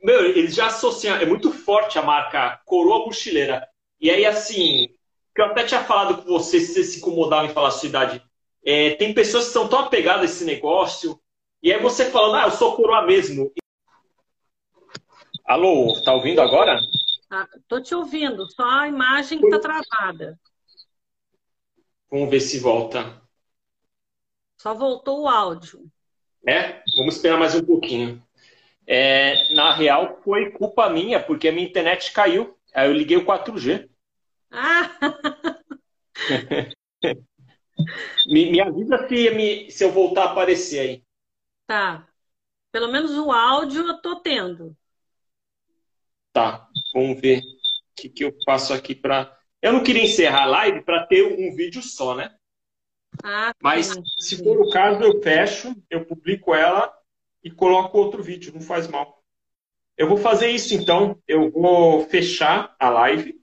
Meu, 0.00 0.24
eles 0.26 0.54
já 0.54 0.66
associam. 0.66 1.16
É 1.16 1.26
muito 1.26 1.50
forte 1.50 1.98
a 1.98 2.02
marca 2.02 2.60
Coroa 2.66 3.06
Mochileira. 3.06 3.66
E 3.98 4.10
aí, 4.10 4.26
assim, 4.26 4.93
que 5.34 5.40
eu 5.40 5.46
até 5.46 5.64
tinha 5.64 5.82
falado 5.82 6.22
com 6.22 6.28
você, 6.28 6.60
se 6.60 6.74
você 6.74 6.84
se 6.84 6.98
incomodava 6.98 7.46
em 7.46 7.52
falar 7.52 7.68
a 7.68 7.72
sua 7.72 7.88
idade. 7.88 8.22
É, 8.64 8.94
tem 8.94 9.12
pessoas 9.12 9.46
que 9.46 9.52
são 9.52 9.68
tão 9.68 9.80
apegadas 9.80 10.22
a 10.22 10.24
esse 10.24 10.44
negócio. 10.44 11.20
E 11.62 11.72
aí 11.72 11.80
você 11.82 12.10
falando, 12.10 12.36
ah, 12.36 12.44
eu 12.44 12.50
sou 12.52 12.76
coroa 12.76 13.02
mesmo. 13.02 13.52
Alô, 15.44 16.00
tá 16.04 16.14
ouvindo 16.14 16.40
agora? 16.40 16.78
Ah, 17.30 17.48
tô 17.66 17.80
te 17.80 17.94
ouvindo, 17.94 18.48
só 18.50 18.64
a 18.64 18.88
imagem 18.88 19.40
está 19.40 19.58
travada. 19.58 20.38
Vamos 22.10 22.30
ver 22.30 22.40
se 22.40 22.60
volta. 22.60 23.20
Só 24.56 24.72
voltou 24.72 25.22
o 25.22 25.28
áudio. 25.28 25.84
É? 26.46 26.82
Vamos 26.96 27.16
esperar 27.16 27.38
mais 27.38 27.54
um 27.54 27.64
pouquinho. 27.64 28.22
É, 28.86 29.52
na 29.54 29.72
real, 29.74 30.20
foi 30.22 30.50
culpa 30.52 30.88
minha, 30.88 31.18
porque 31.18 31.48
a 31.48 31.52
minha 31.52 31.66
internet 31.66 32.12
caiu. 32.12 32.56
Aí 32.72 32.88
eu 32.88 32.92
liguei 32.92 33.16
o 33.16 33.24
4G. 33.24 33.88
Ah! 34.56 34.88
me, 38.26 38.50
me, 38.52 38.60
avisa 38.60 39.08
se, 39.08 39.30
me, 39.30 39.70
se 39.70 39.84
eu 39.84 39.90
voltar 39.92 40.24
a 40.24 40.32
aparecer 40.32 40.78
aí. 40.80 41.04
Tá. 41.66 42.08
Pelo 42.72 42.88
menos 42.92 43.12
o 43.12 43.32
áudio 43.32 43.86
eu 43.86 44.00
tô 44.02 44.20
tendo. 44.20 44.76
Tá, 46.32 46.68
vamos 46.92 47.20
ver 47.20 47.38
o 47.38 47.42
que, 47.96 48.08
que 48.08 48.24
eu 48.24 48.32
faço 48.44 48.72
aqui 48.72 48.94
para. 48.94 49.36
Eu 49.62 49.72
não 49.72 49.82
queria 49.82 50.02
encerrar 50.04 50.42
a 50.42 50.46
live 50.46 50.82
para 50.82 51.06
ter 51.06 51.22
um 51.22 51.54
vídeo 51.54 51.80
só, 51.82 52.14
né? 52.14 52.34
Ah, 53.22 53.52
Mas 53.62 53.86
sim. 53.92 54.02
se 54.18 54.42
for 54.42 54.60
o 54.60 54.70
caso, 54.70 55.02
eu 55.02 55.22
fecho, 55.22 55.74
eu 55.88 56.04
publico 56.04 56.54
ela 56.54 56.92
e 57.42 57.50
coloco 57.50 57.96
outro 57.96 58.22
vídeo, 58.22 58.52
não 58.52 58.60
faz 58.60 58.88
mal. 58.88 59.22
Eu 59.96 60.08
vou 60.08 60.16
fazer 60.18 60.48
isso 60.48 60.74
então. 60.74 61.18
Eu 61.26 61.50
vou 61.50 62.06
fechar 62.08 62.74
a 62.78 62.90
live. 62.90 63.40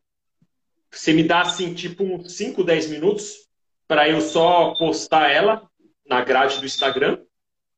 Você 0.92 1.14
me 1.14 1.24
dá 1.24 1.42
assim, 1.42 1.74
tipo, 1.74 2.04
uns 2.04 2.34
5, 2.34 2.64
10 2.64 2.90
minutos 2.90 3.48
para 3.88 4.10
eu 4.10 4.22
só 4.22 4.74
postar 4.76 5.30
ela 5.30 5.70
na 6.06 6.22
grade 6.22 6.60
do 6.60 6.66
Instagram. 6.66 7.20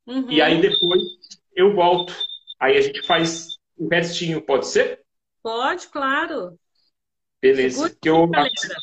Uhum. 0.05 0.30
E 0.32 0.41
aí 0.41 0.59
depois 0.59 1.01
eu 1.55 1.74
volto. 1.74 2.14
Aí 2.59 2.78
a 2.78 2.82
gente 2.82 3.05
faz 3.05 3.57
o 3.78 3.88
restinho, 3.88 4.41
pode 4.41 4.68
ser? 4.68 5.01
Pode, 5.41 5.88
claro. 5.88 6.57
Beleza. 7.41 7.95
Que 8.01 8.09
eu, 8.09 8.30